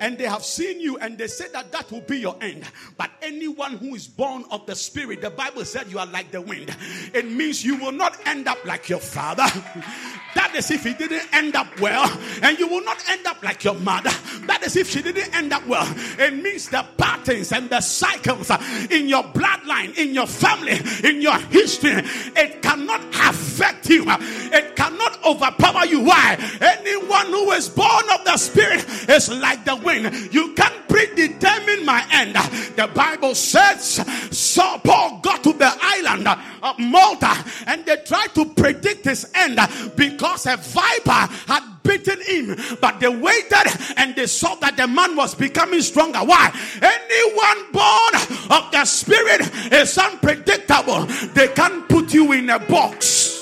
and 0.00 0.18
they 0.18 0.24
have 0.24 0.44
seen 0.44 0.80
you 0.80 0.98
and 0.98 1.16
they 1.16 1.28
say 1.28 1.46
that 1.52 1.70
that 1.70 1.90
will 1.92 2.00
be 2.00 2.18
your 2.18 2.36
end. 2.40 2.64
But 2.96 3.10
anyone 3.22 3.76
who 3.76 3.94
is 3.94 4.08
born 4.08 4.44
of 4.50 4.66
the 4.66 4.74
spirit, 4.74 5.20
the 5.20 5.30
Bible 5.30 5.64
said 5.64 5.86
you 5.88 6.00
are 6.00 6.06
like 6.06 6.32
the 6.32 6.40
wind. 6.40 6.74
It 7.14 7.30
means 7.30 7.64
you 7.64 7.76
will 7.76 7.92
not 7.92 8.18
end 8.26 8.48
up 8.48 8.64
like 8.64 8.88
your 8.88 9.00
father. 9.00 9.46
That 10.34 10.54
is 10.54 10.70
if 10.70 10.84
he 10.84 10.94
didn't 10.94 11.26
end 11.34 11.56
up 11.56 11.80
well, 11.80 12.06
and 12.42 12.56
you 12.58 12.68
will 12.68 12.84
not 12.84 13.02
end 13.08 13.26
up 13.26 13.42
like 13.42 13.64
your 13.64 13.74
mother. 13.74 14.10
That 14.46 14.62
is 14.62 14.76
if 14.76 14.88
she 14.88 15.02
didn't 15.02 15.34
end 15.34 15.52
up 15.52 15.66
well. 15.66 15.86
It 16.18 16.32
means 16.34 16.68
the 16.68 16.86
patterns 16.96 17.50
and 17.50 17.68
the 17.68 17.80
cycles 17.80 18.50
in 18.88 19.08
your 19.08 19.24
bloodline, 19.24 19.96
in 19.98 20.14
your 20.14 20.26
family, 20.28 20.78
in 21.02 21.22
your 21.22 21.38
history, 21.38 21.90
it 22.36 22.62
cannot 22.62 23.00
affect 23.14 23.88
you. 23.90 24.04
It 24.06 24.76
cannot 24.76 25.24
overpower 25.24 25.86
you. 25.86 26.02
Why? 26.02 26.36
Anyone 26.60 27.26
who 27.26 27.52
is 27.52 27.68
born 27.68 28.04
of 28.12 28.24
the 28.24 28.36
Spirit 28.36 28.84
is 29.08 29.28
like 29.30 29.64
the 29.64 29.76
wind. 29.76 30.32
You 30.32 30.54
can't 30.54 30.88
predetermine 30.88 31.84
my 31.84 32.04
end. 32.10 32.34
The 32.76 32.90
Bible 32.94 33.34
says, 33.34 34.04
so 34.30 34.78
Paul 34.78 35.20
got 35.22 35.42
to 35.44 35.52
the 35.52 35.72
island 35.80 36.28
of 36.62 36.78
Malta 36.78 37.44
and 37.66 37.84
they 37.84 37.96
tried 38.06 38.34
to 38.34 38.46
predict 38.46 39.04
his 39.04 39.30
end 39.34 39.58
because 39.96 40.46
a 40.46 40.56
viper 40.56 41.32
had 41.46 41.62
bitten 41.82 42.20
him. 42.22 42.56
But 42.80 43.00
they 43.00 43.08
waited 43.08 43.66
and 43.96 44.14
they 44.14 44.26
saw 44.26 44.54
that 44.56 44.76
the 44.76 44.86
man 44.86 45.16
was 45.16 45.34
becoming 45.34 45.80
stronger. 45.80 46.20
Why? 46.20 46.52
Anyone 46.82 47.72
born 47.72 48.14
of 48.50 48.70
the 48.70 48.84
Spirit 48.84 49.72
is 49.72 49.96
unpredictable. 49.96 51.06
They 51.34 51.48
can't 51.48 51.88
put 51.88 52.12
you 52.12 52.32
in 52.32 52.50
a 52.50 52.58
box. 52.58 53.37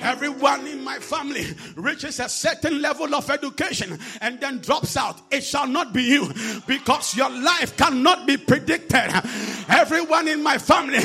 Everyone 0.00 0.66
in 0.66 0.84
my 0.84 0.98
family 0.98 1.46
reaches 1.74 2.20
a 2.20 2.28
certain 2.28 2.82
level 2.82 3.14
of 3.14 3.30
education 3.30 3.98
and 4.20 4.38
then 4.40 4.58
drops 4.58 4.96
out. 4.96 5.20
It 5.30 5.42
shall 5.42 5.66
not 5.66 5.92
be 5.92 6.02
you 6.02 6.32
because 6.66 7.16
your 7.16 7.30
life 7.30 7.76
cannot 7.76 8.26
be 8.26 8.36
predicted. 8.36 9.10
Everyone 9.68 10.28
in 10.28 10.42
my 10.42 10.58
family, 10.58 11.00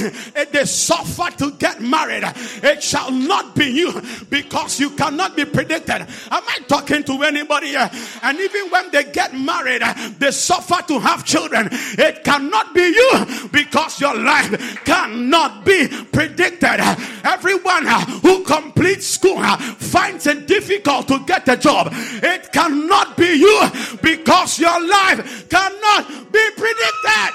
they 0.52 0.66
suffer 0.66 1.32
to 1.38 1.52
get 1.54 1.82
married, 1.82 2.24
it 2.64 2.84
shall 2.84 3.12
not 3.12 3.56
be 3.56 3.66
you 3.66 4.02
because 4.30 4.80
you 4.80 4.92
cannot 4.92 5.36
be 5.36 5.46
predicted. 5.46 6.02
Am 6.02 6.08
I 6.48 6.60
talking 6.68 7.04
to 7.04 7.24
anybody 7.24 7.68
here? 7.68 7.90
And 8.22 8.40
even 8.40 8.70
when 8.70 8.92
they 8.92 9.06
get 9.06 9.34
married, 9.34 9.82
they 10.20 10.32
suffer 10.32 10.82
to 10.88 11.00
have 11.00 11.26
children. 11.26 11.70
It 11.72 12.24
cannot 12.24 12.74
be 12.74 12.82
you 12.82 13.50
because 13.52 14.00
your 14.00 14.16
life 14.16 14.84
cannot 14.84 15.66
be 15.66 15.88
predicted. 16.12 16.80
Everyone 17.24 17.86
who 18.22 18.44
completes 18.44 18.81
complete 18.82 19.04
school 19.04 19.38
uh, 19.38 19.58
finds 19.58 20.26
it 20.26 20.48
difficult 20.48 21.08
to 21.08 21.20
get 21.28 21.48
a 21.48 21.56
job, 21.56 21.90
it 21.92 22.52
cannot 22.52 23.16
be 23.16 23.38
you 23.38 23.62
because 24.02 24.60
your 24.60 24.88
life 24.88 25.48
cannot 25.50 26.08
be 26.32 26.50
predicted. 26.58 27.34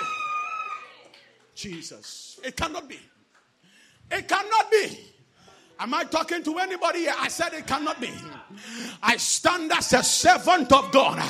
Jesus. 1.55 2.41
It 2.43 2.57
cannot 2.57 2.89
be. 2.89 2.99
It 4.11 4.27
cannot 4.27 4.71
be. 4.73 5.06
Am 5.79 5.93
I 5.93 6.05
talking 6.05 6.43
to 6.43 6.59
anybody 6.59 7.01
here? 7.01 7.15
I 7.19 7.29
said 7.29 7.53
it 7.53 7.67
cannot 7.67 8.01
be. 8.01 8.11
I 9.03 9.19
stand 9.19 9.71
as 9.73 9.93
a 9.93 10.03
servant 10.03 10.73
of 10.73 10.91
God, 10.91 11.23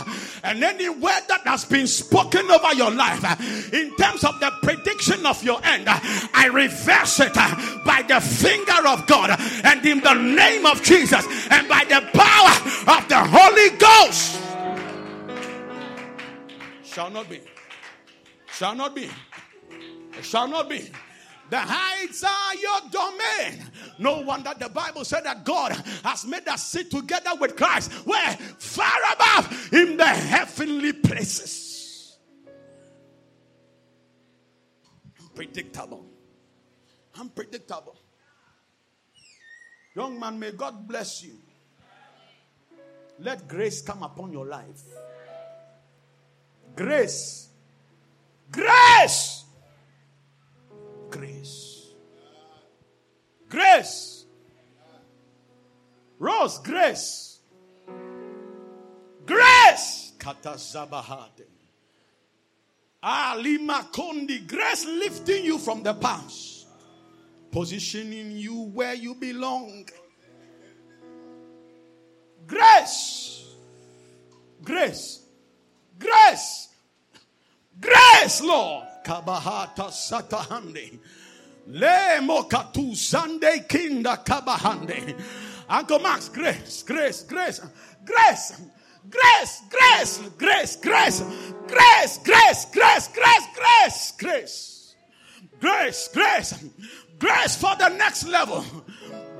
and 0.44 0.62
any 0.62 0.88
word 0.88 1.22
that 1.28 1.40
has 1.44 1.64
been 1.64 1.88
spoken 1.88 2.49
over 2.49 2.72
your 2.74 2.92
life 2.92 3.72
in 3.72 3.94
terms 3.97 4.22
of 4.22 4.38
the 4.38 4.53
prediction 4.62 5.26
of 5.26 5.42
your 5.42 5.59
end, 5.64 5.86
I 5.88 6.49
reverse 6.53 7.18
it 7.20 7.34
by 7.34 8.05
the 8.07 8.20
finger 8.20 8.86
of 8.86 9.07
God 9.09 9.36
and 9.64 9.84
in 9.84 10.01
the 10.01 10.14
name 10.14 10.64
of 10.64 10.80
Jesus 10.82 11.26
and 11.51 11.68
by 11.68 11.84
the 11.84 12.01
power 12.14 12.97
of 12.97 13.09
the 13.09 13.18
Holy 13.18 13.70
Ghost. 13.78 14.40
Shall 16.84 17.11
not 17.11 17.28
be. 17.28 17.40
Shall 18.53 18.74
not 18.76 18.94
be. 18.94 19.11
Shall 20.22 20.47
not 20.47 20.68
be. 20.68 20.88
The 21.49 21.59
heights 21.59 22.24
are 22.24 22.55
your 22.57 22.80
domain. 22.90 23.64
No 23.99 24.20
wonder 24.20 24.53
the 24.59 24.68
Bible 24.68 25.05
said 25.05 25.24
that 25.24 25.44
God 25.44 25.72
has 26.03 26.24
made 26.26 26.47
us 26.49 26.66
sit 26.66 26.90
together 26.90 27.30
with 27.40 27.57
Christ. 27.57 27.92
Where? 28.05 28.32
Far 28.59 28.99
above 29.12 29.72
in 29.72 29.97
the 29.97 30.07
heavenly 30.07 30.92
places. 30.92 32.16
Unpredictable. 35.20 36.07
Unpredictable. 37.18 37.97
Young 39.94 40.18
man, 40.18 40.38
may 40.38 40.51
God 40.53 40.86
bless 40.86 41.22
you. 41.22 41.34
Let 43.20 43.49
grace 43.49 43.80
come 43.80 44.03
upon 44.03 44.32
your 44.32 44.47
life. 44.47 44.82
Grace. 46.74 47.49
Grace 48.51 49.36
grace. 51.11 51.94
Grace. 53.48 54.24
Rose, 56.18 56.59
grace. 56.59 57.40
Grace. 59.24 60.12
Katazabahate. 60.18 61.46
Alima 63.02 63.86
Kondi. 63.92 64.46
Grace 64.46 64.84
lifting 64.86 65.44
you 65.44 65.59
from 65.59 65.82
the 65.82 65.94
past, 65.94 66.66
positioning 67.50 68.32
you 68.32 68.62
where 68.72 68.94
you 68.94 69.14
belong. 69.14 69.88
Grace. 72.46 73.44
Grace. 74.62 75.22
Grace. 75.98 76.68
Grace, 77.80 78.40
Lord. 78.40 78.86
Kabahata 79.07 79.90
satahande. 79.92 80.98
Le 81.68 82.20
mokatu 82.20 82.94
sande 82.96 83.68
kinda 83.68 84.16
kabahande. 84.24 85.14
Uncle 85.68 85.98
Max, 86.00 86.28
grace, 86.28 86.82
grace, 86.82 87.22
grace, 87.22 87.61
grace, 88.04 88.52
grace, 89.11 89.62
grace, 89.70 90.18
grace, 90.38 90.76
grace, 90.76 91.20
grace, 91.66 92.18
grace, 92.24 92.66
grace, 92.72 93.09
grace, 93.09 93.09
grace, 93.09 94.12
grace, 94.18 94.92
grace, 95.61 96.09
grace, 96.12 96.64
grace 97.18 97.57
for 97.57 97.76
the 97.76 97.88
next 97.88 98.26
level, 98.28 98.64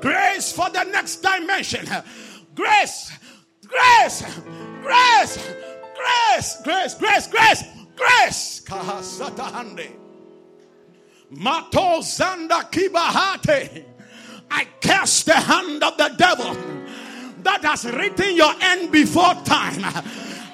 grace 0.01 0.53
for 0.53 0.71
the 0.71 0.85
next 0.85 1.23
dimension, 1.23 1.87
grace, 2.55 3.13
grace, 3.67 4.23
grace, 4.83 5.39
grace, 5.95 6.57
grace, 6.65 6.95
grace, 6.95 7.27
grace, 7.29 7.63
grace. 7.97 8.63
Mato 11.31 12.01
zanda 12.01 12.71
kibahate. 12.71 13.85
I 14.51 14.65
cast 14.81 15.27
the 15.27 15.35
hand 15.35 15.83
of 15.83 15.97
the 15.97 16.15
devil 16.17 16.57
that 17.43 17.65
has 17.65 17.85
written 17.85 18.37
your 18.37 18.53
end 18.61 18.93
before 18.93 19.35
time. 19.45 19.83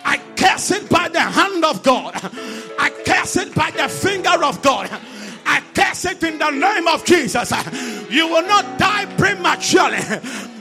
I 0.04 0.20
cast 0.36 0.70
it 0.70 0.88
by 0.88 1.08
the 1.08 1.20
hand 1.20 1.64
of 1.64 1.82
God. 1.82 2.14
I 2.78 2.90
cast 3.04 3.36
it 3.36 3.54
by 3.54 3.70
the 3.70 3.88
finger 3.88 4.44
of 4.44 4.62
God. 4.62 4.90
I 5.46 5.62
curse 5.74 6.04
it 6.06 6.22
in 6.22 6.38
the 6.38 6.50
name 6.50 6.88
of 6.88 7.04
Jesus. 7.04 7.52
You 8.10 8.28
will 8.28 8.46
not 8.46 8.78
die 8.78 9.06
prematurely. 9.16 9.98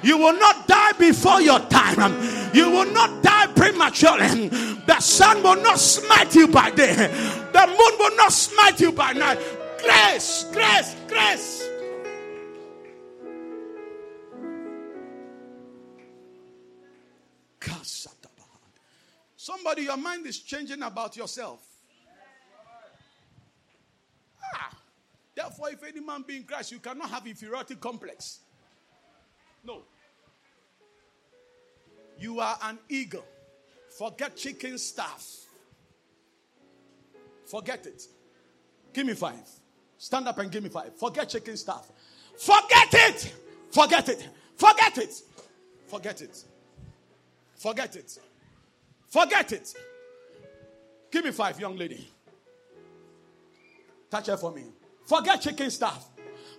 You 0.03 0.17
will 0.17 0.37
not 0.37 0.67
die 0.67 0.93
before 0.93 1.41
your 1.41 1.59
time. 1.59 2.13
You 2.53 2.69
will 2.69 2.91
not 2.91 3.23
die 3.23 3.47
prematurely. 3.47 4.49
The 4.49 4.99
sun 4.99 5.43
will 5.43 5.61
not 5.61 5.79
smite 5.79 6.35
you 6.35 6.47
by 6.47 6.71
day. 6.71 6.95
The 7.53 7.67
moon 7.67 7.99
will 7.99 8.15
not 8.15 8.31
smite 8.31 8.79
you 8.79 8.91
by 8.91 9.13
night. 9.13 9.39
Grace, 9.81 10.45
grace, 10.51 10.95
grace. 11.07 11.71
Somebody, 19.35 19.81
your 19.81 19.97
mind 19.97 20.27
is 20.27 20.39
changing 20.39 20.83
about 20.83 21.17
yourself. 21.17 21.70
Therefore, 25.41 25.69
if 25.71 25.83
any 25.83 25.99
man 25.99 26.23
be 26.27 26.37
in 26.37 26.43
Christ, 26.43 26.71
you 26.71 26.79
cannot 26.79 27.09
have 27.09 27.25
inferiority 27.25 27.75
complex. 27.75 28.39
No. 29.63 29.83
You 32.19 32.39
are 32.39 32.57
an 32.63 32.77
eagle. 32.89 33.25
Forget 33.97 34.35
chicken 34.35 34.77
stuff. 34.77 35.27
Forget 37.45 37.85
it. 37.85 38.03
Give 38.93 39.05
me 39.05 39.13
five. 39.13 39.47
Stand 39.97 40.27
up 40.27 40.37
and 40.39 40.51
give 40.51 40.63
me 40.63 40.69
five. 40.69 40.95
Forget 40.95 41.29
chicken 41.29 41.57
stuff. 41.57 41.91
Forget 42.37 42.93
it. 42.93 43.35
Forget 43.71 44.09
it. 44.09 44.29
Forget 44.55 44.97
it. 44.97 45.21
Forget 45.87 46.21
it. 46.21 46.43
Forget 47.55 47.95
it. 47.95 48.19
Forget 49.09 49.51
it. 49.51 49.73
Give 51.11 51.25
me 51.25 51.31
five, 51.31 51.59
young 51.59 51.75
lady. 51.75 52.09
Touch 54.09 54.27
her 54.27 54.37
for 54.37 54.51
me. 54.51 54.63
Forget 55.11 55.41
chicken 55.41 55.69
stuff. 55.69 56.07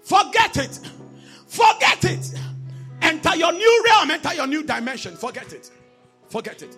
Forget 0.03 0.59
it. 0.59 0.79
Forget 1.47 2.05
it. 2.05 2.35
Enter 3.01 3.35
your 3.35 3.51
new 3.51 3.85
realm, 3.87 4.11
enter 4.11 4.35
your 4.35 4.47
new 4.47 4.63
dimension. 4.63 5.17
Forget 5.17 5.55
it. 5.55 5.71
Forget 6.29 6.61
it. 6.61 6.77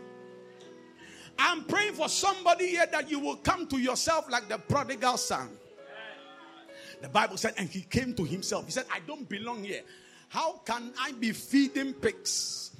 I'm 1.36 1.64
praying 1.64 1.94
for 1.94 2.08
somebody 2.08 2.68
here 2.68 2.86
that 2.92 3.10
you 3.10 3.18
will 3.18 3.34
come 3.34 3.66
to 3.66 3.78
yourself 3.78 4.30
like 4.30 4.48
the 4.48 4.56
prodigal 4.56 5.16
son. 5.16 5.48
The 7.02 7.08
Bible 7.08 7.36
said, 7.36 7.54
and 7.58 7.68
he 7.68 7.80
came 7.80 8.14
to 8.14 8.24
himself. 8.24 8.66
He 8.66 8.70
said, 8.70 8.86
I 8.94 9.00
don't 9.04 9.28
belong 9.28 9.64
here. 9.64 9.82
How 10.28 10.60
can 10.64 10.92
I 11.00 11.10
be 11.10 11.32
feeding 11.32 11.92
pigs? 11.92 12.70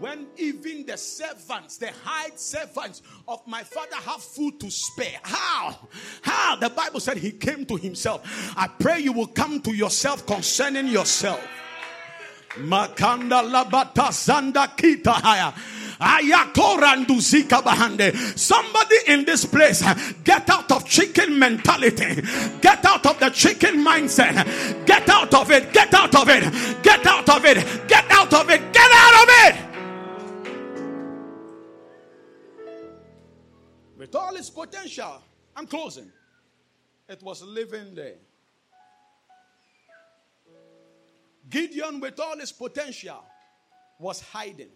When 0.00 0.26
even 0.36 0.86
the 0.86 0.96
servants, 0.96 1.76
the 1.76 1.90
high 2.04 2.30
servants 2.34 3.02
of 3.28 3.46
my 3.46 3.62
father 3.62 3.96
have 3.96 4.22
food 4.22 4.58
to 4.60 4.70
spare. 4.70 5.20
How? 5.22 5.78
How? 6.22 6.56
The 6.56 6.70
Bible 6.70 7.00
said 7.00 7.16
he 7.16 7.30
came 7.30 7.64
to 7.66 7.76
himself. 7.76 8.22
I 8.56 8.66
pray 8.66 9.00
you 9.00 9.12
will 9.12 9.28
come 9.28 9.60
to 9.62 9.72
yourself 9.72 10.26
concerning 10.26 10.88
yourself. 10.88 11.40
Makanda 12.56 13.42
labata 13.42 14.10
sanda 14.12 14.68
kita 14.76 15.12
haya. 15.12 15.54
Somebody 18.36 18.96
in 19.06 19.24
this 19.24 19.44
place, 19.44 19.82
get 20.24 20.50
out 20.50 20.70
of 20.72 20.84
chicken 20.86 21.38
mentality. 21.38 22.20
Get 22.60 22.84
out 22.84 23.06
of 23.06 23.20
the 23.20 23.30
chicken 23.30 23.76
mindset. 23.84 24.86
Get 24.86 25.08
out 25.08 25.32
of 25.32 25.50
it. 25.52 25.72
Get 25.72 25.94
out 25.94 26.14
of 26.14 26.28
it. 26.28 26.82
Get 26.82 27.06
out 27.06 27.28
of 27.28 27.44
it. 27.44 27.88
Get 27.88 28.10
out 28.10 28.34
of 28.34 28.50
it. 28.50 28.72
Get 28.72 28.90
out 28.92 29.22
of 29.22 29.28
it. 29.28 29.73
With 34.04 34.14
all 34.16 34.36
its 34.36 34.50
potential. 34.50 35.22
I'm 35.56 35.66
closing. 35.66 36.12
It 37.08 37.22
was 37.22 37.42
living 37.42 37.94
there. 37.94 38.16
Gideon, 41.48 42.00
with 42.00 42.20
all 42.20 42.38
his 42.38 42.52
potential, 42.52 43.24
was 43.98 44.20
hiding. 44.20 44.68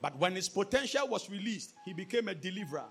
But 0.00 0.16
when 0.18 0.36
his 0.36 0.48
potential 0.48 1.08
was 1.08 1.28
released, 1.28 1.74
he 1.84 1.92
became 1.92 2.28
a 2.28 2.34
deliverer. 2.34 2.84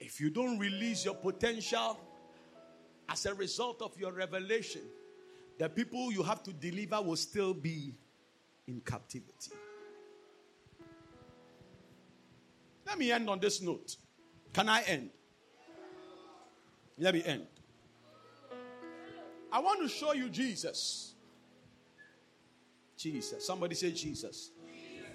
If 0.00 0.18
you 0.18 0.30
don't 0.30 0.58
release 0.58 1.04
your 1.04 1.16
potential 1.16 2.00
as 3.10 3.26
a 3.26 3.34
result 3.34 3.82
of 3.82 3.92
your 3.98 4.12
revelation, 4.12 4.82
the 5.58 5.68
people 5.68 6.10
you 6.12 6.22
have 6.22 6.42
to 6.44 6.52
deliver 6.54 7.02
will 7.02 7.16
still 7.16 7.52
be 7.52 7.94
in 8.66 8.80
captivity. 8.80 9.52
Let 12.92 12.98
me 12.98 13.10
end 13.10 13.30
on 13.30 13.40
this 13.40 13.62
note. 13.62 13.96
Can 14.52 14.68
I 14.68 14.82
end? 14.82 15.08
Let 16.98 17.14
me 17.14 17.22
end. 17.24 17.46
I 19.50 19.60
want 19.60 19.80
to 19.80 19.88
show 19.88 20.12
you 20.12 20.28
Jesus. 20.28 21.14
Jesus. 22.98 23.46
Somebody 23.46 23.76
say 23.76 23.92
Jesus. 23.92 24.50
Jesus. 24.66 25.10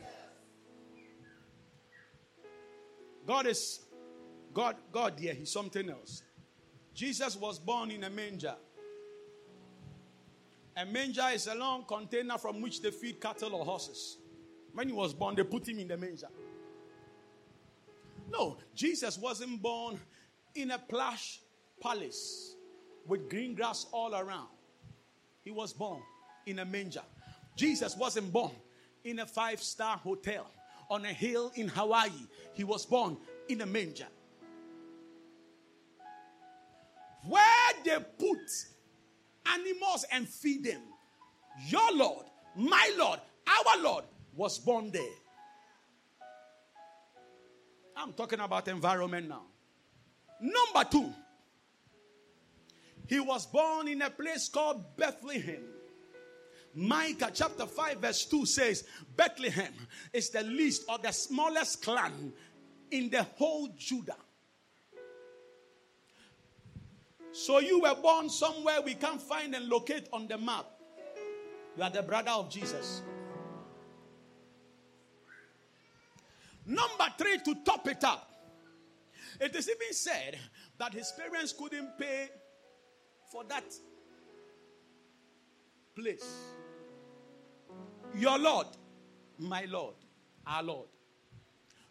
God 3.28 3.46
is 3.46 3.82
God, 4.56 4.78
God, 4.92 5.20
yeah, 5.20 5.34
he's 5.34 5.52
something 5.52 5.88
else. 5.88 6.24
Jesus 6.96 7.36
was 7.36 7.60
born 7.60 7.92
in 7.92 8.04
a 8.06 8.10
manger. 8.10 8.56
A 10.76 10.84
manger 10.84 11.28
is 11.32 11.46
a 11.46 11.54
long 11.54 11.84
container 11.84 12.40
from 12.40 12.60
which 12.60 12.82
they 12.82 12.90
feed 12.90 13.22
cattle 13.22 13.54
or 13.54 13.64
horses. 13.64 14.18
When 14.74 14.88
he 14.88 14.96
was 14.96 15.14
born, 15.14 15.36
they 15.36 15.44
put 15.44 15.70
him 15.70 15.78
in 15.78 15.88
the 15.88 15.98
manger. 15.98 16.30
No, 18.30 18.58
Jesus 18.76 19.18
wasn't 19.18 19.62
born 19.62 20.00
in 20.56 20.72
a 20.72 20.78
plush 20.78 21.40
palace 21.82 22.56
with 23.08 23.30
green 23.30 23.56
grass 23.56 23.86
all 23.92 24.16
around. 24.16 24.50
He 25.44 25.52
was 25.52 25.72
born 25.74 26.02
in 26.46 26.60
a 26.60 26.66
manger. 26.66 27.04
Jesus 27.56 27.96
wasn't 27.96 28.32
born 28.32 28.52
in 29.04 29.20
a 29.20 29.26
five 29.26 29.62
star 29.62 29.98
hotel 29.98 30.50
on 30.90 31.06
a 31.06 31.14
hill 31.14 31.52
in 31.56 31.68
Hawaii. 31.68 32.12
He 32.54 32.64
was 32.64 32.86
born 32.86 33.18
in 33.48 33.62
a 33.62 33.66
manger. 33.66 34.08
Where 37.28 37.44
they 37.84 37.98
put 38.20 38.50
animals 39.46 40.06
and 40.12 40.28
feed 40.28 40.64
them, 40.64 40.82
your 41.68 41.94
Lord, 41.94 42.26
my 42.56 42.94
Lord, 42.98 43.20
our 43.48 43.82
Lord 43.82 44.04
was 44.36 44.60
born 44.60 44.92
there. 44.92 45.04
I'm 47.98 48.14
talking 48.14 48.40
about 48.40 48.68
environment 48.68 49.28
now. 49.28 49.44
Number 50.40 50.90
two, 50.90 51.14
he 53.08 53.20
was 53.20 53.46
born 53.48 53.88
in 53.88 54.02
a 54.02 54.10
place 54.10 54.50
called 54.50 54.96
Bethlehem. 54.96 55.64
Micah 56.76 57.32
chapter 57.34 57.66
5, 57.66 57.98
verse 57.98 58.26
2 58.26 58.46
says, 58.46 58.84
Bethlehem 59.16 59.74
is 60.14 60.30
the 60.30 60.44
least 60.44 60.84
or 60.88 61.00
the 61.00 61.12
smallest 61.12 61.82
clan 61.82 62.32
in 62.92 63.10
the 63.10 63.24
whole 63.24 63.70
Judah. 63.78 64.18
So 67.32 67.60
you 67.60 67.82
were 67.82 67.96
born 67.96 68.30
somewhere 68.30 68.82
we 68.82 68.94
can't 68.94 69.22
find 69.22 69.56
and 69.56 69.68
locate 69.70 70.08
on 70.14 70.28
the 70.28 70.38
map. 70.38 70.66
You 71.76 71.84
are 71.84 71.90
the 71.90 72.04
brother 72.04 72.32
of 72.32 72.50
Jesus. 72.50 73.02
Number 76.68 77.08
three, 77.18 77.38
to 77.46 77.56
top 77.64 77.88
it 77.88 78.04
up, 78.04 78.30
it 79.40 79.56
is 79.56 79.70
even 79.70 79.94
said 79.94 80.38
that 80.78 80.94
his 80.94 81.14
parents 81.18 81.54
couldn't 81.54 81.98
pay 81.98 82.28
for 83.32 83.44
that 83.46 83.64
place. 85.96 86.26
Your 88.14 88.38
Lord, 88.38 88.68
my 89.40 89.66
Lord, 89.70 89.96
our 90.46 90.62
Lord. 90.62 90.88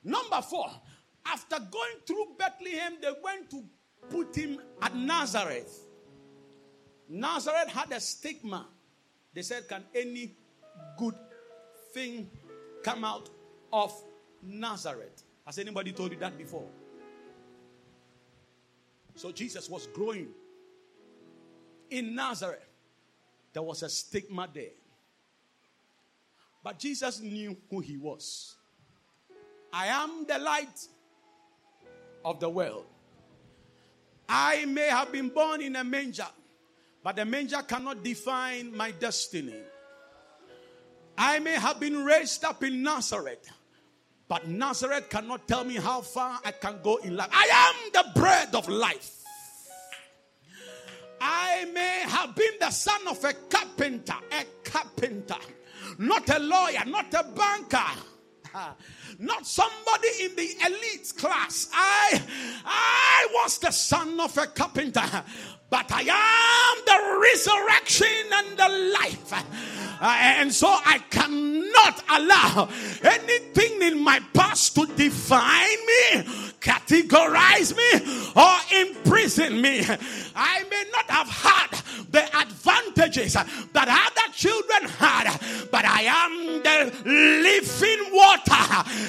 Number 0.05 0.43
four, 0.43 0.71
after 1.25 1.57
going 1.59 1.97
through 2.07 2.37
Bethlehem, 2.39 2.99
they 3.01 3.13
went 3.25 3.51
to 3.51 3.65
put 4.11 4.37
him 4.37 4.61
at 4.83 4.95
Nazareth. 4.95 5.87
Nazareth 7.09 7.69
had 7.69 7.93
a 7.93 8.01
stigma. 8.01 8.67
They 9.35 9.43
said, 9.43 9.69
Can 9.69 9.85
any 9.95 10.37
good 10.99 11.15
thing 11.93 12.31
come 12.83 13.05
out 13.05 13.31
of 13.73 13.93
Nazareth. 14.47 15.23
Has 15.45 15.59
anybody 15.59 15.93
told 15.93 16.13
you 16.13 16.19
that 16.19 16.37
before? 16.37 16.67
So 19.15 19.33
Jesus 19.33 19.69
was 19.69 19.87
growing. 19.89 20.29
In 21.91 22.15
Nazareth, 22.15 22.69
there 23.53 23.63
was 23.63 23.83
a 23.83 23.89
stigma 23.89 24.49
there. 24.53 24.77
But 26.63 26.79
Jesus 26.79 27.21
knew 27.21 27.57
who 27.71 27.81
he 27.81 27.97
was. 27.97 28.57
I 29.73 29.87
am 29.87 30.27
the 30.27 30.39
light 30.39 30.87
of 32.25 32.41
the 32.41 32.49
world. 32.49 32.87
I 34.29 34.65
may 34.65 34.89
have 34.89 35.13
been 35.13 35.29
born 35.29 35.63
in 35.63 35.77
a 35.77 35.85
manger, 35.85 36.27
but 37.05 37.17
the 37.17 37.25
manger 37.25 37.63
cannot 37.63 38.03
define 38.03 38.77
my 38.77 38.91
destiny. 38.91 39.55
I 41.17 41.39
may 41.39 41.55
have 41.55 41.79
been 41.79 42.05
raised 42.05 42.45
up 42.45 42.63
in 42.65 42.83
Nazareth, 42.83 43.49
but 44.29 44.49
Nazareth 44.49 45.09
cannot 45.09 45.47
tell 45.47 45.65
me 45.65 45.77
how 45.77 46.01
far 46.01 46.41
I 46.45 46.53
can 46.53 46.81
go 46.83 46.97
in 46.97 47.17
life. 47.17 47.31
I 47.33 47.71
am 47.71 47.93
the 47.93 48.21
bread 48.21 48.55
of 48.55 48.69
life. 48.69 49.23
I 51.21 51.67
may 51.73 52.01
have 52.07 52.35
been 52.35 52.55
the 52.61 52.71
son 52.71 53.09
of 53.09 53.25
a 53.25 53.33
carpenter, 53.33 54.17
a 54.33 54.45
carpenter, 54.69 55.37
not 55.99 56.29
a 56.29 56.39
lawyer, 56.39 56.85
not 56.87 57.13
a 57.15 57.25
banker 57.25 58.03
not 59.19 59.47
somebody 59.47 60.09
in 60.23 60.37
the 60.37 60.49
elite 60.67 61.13
class. 61.17 61.69
I 61.73 62.23
I 62.65 63.29
was 63.33 63.59
the 63.59 63.71
son 63.71 64.19
of 64.21 64.37
a 64.39 64.47
carpenter, 64.47 65.03
but 65.71 65.91
I 65.91 66.03
am 66.03 66.85
the 66.85 66.99
resurrection 67.23 68.33
and 68.33 68.59
the 68.59 68.69
life. 69.01 69.33
Uh, 70.01 70.17
and 70.21 70.53
so 70.53 70.69
I 70.69 70.99
cannot 71.11 72.03
allow 72.11 72.69
anything 73.03 73.83
in 73.83 74.03
my 74.03 74.21
past 74.35 74.75
to 74.75 74.87
define 74.87 75.79
me, 75.87 76.23
categorize 76.61 77.77
me, 77.77 78.33
or 78.37 78.57
imprison 78.81 79.61
me. 79.61 79.85
I 80.35 80.65
may 80.71 80.85
not 80.93 81.11
have 81.11 81.29
had 81.29 81.81
the 82.11 82.25
advantages 82.37 83.35
that 83.35 83.89
other 83.89 84.33
children 84.33 84.89
had, 84.99 85.39
but 85.71 85.85
I 85.85 86.03
am 86.03 86.63
the 86.63 86.93
living 87.05 88.15
water. 88.15 88.67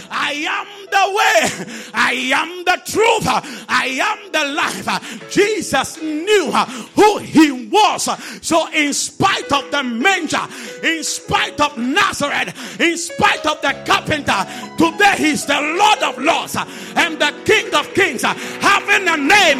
I 0.10 0.46
am 0.48 0.68
the 0.92 1.06
way. 1.18 1.92
I 1.94 2.14
am 2.34 2.64
the 2.66 2.82
truth. 2.86 3.28
I 3.68 4.00
am 4.02 4.32
the 4.32 4.46
life. 4.54 5.30
Jesus 5.30 6.02
knew 6.02 6.52
who 6.96 7.18
he 7.20 7.68
was. 7.68 8.10
So, 8.46 8.68
in 8.72 8.94
spite 8.94 9.52
of 9.52 9.70
the 9.72 9.84
manger, 9.84 10.46
in 10.84 11.04
spite 11.04 11.60
of 11.60 11.78
Nazareth, 11.78 12.80
in 12.80 12.98
spite 12.98 13.46
of 13.46 13.62
the 13.62 13.74
carpenter, 13.86 14.46
today 14.78 15.16
he's 15.18 15.46
the 15.46 15.60
Lord 15.62 16.04
of 16.04 16.18
Lords 16.18 16.56
and 16.96 17.20
the 17.20 17.34
King 17.46 17.74
of 17.74 17.94
Kings, 17.94 18.22
having 18.22 19.08
a 19.08 19.18
name 19.18 19.60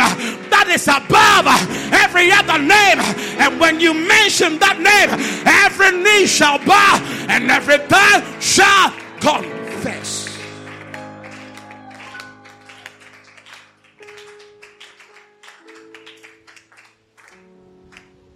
that 0.68 0.76
is 0.76 0.88
above 0.88 1.48
every 1.94 2.32
other 2.32 2.60
name. 2.60 3.00
And 3.40 3.60
when 3.60 3.80
you 3.80 3.94
mention 3.94 4.60
that 4.60 4.78
name, 4.80 5.10
every 5.46 5.98
knee 6.04 6.28
shall 6.28 6.60
bow 6.60 7.00
and 7.30 7.50
every 7.50 7.78
tongue 7.88 8.24
shall 8.40 8.92
confess. 9.20 10.26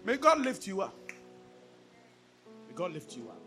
May 0.03 0.17
God 0.17 0.41
lift 0.41 0.67
you 0.67 0.82
up. 0.82 0.97
May 2.67 2.73
God 2.75 2.93
lift 2.93 3.15
you 3.15 3.29
up. 3.29 3.41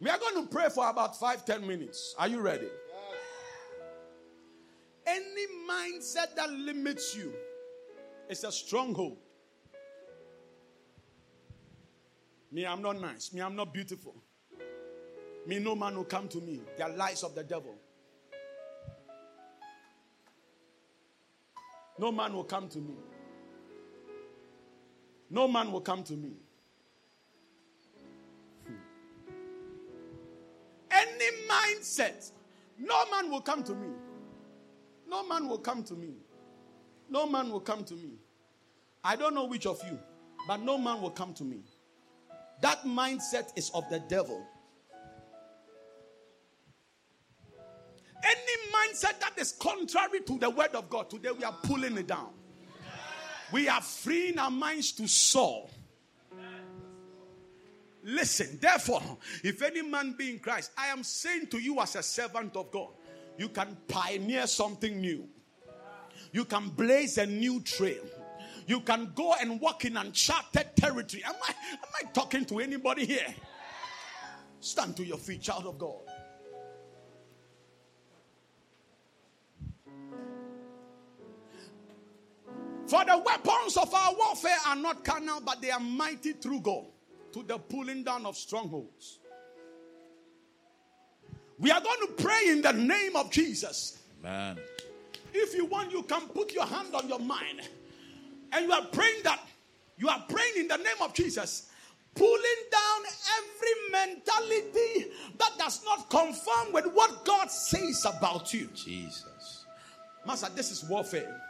We 0.00 0.10
are 0.10 0.18
going 0.18 0.34
to 0.34 0.48
pray 0.50 0.68
for 0.68 0.88
about 0.88 1.18
five, 1.18 1.44
ten 1.44 1.66
minutes. 1.66 2.14
Are 2.18 2.26
you 2.26 2.40
ready? 2.40 2.68
Any 5.06 5.46
mindset 5.68 6.34
that 6.36 6.50
limits 6.50 7.16
you 7.16 7.32
is 8.28 8.44
a 8.44 8.52
stronghold. 8.52 9.18
Me, 12.50 12.66
I'm 12.66 12.82
not 12.82 13.00
nice. 13.00 13.32
Me, 13.32 13.40
I'm 13.40 13.56
not 13.56 13.72
beautiful. 13.72 14.14
Me, 15.46 15.58
no 15.58 15.74
man 15.74 15.96
will 15.96 16.04
come 16.04 16.28
to 16.28 16.38
me. 16.38 16.60
They 16.76 16.84
are 16.84 16.90
lies 16.90 17.22
of 17.24 17.34
the 17.34 17.42
devil. 17.42 17.74
No 21.98 22.12
man 22.12 22.32
will 22.32 22.44
come 22.44 22.68
to 22.68 22.78
me. 22.78 22.94
No 25.30 25.48
man 25.48 25.72
will 25.72 25.80
come 25.80 26.02
to 26.04 26.12
me. 26.12 26.32
Hmm. 28.66 28.74
Any 30.90 31.30
mindset, 31.48 32.30
no 32.78 33.10
man 33.10 33.30
will 33.30 33.40
come 33.40 33.62
to 33.64 33.74
me. 33.74 33.88
No 35.12 35.28
man 35.28 35.46
will 35.46 35.58
come 35.58 35.84
to 35.84 35.94
me. 35.94 36.14
No 37.10 37.26
man 37.26 37.50
will 37.52 37.60
come 37.60 37.84
to 37.84 37.94
me. 37.94 38.12
I 39.04 39.14
don't 39.14 39.34
know 39.34 39.44
which 39.44 39.66
of 39.66 39.78
you, 39.84 39.98
but 40.48 40.62
no 40.62 40.78
man 40.78 41.02
will 41.02 41.10
come 41.10 41.34
to 41.34 41.44
me. 41.44 41.64
That 42.62 42.82
mindset 42.84 43.50
is 43.54 43.70
of 43.74 43.84
the 43.90 43.98
devil. 44.08 44.42
Any 48.24 48.56
mindset 48.72 49.20
that 49.20 49.34
is 49.36 49.52
contrary 49.52 50.20
to 50.20 50.38
the 50.38 50.48
word 50.48 50.74
of 50.74 50.88
God, 50.88 51.10
today 51.10 51.32
we 51.36 51.44
are 51.44 51.56
pulling 51.62 51.98
it 51.98 52.06
down. 52.06 52.30
We 53.52 53.68
are 53.68 53.82
freeing 53.82 54.38
our 54.38 54.50
minds 54.50 54.92
to 54.92 55.06
soar. 55.06 55.68
Listen, 58.02 58.58
therefore, 58.62 59.02
if 59.44 59.60
any 59.60 59.82
man 59.82 60.14
be 60.16 60.30
in 60.30 60.38
Christ, 60.38 60.70
I 60.78 60.86
am 60.86 61.04
saying 61.04 61.48
to 61.48 61.58
you 61.58 61.80
as 61.80 61.96
a 61.96 62.02
servant 62.02 62.56
of 62.56 62.70
God, 62.70 62.88
you 63.38 63.48
can 63.48 63.76
pioneer 63.88 64.46
something 64.46 65.00
new. 65.00 65.28
You 66.32 66.44
can 66.44 66.68
blaze 66.70 67.18
a 67.18 67.26
new 67.26 67.60
trail. 67.60 68.02
You 68.66 68.80
can 68.80 69.12
go 69.14 69.34
and 69.40 69.60
walk 69.60 69.84
in 69.84 69.96
uncharted 69.96 70.76
territory. 70.76 71.22
Am 71.24 71.34
I, 71.46 71.54
am 71.72 71.88
I 72.00 72.10
talking 72.12 72.44
to 72.46 72.60
anybody 72.60 73.04
here? 73.04 73.34
Stand 74.60 74.96
to 74.96 75.04
your 75.04 75.18
feet, 75.18 75.42
child 75.42 75.66
of 75.66 75.78
God. 75.78 75.98
For 82.86 83.04
the 83.04 83.16
weapons 83.24 83.76
of 83.76 83.92
our 83.94 84.14
warfare 84.14 84.56
are 84.66 84.76
not 84.76 85.04
carnal, 85.04 85.40
but 85.40 85.62
they 85.62 85.70
are 85.70 85.80
mighty 85.80 86.34
through 86.34 86.60
God 86.60 86.84
to 87.32 87.42
the 87.42 87.58
pulling 87.58 88.04
down 88.04 88.26
of 88.26 88.36
strongholds. 88.36 89.18
We 91.62 91.70
are 91.70 91.80
going 91.80 92.00
to 92.08 92.22
pray 92.22 92.48
in 92.48 92.60
the 92.60 92.72
name 92.72 93.14
of 93.14 93.30
Jesus. 93.30 94.00
Man. 94.20 94.58
If 95.32 95.54
you 95.54 95.64
want, 95.64 95.92
you 95.92 96.02
can 96.02 96.22
put 96.28 96.52
your 96.52 96.66
hand 96.66 96.94
on 96.94 97.08
your 97.08 97.20
mind 97.20 97.62
and 98.52 98.66
you 98.66 98.72
are 98.72 98.84
praying 98.86 99.22
that 99.22 99.40
you 99.96 100.08
are 100.08 100.22
praying 100.28 100.54
in 100.56 100.68
the 100.68 100.76
name 100.76 101.00
of 101.00 101.14
Jesus, 101.14 101.70
pulling 102.16 102.62
down 102.70 103.00
every 103.38 103.92
mentality 103.92 105.12
that 105.38 105.52
does 105.56 105.84
not 105.84 106.10
conform 106.10 106.72
with 106.72 106.86
what 106.92 107.24
God 107.24 107.48
says 107.48 108.04
about 108.04 108.52
you. 108.52 108.68
Jesus. 108.74 109.64
Master, 110.26 110.48
this 110.56 110.72
is 110.72 110.84
warfare. 110.84 111.40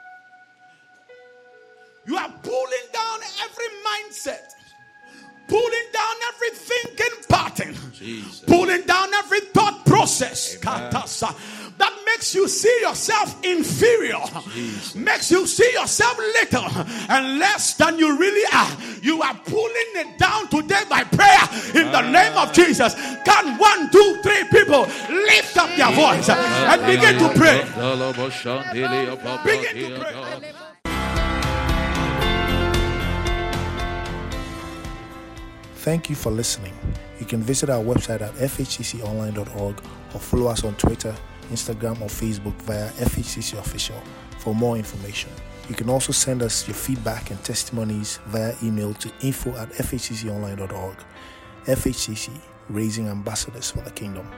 You 2.07 2.17
are 2.17 2.33
pulling 2.43 2.87
down 2.93 3.21
every 3.43 3.69
mindset, 3.87 4.51
pulling 5.53 5.89
down 5.93 6.15
every 6.33 6.51
thinking 6.57 7.15
pattern, 7.29 7.75
Jesus. 7.93 8.41
pulling 8.47 8.83
down 8.83 9.13
every 9.15 9.41
thought 9.53 9.85
process 9.85 10.57
that 11.79 11.93
makes 12.07 12.35
you 12.35 12.49
see 12.49 12.79
yourself 12.81 13.37
inferior, 13.45 14.21
Jesus. 14.55 14.95
makes 14.95 15.31
you 15.31 15.47
see 15.47 15.71
yourself 15.73 16.17
little 16.19 16.65
and 17.09 17.39
less 17.39 17.75
than 17.75 17.99
you 17.99 18.17
really 18.19 18.47
are. 18.53 18.71
You 19.03 19.21
are 19.23 19.35
pulling 19.45 19.91
it 19.97 20.19
down 20.19 20.49
today 20.49 20.83
by 20.89 21.05
prayer 21.05 21.45
in 21.75 21.91
the 21.93 22.01
name 22.11 22.37
of 22.39 22.53
Jesus. 22.53 22.95
Can 23.25 23.59
one, 23.59 23.91
two, 23.91 24.21
three 24.23 24.45
people 24.51 24.83
lift 25.11 25.57
up 25.59 25.69
their 25.77 25.93
voice 25.93 26.29
and 26.31 26.81
begin 26.87 27.19
to 27.19 27.29
pray? 27.39 27.61
Begin 29.45 29.91
to 29.91 30.01
pray. 30.01 30.53
Thank 35.83 36.09
you 36.09 36.15
for 36.15 36.31
listening. 36.31 36.75
You 37.19 37.27
can 37.27 37.43
visit 37.43 37.69
our 37.69 37.83
website 37.83 38.21
at 38.21 38.33
fhcconline.org 38.35 39.83
or 40.15 40.21
follow 40.21 40.47
us 40.47 40.63
on 40.63 40.77
Twitter, 40.77 41.13
Instagram, 41.51 42.01
or 42.01 42.07
Facebook 42.07 42.55
via 42.63 42.89
FHCC 42.91 43.59
Official 43.59 44.01
for 44.39 44.55
more 44.55 44.77
information. 44.77 45.29
You 45.69 45.75
can 45.75 45.91
also 45.91 46.13
send 46.13 46.41
us 46.41 46.69
your 46.69 46.77
feedback 46.77 47.33
and 47.33 47.43
testimonies 47.43 48.21
via 48.27 48.55
email 48.63 48.95
to 48.95 49.11
info 49.23 49.57
at 49.57 49.71
fhcconline.org. 49.73 50.97
FHCC, 51.65 52.31
raising 52.69 53.09
ambassadors 53.09 53.73
for 53.73 53.81
the 53.81 53.91
kingdom. 53.91 54.31